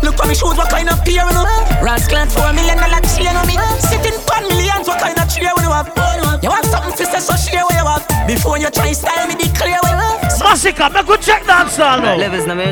Look 0.04 0.16
for 0.16 0.28
me 0.28 0.36
shoes 0.36 0.56
what 0.58 0.70
kind 0.72 0.90
of 0.90 1.04
peer 1.04 1.24
one 1.28 1.36
up 1.36 1.48
Rascal 1.84 2.26
four 2.32 2.52
million 2.56 2.78
dollar 2.80 3.04
chain 3.14 3.36
on 3.36 3.46
me. 3.48 3.56
Sitting 3.84 4.18
pan 4.26 4.44
millions 4.48 4.88
what 4.88 5.00
kind 5.00 5.20
of 5.20 5.28
cheer 5.30 5.52
one 5.54 5.68
up 5.68 5.92
You 6.42 6.50
want 6.50 6.66
something 6.66 6.96
for 6.96 7.06
say 7.06 7.20
so 7.20 7.36
share 7.36 7.64
what 7.68 7.76
you 7.76 7.86
have 7.86 8.04
Before 8.28 8.58
you 8.58 8.72
try 8.72 8.92
style 8.92 9.28
me 9.28 9.36
the 9.36 9.48
clear 9.54 9.80
one 9.84 10.00
up 10.00 10.24
Massacre, 10.40 10.90
me 10.90 11.04
go 11.04 11.18
check 11.18 11.46
dance 11.46 11.78
now. 11.78 12.00
Levels 12.00 12.48
na 12.48 12.56
my 12.56 12.72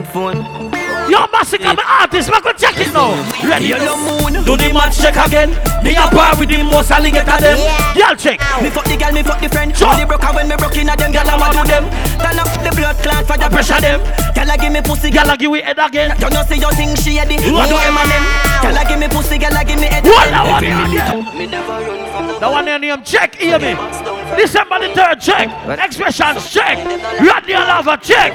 headphone. 1.06 1.12
Yo, 1.12 1.28
Massacre, 1.32 1.74
me 1.76 1.84
artist, 1.86 2.30
me 2.32 2.40
go 2.42 2.52
check 2.54 2.78
it 2.78 2.94
now. 2.94 3.14
Ready? 3.48 3.68
You 3.68 3.78
know 3.78 3.98
moon. 3.98 4.44
Do 4.44 4.58
the 4.58 4.74
match 4.74 4.98
check 4.98 5.16
again. 5.16 5.50
Me 5.84 5.96
a 5.96 6.08
par 6.10 6.38
with 6.40 6.50
the 6.50 6.64
most 6.64 6.92
alligator 6.92 7.38
them. 7.40 7.58
Y'all 7.96 8.16
check. 8.16 8.40
Me 8.62 8.70
fuck 8.70 8.86
the 8.86 8.98
girl, 8.98 9.12
me 9.14 9.24
fuck 9.24 9.40
the 9.42 9.50
friend. 9.50 9.76
Sure. 9.76 9.90
Only 9.94 10.06
broke 10.06 10.24
her 10.24 10.34
when 10.34 10.48
me 10.48 10.56
broke 10.58 10.78
in 10.78 10.90
a 10.90 10.96
them. 10.96 11.12
Girl, 11.12 11.30
I'ma 11.30 11.52
do 11.54 11.64
them. 11.68 11.86
Turn 12.20 12.40
up 12.40 12.50
the 12.64 12.72
blood 12.76 12.98
clot 13.04 13.26
for 13.26 13.38
the 13.38 13.50
pressure 13.50 13.80
them. 13.82 14.02
Girl, 14.34 14.50
I 14.52 14.58
give 14.58 14.74
me 14.74 14.82
pussy. 14.82 15.12
Girl, 15.12 15.30
I 15.30 15.36
give 15.38 15.52
we 15.52 15.62
head 15.62 15.80
again. 15.80 16.18
You 16.20 16.30
know 16.30 16.44
see 16.44 16.58
your 16.60 16.74
thing, 16.74 16.96
she 16.96 17.16
heady. 17.22 17.38
What? 17.54 17.70
Do 17.70 17.78
him 17.78 17.98
and 17.98 18.10
them. 18.10 18.24
Girl, 18.62 18.78
I 18.78 18.84
give 18.88 19.00
me 19.00 19.08
pussy. 19.08 19.38
Girl, 19.38 19.54
I 19.54 19.64
give 19.64 19.80
me 19.80 19.88
head. 19.88 20.04
What? 20.04 20.30
That 20.30 20.44
one 20.46 20.64
Every 20.64 20.68
here, 20.74 20.88
minute. 20.90 21.06
yeah. 21.06 21.38
Me 21.38 21.46
never 21.46 21.78
run 21.86 22.02
from 22.12 22.28
the 22.28 22.40
That 22.40 22.52
one 22.52 22.68
your 22.68 22.80
name, 22.80 23.04
check, 23.04 23.36
hear 23.36 23.60
me. 23.60 23.74
December 24.36 24.80
the 24.82 24.90
3rd, 24.94 25.22
check. 25.22 25.48
Expressions, 25.86 26.50
check. 26.52 26.78
Rodney 27.22 27.54
Lava, 27.54 27.98
check. 28.02 28.34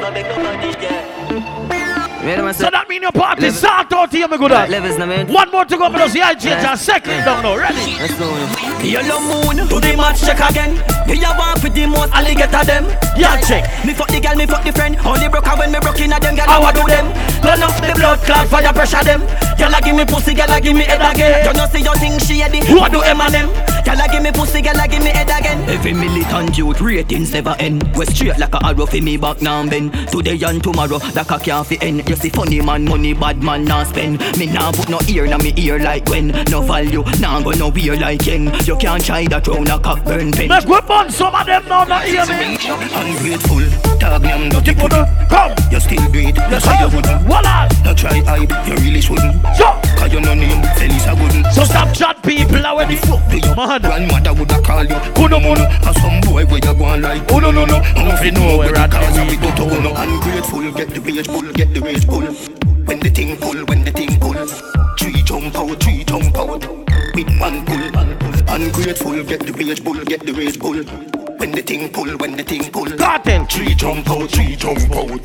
So 2.20 2.68
that 2.68 2.84
mean 2.88 3.00
your 3.02 3.12
party 3.12 3.50
start 3.50 3.92
out 3.94 4.12
here, 4.12 4.28
my 4.28 4.36
good 4.36 4.52
ass. 4.52 4.68
One 5.28 5.50
more 5.50 5.64
to 5.64 5.76
go, 5.76 5.88
but 5.88 6.12
the 6.12 6.20
IG 6.20 6.44
Yeah. 6.44 6.62
just 6.62 6.84
second 6.84 7.24
down 7.24 7.42
now. 7.42 7.56
Ready? 7.56 7.96
Let's 7.96 8.14
go. 8.14 8.28
Yellow 8.84 9.20
moon, 9.20 9.66
do 9.68 9.80
the 9.80 9.96
match 9.96 10.20
check 10.20 10.40
again. 10.40 10.76
Me 11.08 11.16
a 11.24 11.32
want 11.38 11.62
with 11.62 11.74
the 11.74 11.86
most 11.86 12.12
alligator 12.12 12.64
them. 12.64 12.84
Yeah, 13.16 13.40
check. 13.40 13.64
Me 13.86 13.94
fuck 13.94 14.08
the 14.08 14.20
girl, 14.20 14.36
me 14.36 14.44
fuck 14.46 14.64
the 14.64 14.72
friend. 14.72 14.96
Only 15.04 15.28
broke 15.28 15.46
her 15.46 15.56
when 15.56 15.72
me 15.72 15.80
broke 15.80 16.00
in 16.00 16.12
a 16.12 16.20
them. 16.20 16.36
Girl, 16.36 16.46
how 16.46 16.62
I 16.62 16.72
do 16.72 16.84
them? 16.84 17.06
Turn 17.40 17.62
up 17.62 17.72
the 17.80 17.94
blood 17.96 18.18
clot, 18.20 18.48
fire 18.48 18.72
pressure 18.72 19.04
them. 19.04 19.20
Girl, 19.56 19.72
a 19.72 19.80
give 19.80 19.96
me 19.96 20.04
pussy, 20.04 20.34
girl, 20.34 20.50
a 20.50 20.60
give 20.60 20.76
me 20.76 20.84
head 20.84 21.00
again. 21.00 21.46
You 21.46 21.52
know 21.54 21.66
see 21.72 21.80
your 21.80 21.96
thing, 21.96 22.18
she 22.18 22.40
heady. 22.40 22.60
What 22.74 22.92
do 22.92 23.00
M 23.00 23.20
and 23.86 23.86
them? 23.86 23.96
Girl, 23.96 24.04
a 24.04 24.12
give 24.12 24.22
me 24.22 24.32
pussy, 24.32 24.62
girl, 24.62 24.80
a 24.80 24.88
give 24.88 25.02
me 25.02 25.10
head 25.10 25.30
again. 25.30 25.68
Every 25.68 25.92
militant 25.92 26.56
youth 26.56 26.80
ratings 26.80 27.32
never 27.32 27.56
end. 27.58 27.82
We 27.96 28.06
straight 28.06 28.38
like 28.38 28.54
a 28.54 28.64
arrow 28.64 28.86
for 28.86 29.00
me 29.00 29.16
back 29.16 29.42
now 29.42 29.68
bend. 29.68 29.92
Today 30.08 30.40
and 30.42 30.62
tomorrow, 30.62 30.98
like 31.14 31.30
a 31.30 31.38
can't 31.38 31.66
fi 31.66 31.76
end. 31.80 32.08
You 32.08 32.16
see 32.16 32.30
funny 32.30 32.60
man, 32.60 32.84
money 32.84 33.14
bad 33.14 33.42
man 33.42 33.64
nah 33.64 33.84
spend. 33.84 34.20
Me 34.38 34.46
nah 34.46 34.72
put 34.72 34.88
no 34.88 34.98
ear 35.08 35.26
na 35.26 35.38
me 35.38 35.52
ear 35.56 35.78
like 35.78 36.08
when. 36.08 36.28
No 36.50 36.62
value, 36.62 37.04
nah 37.20 37.40
go 37.42 37.50
no 37.50 37.68
wear 37.68 37.96
like 37.96 38.26
yen. 38.26 38.52
You 38.64 38.76
can't 38.76 39.04
try 39.04 39.26
that 39.26 39.46
round 39.46 39.68
a 39.68 39.78
cock 39.78 40.04
burn 40.04 40.32
pen. 40.32 40.48
Make 40.48 40.66
we 40.66 40.80
burn 40.82 41.10
some 41.10 41.34
of 41.34 41.46
them 41.46 41.66
now, 41.68 41.84
not 41.84 42.04
hear 42.04 42.26
me. 42.26 42.56
Ungrateful, 42.60 43.98
dog 43.98 44.22
name 44.22 44.50
dirty 44.50 44.74
puddle. 44.74 45.06
Come, 45.28 45.54
you 45.70 45.80
still 45.80 46.10
breathe. 46.10 46.36
Yes, 46.36 46.64
so 46.64 46.70
sir. 46.70 46.78
you 46.80 46.96
wouldn't. 46.96 47.22
Voila. 47.22 47.68
No 47.84 47.94
try 47.94 48.20
hype, 48.20 48.50
you 48.66 48.74
really 48.76 49.00
shouldn't. 49.00 49.34
So, 49.56 49.80
Cause 50.00 50.12
you 50.12 50.20
no 50.20 50.34
name, 50.34 50.62
Felisa 50.76 51.12
wouldn't. 51.20 51.46
So 51.52 51.64
stop 51.64 51.94
chat 51.94 52.22
people 52.22 52.64
already. 52.64 52.96
Fuck 52.96 53.28
to 53.30 53.38
your 53.38 53.54
Man. 53.70 53.82
grandmother 53.82 54.34
woulda 54.34 54.60
call 54.62 54.84
you. 54.84 54.96
Uno, 55.16 55.38
uno. 55.38 55.62
And 55.62 55.96
some 56.02 56.20
boy 56.22 56.44
where 56.44 56.56
you 56.56 56.74
go 56.74 56.84
on 56.84 57.02
like. 57.02 57.22
Oh 57.30 57.38
no 57.38 57.52
no 57.52 57.64
no. 57.64 57.78
Nothing 57.78 58.34
know 58.34 58.40
know 58.40 58.58
where 58.58 58.72
where 58.72 58.82
I 58.82 58.86
the 58.88 58.96
cause 58.96 59.14
can 59.14 59.26
we 59.28 59.36
go 59.36 59.54
to 59.54 59.62
uno. 59.62 59.94
Ungrateful, 59.94 60.72
get 60.72 60.90
the 60.90 61.00
rage 61.00 61.28
pull, 61.28 61.52
get 61.52 61.72
the 61.72 61.80
rage 61.80 62.06
pull. 62.06 62.26
When 62.86 62.98
the 62.98 63.10
thing 63.10 63.36
pull, 63.36 63.64
when 63.66 63.84
the 63.84 63.92
thing 63.92 64.18
pull. 64.18 64.34
Three 64.98 65.22
jump 65.22 65.54
out, 65.54 65.80
three 65.80 66.02
jump 66.02 66.36
out. 66.36 66.66
With 67.14 67.30
one 67.38 67.64
pull. 67.64 67.94
Ungrateful, 68.50 69.22
get 69.22 69.46
the 69.46 69.52
rage 69.52 69.84
pull, 69.84 70.04
get 70.04 70.26
the 70.26 70.32
rage 70.32 70.58
pull. 70.58 70.82
When 71.38 71.52
the 71.52 71.62
thing 71.62 71.88
pull, 71.92 72.10
when 72.18 72.36
the 72.36 72.42
thing 72.42 72.72
pull. 72.72 72.90
Kartel. 72.90 73.46
Three 73.46 73.74
jump 73.74 74.10
out, 74.10 74.30
three 74.30 74.56
jump 74.56 74.90
out. 74.90 75.24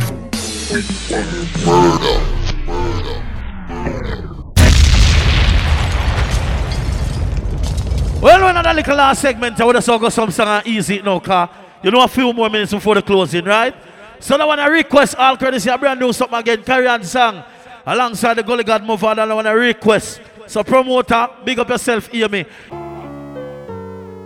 Well, 8.25 8.41
we're 8.41 8.49
another 8.49 8.73
little 8.73 8.97
last 8.97 9.21
segment. 9.21 9.61
I 9.61 9.65
would 9.65 9.75
have 9.75 9.85
go 9.85 10.09
some 10.09 10.31
song 10.31 10.47
and 10.47 10.65
easy 10.65 10.95
it 10.95 11.05
now, 11.05 11.19
car. 11.19 11.47
You 11.83 11.91
know 11.91 12.01
a 12.03 12.07
few 12.07 12.33
more 12.33 12.49
minutes 12.49 12.71
before 12.73 12.95
the 12.95 13.03
closing, 13.03 13.45
right? 13.45 13.75
So 14.19 14.35
I 14.35 14.43
want 14.45 14.59
to 14.61 14.65
request 14.65 15.13
all 15.13 15.37
courtesy 15.37 15.69
a 15.69 15.77
brand 15.77 15.99
new 15.99 16.11
something 16.11 16.39
again. 16.39 16.63
Carry 16.63 16.87
on 16.87 17.03
song 17.03 17.43
alongside 17.85 18.33
the 18.33 18.41
Gully 18.41 18.63
God 18.63 18.83
move 18.83 19.03
on. 19.03 19.19
And 19.19 19.31
I 19.31 19.35
want 19.35 19.45
to 19.45 19.51
request. 19.51 20.21
So 20.47 20.63
promoter, 20.63 21.29
big 21.43 21.59
up 21.59 21.69
yourself, 21.69 22.07
hear 22.07 22.27
me. 22.27 22.45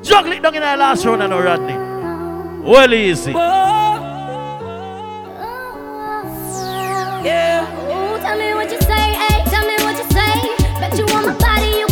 Juggle 0.01 0.31
it 0.31 0.41
down 0.43 0.55
in 0.55 0.63
our 0.63 0.77
last 0.77 1.03
round 1.03 1.21
and 1.21 1.34
Rodney. 1.34 1.76
Well 2.63 2.93
easy. 2.93 3.34
Yeah. 7.21 7.67
Ooh, 8.15 8.17
tell 8.21 8.38
me 8.38 8.53
what 8.53 8.71
you 8.71 8.80
say, 8.80 9.13
ayy. 9.27 9.43
Tell 9.49 9.67
me 9.67 9.76
what 9.84 9.97
you 9.97 10.05
say. 10.09 10.55
Bet 10.80 10.97
you 10.97 11.05
want 11.13 11.27
my 11.27 11.38
body, 11.38 11.80
you 11.80 11.88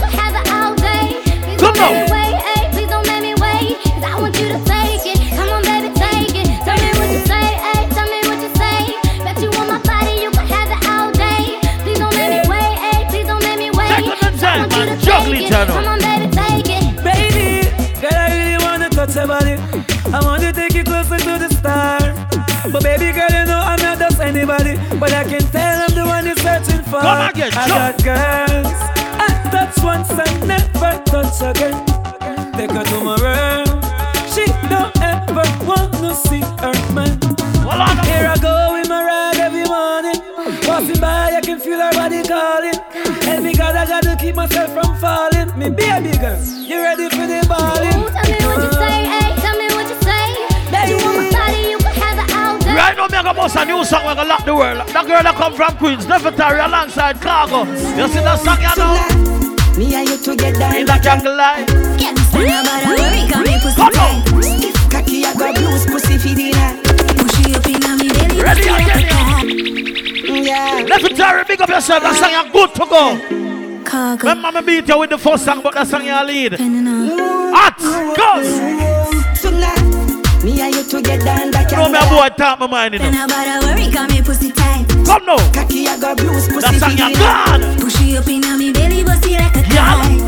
Come 1.68 1.76
don't 1.76 1.84
on. 1.84 1.94
make 1.94 2.08
me 2.08 2.16
wait. 2.16 2.72
Please 2.74 2.90
don't 2.94 3.06
make 3.08 3.22
me 3.28 3.34
wait. 3.44 3.76
'Cause 3.84 4.06
I 4.08 4.14
want 4.22 4.34
you 4.40 4.48
to 4.56 4.60
take 4.72 5.04
it. 5.12 5.18
Come 5.38 5.50
on, 5.56 5.62
baby, 5.68 5.90
take 6.04 6.36
it. 6.42 6.48
Tell 6.66 6.78
me 6.84 6.90
what 7.00 7.10
you 7.16 7.22
say. 7.32 7.48
Tell 7.96 8.08
me 8.14 8.20
what 8.30 8.40
you 8.46 8.52
say. 8.62 8.80
Bet 9.26 9.38
you 9.44 9.50
want 9.58 9.68
my 9.74 9.80
body, 9.92 10.14
you 10.24 10.32
can 10.32 10.48
have 10.56 10.70
it 10.76 10.82
all 10.92 11.10
day. 11.12 11.44
Please 11.84 12.00
don't 12.00 12.16
make 12.16 12.32
me 12.36 12.42
wait. 12.52 12.76
Please 13.12 13.28
don't 13.30 13.44
make 13.44 13.60
me 13.64 13.70
wait. 13.80 13.90
Take 13.92 14.08
on 14.08 14.18
the 14.22 14.40
'Cause 14.40 14.44
I 14.44 14.58
want 14.60 14.74
you 14.74 14.86
to 14.86 14.96
take 15.04 15.44
it, 15.44 15.52
it. 15.52 15.68
Come 15.68 15.88
on, 15.94 16.00
baby, 16.08 16.28
take 16.40 16.70
it. 16.78 16.84
Baby, 17.10 17.48
girl, 18.02 18.18
I 18.26 18.28
really 18.38 18.58
wanna 18.66 18.90
touch 18.90 19.16
your 19.16 19.28
body. 19.28 19.56
I 20.16 20.20
want 20.26 20.42
to 20.44 20.52
take 20.54 20.74
you 20.74 20.84
closer 20.84 21.18
to 21.28 21.34
the 21.44 21.50
stars. 21.60 22.16
But 22.72 22.82
baby 22.84 23.12
girl, 23.18 23.32
you 23.38 23.46
know 23.52 23.60
I'm 23.72 23.82
not 23.88 23.98
just 24.00 24.20
anybody. 24.22 24.74
But 25.02 25.12
I 25.14 25.24
can 25.32 25.44
tell 25.56 25.76
I'm 25.86 25.94
the 26.00 26.06
one 26.06 26.26
you're 26.28 26.42
searching 26.48 26.84
for. 26.90 27.02
Come 27.02 27.22
again, 27.30 27.52
I 27.64 27.68
got 27.68 28.04
girls. 28.04 28.67
Never 31.42 31.54
touch 31.54 31.58
again. 31.58 32.52
Take 32.54 32.72
her 32.72 32.84
to 32.84 33.04
my 33.04 33.16
room. 33.22 33.66
She 34.34 34.46
don't 34.70 34.96
ever 35.02 35.44
wanna 35.66 36.16
see 36.16 36.42
her 36.42 36.74
man. 36.94 37.20
Here 38.06 38.28
I 38.28 38.38
go 38.42 38.76
in 38.76 38.88
my 38.88 39.04
rag 39.04 39.38
every 39.38 39.66
morning. 39.66 40.22
Passing 40.62 41.00
by, 41.00 41.36
I 41.36 41.42
can 41.42 41.60
feel 41.60 41.80
her 41.80 41.92
body 41.92 42.24
calling. 42.24 42.74
Help 43.24 43.44
me, 43.44 43.54
God, 43.54 43.76
I 43.76 43.86
gotta 43.86 44.16
keep 44.20 44.36
myself 44.36 44.74
from 44.74 44.96
falling. 44.98 45.48
Me 45.58 45.70
baby 45.70 46.18
girl, 46.18 46.40
you 46.42 46.82
ready 46.82 47.10
for 47.10 47.28
the 47.28 47.46
balling? 47.48 48.02
Ooh, 48.02 48.10
tell 48.10 48.26
me 48.26 48.38
what 48.46 48.64
you 48.64 48.72
say, 48.72 48.98
ayy. 49.06 49.42
Tell 49.42 49.58
me 49.58 49.68
what 49.76 49.88
you 49.90 49.98
say. 50.02 50.28
Bet 50.72 50.90
you 50.90 50.98
want 50.98 51.18
my 51.18 51.30
body, 51.32 51.70
you 51.70 51.78
can 51.78 51.94
have 52.02 52.18
it 52.18 52.36
all 52.36 52.58
day. 52.60 52.76
Right 52.76 52.96
now, 52.96 53.06
me 53.06 53.12
gonna 53.12 53.34
bust 53.34 53.56
a 53.56 53.66
new 53.66 53.84
song. 53.84 54.06
We're 54.06 54.16
gonna 54.16 54.30
lock 54.30 54.46
the 54.46 54.56
world. 54.56 54.88
That 54.88 55.06
girl 55.06 55.24
that 55.24 55.36
come 55.36 55.54
from 55.54 55.78
Queens, 55.78 56.06
Nefertari 56.06 56.66
alongside 56.66 57.22
Cargo. 57.22 57.66
You 57.66 58.08
see 58.08 58.24
that 58.24 58.40
song, 58.40 58.62
you 58.62 58.76
know? 58.78 59.17
Me 59.78 59.94
and 59.94 60.10
you 60.10 60.18
together 60.18 60.70
In 60.76 60.86
that 60.88 61.02
jungle 61.04 61.36
life. 61.36 61.68
Gangsta, 62.02 62.42
nobody 62.42 62.86
worry, 62.98 63.22
got 63.30 63.46
me 63.46 63.54
pussy 63.62 63.78
Come 63.78 63.94
tight. 63.94 64.34
on. 64.34 64.42
Stiff 64.44 64.78
cocky, 64.90 65.26
I 65.26 65.34
got 65.38 65.54
blues, 65.56 65.86
pussy 65.86 66.18
for 66.18 66.34
the 66.34 66.50
night. 66.52 66.82
Push 67.22 67.38
it 67.46 67.56
up 67.58 67.68
inna 67.70 67.92
me 68.02 68.10
belly, 68.10 68.42
Ready 68.42 68.62
pussy 68.62 68.72
like 68.74 68.90
again, 68.90 69.06
a 69.06 69.10
cat. 69.14 69.46
Yeah. 70.28 70.82
Nefertari, 70.90 71.48
big 71.48 71.62
up 71.62 71.70
yourself. 71.70 72.02
That 72.04 72.16
song 72.18 72.34
you 72.34 72.52
good 72.52 72.72
to 72.74 72.86
go. 72.90 73.84
Cargo, 73.86 74.28
Remember 74.28 74.62
me 74.62 74.82
beat 74.82 74.88
you 74.90 74.98
with 75.00 75.10
the 75.12 75.18
first 75.18 75.46
song, 75.46 75.62
but 75.62 75.74
that 75.76 75.88
song 75.88 76.04
you 76.06 76.24
lead. 76.26 76.58
penning. 76.58 76.88
Hot, 77.54 77.78
go. 78.18 78.42
Tonight, 79.38 80.44
me 80.44 80.60
and 80.60 80.74
you 80.76 80.84
together 80.84 81.30
and 81.38 81.54
that 81.54 81.70
You 81.72 81.78
know 81.78 81.90
me 81.90 82.00
a 82.02 82.10
boy 82.10 82.30
talk 82.36 82.60
my 82.60 82.68
mind, 82.68 82.94
you 82.96 83.00
Then 83.00 83.14
know. 83.14 83.28
nobody 83.28 83.66
worry, 83.66 83.92
got 83.94 84.10
me 84.10 84.22
pussy 84.24 84.52
tight. 84.52 84.90
Come 85.06 85.26
now. 85.26 85.38
Cocky, 85.54 85.88
I 85.88 86.00
got 86.02 86.18
blues, 86.18 86.48
pussy 86.50 86.66
That 86.66 86.82
song 86.82 86.98
you 86.98 87.14
gone. 87.16 87.80
Push 87.80 88.02
it 88.02 88.18
up 88.18 88.28
inna 88.28 88.58
me 88.58 88.74
belly, 88.74 89.04
pussy 89.06 89.38
like 89.40 89.56
a 89.56 89.64
Yeah. 89.78 90.27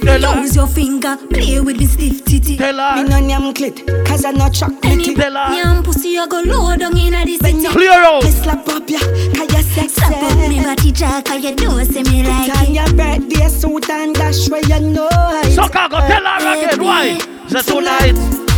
Pussy. 0.00 0.06
Tell 0.06 0.34
her. 0.34 0.40
Use 0.40 0.56
your 0.56 0.66
finger, 0.66 1.16
play 1.30 1.60
with 1.60 1.76
me 1.78 1.86
stiff 1.86 2.24
titty. 2.24 2.56
Tell 2.56 2.74
Me 2.74 3.02
her. 3.02 3.08
no 3.08 3.16
nyam 3.20 3.52
clit, 3.54 3.86
cause 4.06 4.24
I 4.24 4.32
no 4.32 4.48
chocolate. 4.48 4.84
Any 4.84 5.14
Tell 5.14 5.32
her. 5.34 5.54
yam 5.54 5.82
pussy, 5.82 6.08
you 6.10 6.28
go 6.28 6.40
low 6.42 6.76
down 6.76 6.96
inna 6.96 7.24
the 7.24 7.36
city. 7.38 7.66
Clear 7.68 7.92
out. 7.92 8.24
Me 8.24 8.30
slap 8.30 8.68
up 8.68 8.88
ya, 8.88 8.98
cause 8.98 9.52
you 9.52 9.62
sexy. 9.62 9.88
Slap 9.88 10.22
up 10.22 10.48
me 10.48 10.62
body 10.62 10.92
jack, 10.92 11.24
cause 11.26 11.42
you 11.44 11.54
know 11.56 11.82
say 11.84 12.02
me 12.04 12.22
like 12.24 12.50
Put 12.50 12.58
on 12.58 12.66
it. 12.66 12.70
your 12.70 12.92
birthday 12.96 13.48
suit 13.48 13.90
and 13.90 14.14
dash 14.14 14.48
where 14.48 14.62
you 14.64 14.80
know 14.80 15.08
it. 15.12 15.52
So 15.54 15.68
Cargo, 15.68 15.98
tell 15.98 16.24
her 16.24 16.64
again. 16.66 16.82
Why? 16.84 17.18
Say 17.48 17.62
tonight. 17.62 18.16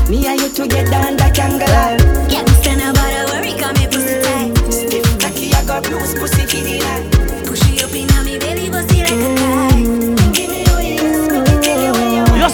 Me 0.09 0.27
and 0.27 0.39
you 0.41 0.49
together 0.51 0.95
and 1.09 1.19
that 1.19 1.35
can 1.35 1.59
go 1.59 1.65
live. 1.65 2.01
Gangsta, 2.29 2.77
nobody 2.77 3.25
worry, 3.33 3.59
got 3.59 3.75
me 3.79 3.87
pussy 3.87 4.21
tight. 4.21 4.73
Stiff 4.73 5.19
cocky, 5.19 5.53
I 5.55 5.65
got 5.65 5.83
blues, 5.85 6.15
pussy 6.15 6.43
for 6.43 6.63
the 6.63 6.79
night. 6.81 7.14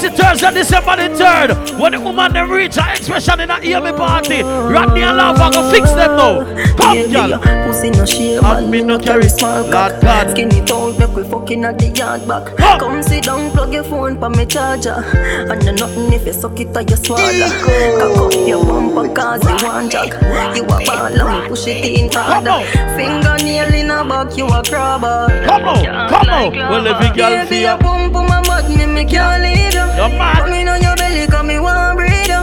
What 0.02 0.12
you 0.12 0.16
want. 0.16 0.16
You 0.16 0.16
see 0.16 0.16
Thursday, 0.16 0.50
December 0.52 0.96
the 0.96 1.14
3rd, 1.14 1.80
when 1.80 1.92
the 1.92 2.00
woman 2.00 2.32
them 2.32 2.50
reach 2.50 2.76
her 2.76 2.90
expression 2.90 3.40
in 3.40 3.50
a 3.50 3.60
EMA 3.60 3.92
party, 3.92 4.42
Rodney 4.42 5.02
and 5.02 5.16
Lava 5.16 5.50
go 5.52 5.70
fix 5.70 5.90
them 5.92 6.16
now. 6.16 6.44
Come, 6.76 7.12
girl. 7.12 7.38
Pussy 7.66 7.90
no 7.90 8.04
shame 8.04 8.44
And 8.44 8.70
me 8.70 8.80
me 8.80 8.82
no 8.82 8.98
carry 8.98 9.28
small 9.28 9.70
cock 9.70 10.00
God. 10.00 10.30
Skinny 10.30 10.64
tone 10.64 10.98
make 10.98 11.14
we 11.14 11.24
fucking 11.24 11.64
at 11.64 11.78
the 11.78 11.88
yard 11.88 12.26
back. 12.26 12.56
Come. 12.56 12.80
Come 12.80 13.02
sit 13.02 13.24
down 13.24 13.50
plug 13.52 13.72
your 13.72 13.84
phone 13.84 14.18
pa 14.18 14.28
me 14.28 14.46
charger. 14.46 15.04
And 15.50 15.64
no 15.64 15.72
nothing 15.72 16.12
if 16.12 16.26
you 16.26 16.32
suck 16.32 16.58
it 16.60 16.76
or 16.76 16.82
you 16.82 16.96
swallow. 16.96 17.50
Cock 17.98 18.16
up 18.18 18.48
your 18.48 18.64
bumper 18.64 19.14
cause 19.14 19.44
you 19.44 19.66
want 19.66 19.92
jog 19.92 20.12
You 20.56 20.64
a 20.64 20.66
ball 20.66 21.06
and 21.06 21.42
me 21.42 21.48
push 21.48 21.66
it 21.66 21.84
in 21.84 22.10
on. 22.10 22.64
Fingernail 22.96 23.74
in 23.74 23.90
a 23.90 24.04
back 24.04 24.36
you 24.36 24.46
a 24.46 24.62
crabber 24.62 25.44
Come 25.44 25.64
on, 25.64 26.08
come 26.08 26.28
on. 26.30 26.52
Well, 26.56 26.86
if 26.86 27.00
you 27.02 27.14
girl 27.14 27.30
Baby 27.30 27.48
feel 27.48 27.74
a 27.74 27.78
pump 27.78 28.14
on 28.16 28.26
my 28.26 28.42
butt 28.42 28.59
me 28.86 29.04
me 29.04 29.04
can't 29.04 29.42
leave 29.42 29.74
you 29.74 29.86
You're 29.96 30.08
mad. 30.18 30.38
Come 30.38 30.52
on 30.52 30.82
your 30.82 30.96
belly 30.96 31.26
cause 31.26 31.44
me 31.46 31.58
want 31.60 31.98
breathe 31.98 32.28
you 32.28 32.42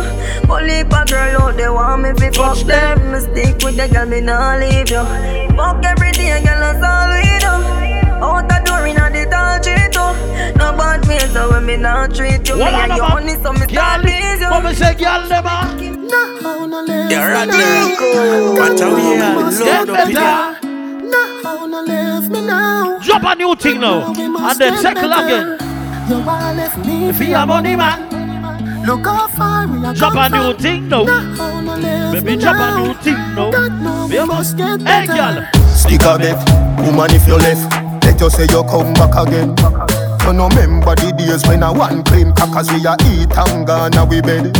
Only 0.49 0.81
a 0.81 0.85
girl 0.85 1.41
out 1.41 1.57
there 1.57 1.73
want 1.73 2.01
me 2.03 2.13
fi 2.13 2.29
fuck 2.31 2.57
them 2.65 3.11
Me 3.11 3.19
stick 3.19 3.57
with 3.63 3.77
the 3.77 3.87
girl 3.87 4.05
me 4.05 4.21
nah 4.21 4.55
leave 4.57 4.89
you 4.89 5.03
Fuck 5.55 5.83
every 5.85 6.11
day 6.11 6.41
girl 6.43 6.59
that's 6.59 6.83
all 6.83 7.09
we 7.13 7.23
do 7.41 7.53
Out 8.23 8.47
the 8.49 8.57
door 8.65 8.85
inna 8.87 9.09
the 9.09 9.25
tall 9.29 9.59
tree 9.59 9.87
too 9.95 10.57
No 10.57 10.75
bad 10.77 11.05
ways 11.07 11.31
so 11.33 11.49
when 11.51 11.65
me 11.65 11.77
nah 11.77 12.07
treat 12.07 12.47
you 12.47 12.57
What 12.57 12.73
Me 12.73 12.79
and 12.81 12.91
on 12.91 12.97
you 12.97 13.03
about? 13.03 13.21
honey 13.21 13.35
so 13.41 13.53
me 13.53 13.59
Girl, 13.59 13.69
start 13.69 14.01
please 14.01 14.39
you 14.41 14.49
what 14.49 14.63
me 14.63 14.73
say, 14.73 14.93
girl, 14.95 15.27
them 15.27 15.43
ah? 15.45 15.77
You're 17.09 17.19
right 17.19 17.49
there. 17.49 18.53
Watch 18.53 18.79
how 18.79 18.95
we 18.95 19.19
are 19.19 19.51
load 19.51 19.89
up 19.89 20.07
in 20.07 20.15
here. 20.15 20.57
wanna 21.43 21.81
leave 21.81 22.29
me 22.29 22.41
now. 22.45 22.99
Drop 22.99 23.23
a 23.23 23.35
new 23.35 23.55
thing 23.55 23.81
now. 23.81 24.13
And 24.13 24.59
then 24.59 24.77
circle 24.81 25.11
again. 25.11 25.66
You 26.09 26.19
wanna 26.21 26.53
left 26.53 26.77
me 26.85 27.09
If 27.09 27.19
you 27.19 27.35
have 27.35 27.47
money, 27.47 27.75
man. 27.75 28.85
Look 28.85 29.05
how 29.05 29.27
far 29.27 29.67
we 29.67 29.85
are 29.85 29.93
Drop 29.93 30.13
a 30.15 30.29
new 30.29 30.53
from. 30.53 30.61
thing 30.61 30.89
now. 30.89 31.03
Baby, 32.13 32.37
drop 32.37 32.55
a 32.55 32.79
new 32.79 32.93
thing 33.03 33.35
now. 33.35 34.07
We 34.07 34.25
must 34.25 34.55
get 34.57 34.79
Hey, 34.81 35.05
better. 35.07 35.13
girl. 35.13 35.47
Stick 35.75 36.01
a 36.03 36.17
bet, 36.17 36.39
woman 36.85 37.11
if 37.11 37.27
you 37.27 37.35
left 37.35 37.71
Let 38.03 38.19
you 38.19 38.29
say 38.29 38.43
you 38.49 38.63
come 38.63 38.93
back 38.93 39.13
again 39.15 39.53
You 40.25 40.33
no 40.33 40.47
remember 40.49 40.95
the 40.95 41.11
days 41.17 41.45
when 41.47 41.61
I 41.63 41.69
one 41.71 42.03
claim 42.03 42.33
Cause 42.33 42.71
we 42.71 42.83
a 42.87 42.95
eat 43.11 43.29
and 43.37 43.67
gone 43.67 43.93
a 43.95 44.03
we 44.05 44.21
bed 44.21 44.55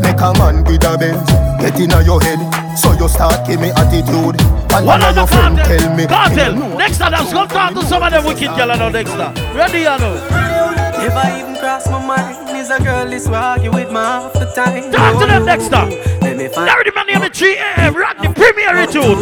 Make 0.00 0.20
a 0.20 0.32
man 0.38 0.64
with 0.64 0.84
a 0.84 0.96
Benz 0.96 1.28
Get 1.60 1.78
in 1.78 1.90
your 2.06 2.20
head 2.22 2.40
So 2.78 2.92
you 2.92 3.08
start 3.08 3.46
give 3.46 3.60
me 3.60 3.70
attitude 3.76 4.40
And 4.72 4.86
One 4.86 4.86
one 4.86 5.02
of 5.02 5.08
of 5.08 5.14
the 5.14 5.20
your 5.20 5.26
friend 5.26 5.58
tell 5.58 5.94
me 5.96 6.06
Kartel. 6.06 6.78
Next 6.78 6.98
time, 6.98 7.12
let's 7.12 7.32
go 7.32 7.46
talk 7.46 7.74
to 7.74 7.82
some 7.84 8.02
of 8.02 8.10
them 8.10 8.24
wicked 8.24 8.48
girl 8.56 8.68
now. 8.68 8.88
Next 8.88 9.10
time. 9.10 9.34
Ready, 9.54 9.80
you 9.80 10.63
know. 11.08 11.14
Never 11.14 11.38
even 11.38 11.56
cross 11.56 11.88
my 11.88 12.04
mind 12.04 12.56
Is 12.56 12.70
a 12.70 12.78
girl 12.82 13.08
will 13.08 13.34
argue 13.34 13.72
with 13.72 13.88
me 13.88 13.94
half 13.94 14.32
the 14.32 14.46
time 14.54 14.90
Talk 14.92 15.20
to 15.20 15.26
them 15.26 15.44
next 15.44 15.68
time. 15.68 15.90
Let 16.20 16.36
me 16.36 16.48
find 16.48 16.66
Larry 16.66 16.84
the 16.84 16.92
man 16.94 17.08
is 17.08 17.38
3 17.38 17.56
AM. 17.58 17.94
Rock 17.94 18.16
the 18.18 18.32
premier 18.32 18.68
attitude. 18.68 19.18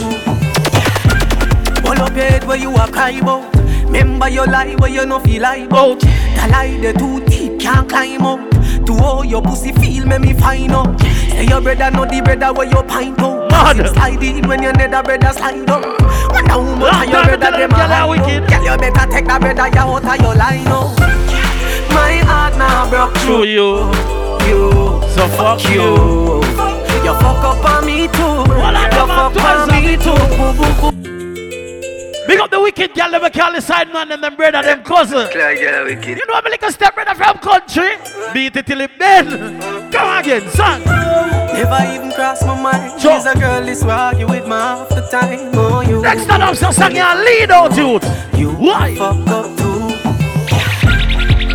Pull 1.82 2.02
up 2.02 2.14
your 2.14 2.24
head 2.24 2.44
where 2.44 2.56
you 2.56 2.74
a 2.74 2.90
cry 2.90 3.10
about 3.10 3.54
Remember 3.84 4.28
your 4.28 4.46
lie 4.46 4.74
where 4.76 4.90
you 4.90 5.04
no 5.04 5.18
feel 5.18 5.42
like 5.42 5.66
about 5.66 6.00
The 6.00 6.48
lie 6.50 6.78
the 6.80 6.92
too 6.92 7.24
deep 7.26 7.60
can't 7.60 7.88
climb 7.88 8.22
up 8.22 8.50
To 8.86 8.96
how 8.96 9.22
your 9.22 9.42
pussy 9.42 9.72
feel 9.72 10.06
make 10.06 10.20
me 10.20 10.32
find 10.32 10.72
out 10.72 11.00
Say 11.00 11.46
your 11.46 11.60
brother 11.60 11.90
not 11.90 12.08
the 12.10 12.20
brother 12.22 12.52
where 12.52 12.66
you 12.66 12.82
pint 12.84 13.18
out. 13.20 13.50
Slide 13.92 14.22
in 14.22 14.48
when 14.48 14.62
your 14.62 14.72
nether 14.72 15.02
brother 15.02 15.32
slide 15.32 15.68
up 15.68 15.82
Wonder 16.30 16.56
Long 16.56 16.82
of 16.82 17.08
your 17.08 17.24
brother 17.24 17.58
them 17.58 17.70
a 17.72 17.74
hide 17.74 18.20
up 18.20 18.48
Girl 18.48 18.64
you 18.64 18.78
better 18.78 19.12
take 19.12 19.26
that 19.26 19.40
brother 19.40 19.68
you 19.68 19.80
out 19.80 20.04
of 20.04 20.20
your 20.20 20.34
line 20.34 20.66
up 20.68 21.41
My 21.92 22.18
heart 22.26 22.56
now 22.56 22.88
broke 22.90 23.14
To 23.26 23.44
you. 23.44 23.90
You 24.48 24.70
So 25.14 25.28
fuck 25.36 25.62
you. 25.70 26.42
You 27.04 27.12
fuck 27.20 27.42
up 27.44 27.64
on 27.64 27.86
me 27.86 28.06
too 28.08 28.44
Well, 28.48 28.76
I 28.76 28.84
You 28.86 29.06
fuck 29.06 29.36
up 29.36 29.44
on 29.44 29.82
me 29.82 29.96
too 29.96 30.12
Boo, 30.36 30.52
boo, 30.58 30.90
boo. 30.90 30.92
Big 32.26 32.38
up 32.38 32.50
the 32.50 32.60
wicked 32.60 32.94
girl, 32.94 33.10
them 33.10 33.30
call 33.32 33.52
the 33.52 33.60
side 33.60 33.92
man 33.92 34.10
and 34.12 34.22
them 34.22 34.36
brother, 34.36 34.62
them 34.62 34.84
cousin. 34.84 35.26
wicked. 35.26 36.16
You 36.18 36.26
know 36.26 36.34
I'm 36.34 36.44
like 36.44 36.62
a 36.62 36.70
step 36.70 36.94
brother 36.94 37.14
from 37.16 37.36
country. 37.38 37.96
Beat 38.32 38.56
it 38.56 38.64
till 38.64 38.80
it 38.80 38.96
bend. 38.96 39.60
Come 39.92 40.18
again, 40.18 40.48
son. 40.50 40.82
Never 40.84 41.94
even 41.94 42.12
cross 42.12 42.42
my 42.44 42.62
mind. 42.62 43.00
Sure. 43.00 43.16
She's 43.16 43.26
a 43.26 43.34
girl 43.34 43.64
this 43.66 43.82
will 43.82 43.90
argue 43.90 44.28
with 44.28 44.44
me 44.44 44.50
half 44.50 44.88
the 44.88 45.06
time. 45.10 45.50
Oh, 45.54 45.80
you. 45.80 46.00
Next 46.00 46.26
time 46.26 46.42
I'm 46.42 46.54
so 46.54 46.70
song 46.70 46.94
you 46.94 47.02
lead 47.02 47.50
out 47.50 47.76
youth. 47.76 48.04
You 48.38 48.52
Why? 48.52 48.94
fuck 48.94 49.26
up 49.28 49.58
too. 49.58 49.81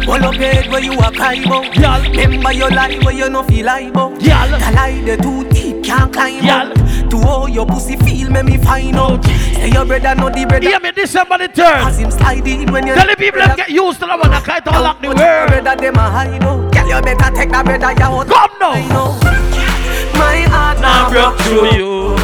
Pull 0.07 0.23
up 0.23 0.35
your 0.35 0.43
head 0.43 0.71
where 0.71 0.81
you 0.81 0.93
a 0.93 1.11
cry 1.11 1.33
about. 1.33 1.75
Girl. 1.75 2.01
Remember 2.01 2.53
your 2.53 2.69
lie 2.71 2.97
where 3.03 3.13
you 3.13 3.29
no 3.29 3.43
feel 3.43 3.65
like 3.65 3.89
about. 3.89 4.11
Girl. 4.11 4.47
The 4.47 4.71
lie 4.73 5.01
the 5.03 5.17
too 5.17 5.43
deep 5.49 5.83
can't 5.83 6.13
climb 6.13 6.47
up. 6.47 6.73
To 7.09 7.17
how 7.19 7.45
your 7.47 7.65
pussy 7.65 7.97
feel 7.97 8.29
make 8.31 8.45
me 8.45 8.57
find 8.57 8.95
out. 8.95 9.25
Say 9.25 9.69
your 9.69 9.83
brother 9.85 10.15
not 10.15 10.33
the 10.33 10.45
brother. 10.45 10.65
Hear 10.65 10.79
me 10.79 10.93
December 10.93 11.37
the 11.39 11.49
3rd. 11.49 11.87
As 11.87 11.99
him 11.99 12.11
slide 12.11 12.47
in 12.47 12.71
when 12.71 12.87
you. 12.87 12.95
Tell 12.95 13.05
the 13.05 13.17
people 13.17 13.41
them 13.41 13.57
get 13.57 13.69
used 13.69 13.99
to 13.99 14.05
the 14.05 14.15
one 14.15 14.31
that 14.31 14.45
kind 14.45 14.65
of 14.65 14.81
lock 14.81 15.01
the 15.01 15.07
world. 15.07 15.17
brother 15.17 15.75
them 15.75 15.95
a 15.95 16.09
hide 16.09 16.41
out. 16.41 16.71
Girl 16.71 16.87
you 16.87 17.01
better 17.01 17.35
take 17.35 17.51
that 17.51 17.65
brother 17.65 17.91
you 17.91 18.05
out. 18.07 18.27
Come 18.27 18.59
now. 18.63 19.37
My 20.13 20.39
heart 20.47 20.79
Now 20.79 21.09
broke 21.11 21.37
through 21.41 21.75
you. 21.75 22.15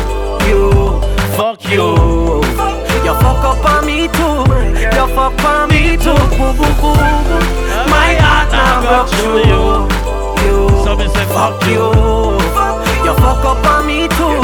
You. 0.48 1.02
Fuck 1.36 1.60
you. 1.68 2.40
You 3.04 3.14
fuck 3.20 3.44
up 3.44 3.66
on 3.66 3.86
me 3.86 4.08
too. 4.08 4.48
You 4.80 5.08
fuck 5.12 5.36
up 5.36 5.44
on 5.44 5.68
me 5.68 5.98
too. 5.98 6.16
Boo, 6.40 6.54
boo, 6.56 6.72
boo, 6.80 6.82
boo. 6.82 6.93
My 6.93 6.93
heart 8.94 9.12
now 9.12 9.38
you. 9.38 10.04
You. 10.46 10.70
So 10.84 10.96
me 10.96 11.08
say 11.08 11.26
fuck 11.26 11.62
Fuck 11.62 11.68
you. 11.68 12.54
You 13.04 13.14
fuck 13.16 13.44
up 13.44 13.66
on 13.66 13.88
me 13.88 14.08
too. 14.08 14.38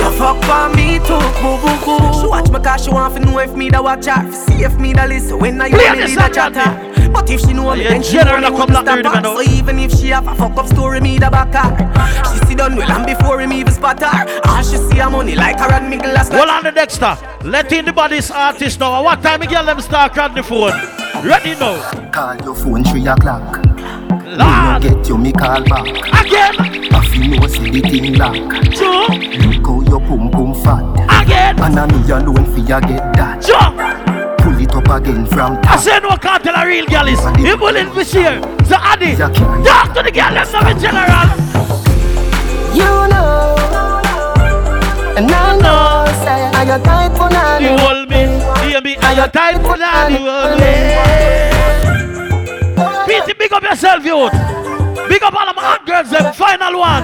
You 0.00 0.10
fuck 0.18 0.42
on 0.48 0.74
me 0.74 0.98
too. 0.98 1.20
Boo, 1.40 1.58
boo, 1.62 1.76
boo. 1.84 2.20
She 2.20 2.26
watch 2.26 2.50
me 2.50 2.58
cause 2.60 2.84
she 2.84 2.90
want 2.90 3.14
to 3.14 3.20
know 3.20 3.38
if 3.38 3.54
me 3.54 3.68
da 3.70 3.82
watch 3.82 4.06
her. 4.06 4.32
See 4.32 4.64
if 4.64 4.78
me 4.78 4.92
da 4.92 5.04
listen 5.04 5.38
when 5.38 5.60
I 5.60 5.68
Play 5.68 5.84
hear 5.84 5.96
me 5.96 6.02
this 6.02 6.16
da 6.16 6.28
chatter. 6.28 7.10
But 7.12 7.28
if 7.30 7.40
she 7.40 7.52
know 7.52 7.74
me, 7.74 7.84
then 7.84 8.02
she 8.02 8.16
know 8.16 8.38
me 8.38 8.46
come 8.46 8.72
won't 8.72 8.86
back 8.86 9.00
stop 9.00 9.16
her. 9.16 9.22
So 9.22 9.42
even 9.42 9.78
if 9.78 9.92
she 9.92 10.08
have 10.08 10.26
a 10.26 10.34
fuck 10.34 10.56
up 10.56 10.66
story, 10.66 11.00
me 11.00 11.18
da 11.18 11.30
back 11.30 11.54
her. 11.54 12.32
She 12.32 12.46
sit 12.46 12.58
down 12.58 12.76
well 12.76 12.90
and 12.90 13.06
before 13.06 13.40
him 13.40 13.52
even 13.52 13.72
spot 13.72 14.00
her. 14.02 14.40
All 14.48 14.62
she 14.62 14.76
see 14.76 14.98
her 14.98 15.10
money 15.10 15.34
like 15.34 15.58
her 15.58 15.72
and 15.72 15.90
me 15.90 15.98
glass. 15.98 16.30
Hold 16.30 16.48
on 16.48 16.64
the 16.64 16.72
next 16.72 16.94
star. 16.94 17.18
Let 17.44 17.72
in 17.72 17.84
the 17.84 17.92
body's 17.92 18.30
artist 18.30 18.80
now. 18.80 19.02
What 19.02 19.22
time 19.22 19.42
you 19.42 19.48
get 19.48 19.66
them 19.66 19.80
start 19.80 20.16
on 20.18 20.34
the 20.34 20.42
phone? 20.42 20.72
Ready 21.24 21.54
now. 21.58 22.10
Call 22.10 22.36
your 22.36 22.54
phone 22.54 22.84
3 22.84 23.06
o'clock 23.08 23.59
Lord. 24.36 24.82
Get 24.82 25.08
you 25.08 25.18
me 25.18 25.32
call 25.32 25.62
back 25.64 25.86
Again. 25.86 26.54
I 26.94 27.06
feel 27.06 27.40
no 27.40 27.46
see 27.48 27.70
the 27.70 27.80
thing 27.82 28.14
lock 28.14 28.34
Two. 28.74 29.06
Look 29.48 29.66
how 29.66 29.80
your 29.90 30.00
pum 30.00 30.30
pum 30.30 30.54
fat 30.62 31.22
Again. 31.22 31.58
And 31.60 31.78
I 31.78 31.86
know 31.86 31.98
me 31.98 32.10
alone 32.10 32.44
for 32.46 32.58
you 32.58 32.66
get 32.66 33.12
that 33.14 33.42
Jump. 33.42 33.76
Pull 34.40 34.58
it 34.60 34.74
up 34.74 34.88
again 34.88 35.26
from 35.26 35.60
top. 35.60 35.72
I 35.72 35.76
top 35.76 35.80
say 35.80 35.98
no 36.00 36.16
can't 36.16 36.42
tell 36.42 36.54
a 36.54 36.66
real 36.66 36.86
girl 36.86 37.08
is. 37.08 37.20
He 37.36 37.54
willing 37.54 37.92
to 37.92 38.04
share. 38.04 38.40
So 38.64 38.76
Addy, 38.76 39.12
Yeah, 39.18 39.28
talk 39.64 39.94
to 39.94 40.02
the 40.02 40.10
girl 40.10 40.32
them 40.32 40.52
now 40.52 40.70
in 40.70 40.78
general. 40.78 41.28
You 42.72 42.84
know, 43.10 43.56
and 45.16 45.30
I 45.30 45.58
know, 45.58 46.06
say 46.24 46.46
I 46.56 46.64
got 46.64 46.84
time 46.84 47.14
for 47.16 47.28
now. 47.28 47.58
You 47.58 47.76
hold 47.76 48.08
me, 48.08 48.70
hear 48.70 48.80
me, 48.80 48.96
and 48.96 49.16
your 49.16 49.28
time 49.28 49.60
for 49.60 49.76
that. 49.76 50.10
You 50.10 50.18
hold 50.18 50.60
me. 50.60 51.59
Pete, 53.10 53.36
big 53.36 53.52
up 53.52 53.62
yourself, 53.64 54.04
youth. 54.04 54.30
Big 55.08 55.20
up 55.24 55.34
all 55.34 55.48
of 55.48 55.56
my 55.56 55.62
hot 55.62 55.84
girls, 55.84 56.10
them 56.10 56.32
final 56.32 56.78
one. 56.78 57.02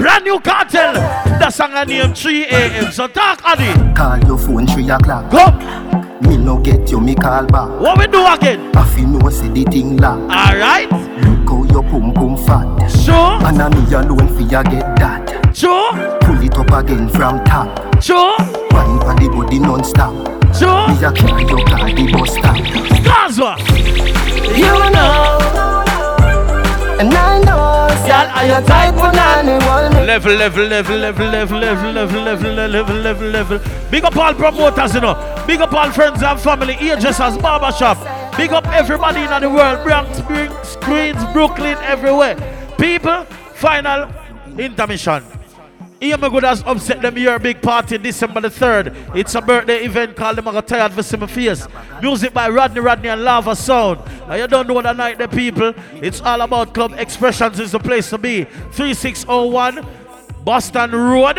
Brand 0.00 0.24
new 0.24 0.40
Kartel. 0.40 0.94
The 1.38 1.50
song 1.50 1.74
I 1.74 1.84
name 1.84 2.14
3 2.14 2.44
a.m. 2.46 2.90
So 2.90 3.06
talk, 3.08 3.42
Addy. 3.44 3.94
Call 3.94 4.18
your 4.26 4.38
phone 4.38 4.66
3 4.66 4.88
o'clock 4.88 5.30
Go. 5.30 5.50
Me 6.26 6.38
no 6.38 6.58
get 6.58 6.90
you 6.90 7.00
me 7.00 7.14
call 7.14 7.44
back 7.44 7.68
What 7.80 7.98
we 7.98 8.06
do 8.06 8.26
again? 8.26 8.74
I 8.74 8.88
feel 8.94 9.08
no 9.08 9.28
see 9.28 9.48
the 9.48 9.64
thing 9.64 9.98
lock 9.98 10.18
Alright. 10.20 10.90
Look 10.90 11.50
how 11.50 11.64
your 11.64 11.82
pum 11.82 12.14
pum 12.14 12.36
fat 12.38 12.88
Sure. 12.88 13.46
And 13.46 13.60
I 13.60 13.68
me 13.68 13.92
alone 13.92 14.28
for 14.28 14.40
you 14.40 14.48
get 14.48 14.96
that 14.96 15.54
Sure. 15.54 15.92
Pull 16.20 16.42
it 16.42 16.56
up 16.56 16.72
again 16.82 17.10
from 17.10 17.44
top 17.44 18.02
Sure. 18.02 18.36
Wine 18.70 19.00
for 19.00 19.14
the 19.20 19.28
body 19.28 19.58
non-stop 19.58 20.14
Sure. 20.56 20.88
Me 20.88 21.04
a 21.04 21.12
carry 21.12 21.42
your 21.44 21.66
car 21.66 21.92
the 21.92 22.10
bus 22.10 22.32
stop 22.32 22.56
Gaza. 23.04 24.23
You 24.44 24.90
know, 24.92 25.40
and 27.00 27.12
I 27.12 27.40
know, 27.40 27.84
Girl, 28.06 28.12
are 28.12 28.28
I 28.30 28.42
you 28.44 28.52
got 28.52 28.66
tight 28.66 28.90
time 28.90 28.94
for 28.94 29.16
now. 29.16 30.04
Level, 30.04 30.34
level, 30.34 30.64
level, 30.66 30.96
level, 30.98 31.26
level, 31.26 31.58
level, 31.58 31.90
level, 31.90 32.22
level, 32.22 32.52
level, 32.52 32.96
level, 32.96 33.28
level. 33.28 33.60
Big 33.90 34.04
up 34.04 34.16
all 34.16 34.34
promoters, 34.34 34.94
you 34.94 35.00
know. 35.00 35.14
Big 35.46 35.60
up 35.60 35.72
all 35.72 35.90
friends 35.90 36.22
and 36.22 36.38
family. 36.38 36.74
Hairdressers, 36.74 37.38
barbershop. 37.38 37.98
Big 38.36 38.52
up 38.52 38.66
everybody 38.68 39.20
in 39.20 39.40
the 39.40 39.48
world. 39.48 39.82
Bronx, 39.82 40.20
Queens, 40.84 41.24
Brooklyn, 41.32 41.76
everywhere. 41.78 42.36
People, 42.78 43.24
final 43.54 44.08
intermission. 44.58 45.24
Amy 46.00 46.28
Goodas 46.28 46.62
upset 46.66 47.00
them 47.00 47.16
here, 47.16 47.38
big 47.38 47.62
party 47.62 47.98
December 47.98 48.40
the 48.42 48.48
3rd. 48.48 49.16
It's 49.16 49.34
a 49.34 49.40
birthday 49.40 49.84
event 49.84 50.16
called 50.16 50.36
them 50.36 50.48
I 50.48 50.52
got 50.52 50.68
tired 50.68 50.92
for. 50.92 51.04
Music 52.02 52.34
by 52.34 52.48
Rodney 52.48 52.80
Rodney 52.80 53.08
and 53.08 53.22
Lava 53.22 53.54
Sound. 53.54 54.00
Now 54.28 54.34
you 54.34 54.46
don't 54.46 54.66
know 54.66 54.74
what 54.74 54.84
the 54.84 54.92
night 54.92 55.18
the 55.18 55.28
people. 55.28 55.72
It's 55.94 56.20
all 56.20 56.40
about 56.40 56.74
Club 56.74 56.94
Expressions 56.98 57.60
is 57.60 57.72
the 57.72 57.78
place 57.78 58.10
to 58.10 58.18
be. 58.18 58.44
3601 58.44 59.86
Boston 60.44 60.92
Road, 60.92 61.38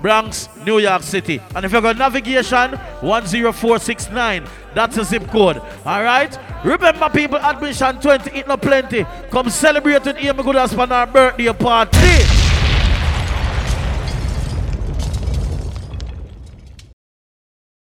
Bronx, 0.00 0.48
New 0.64 0.78
York 0.78 1.02
City. 1.02 1.40
And 1.56 1.64
if 1.64 1.72
you 1.72 1.80
got 1.80 1.96
navigation, 1.96 2.78
10469. 3.00 4.46
That's 4.74 4.96
a 4.96 5.04
zip 5.04 5.26
code. 5.28 5.58
Alright? 5.84 6.38
Remember 6.64 7.08
people, 7.08 7.38
admission 7.38 8.00
20, 8.00 8.38
eat 8.38 8.46
no 8.46 8.56
plenty. 8.56 9.04
Come 9.30 9.50
celebrate 9.50 10.04
with 10.04 10.18
Ian 10.20 10.36
McGood 10.36 10.74
for 10.74 10.92
our 10.92 11.06
birthday 11.06 11.52
party. 11.52 12.47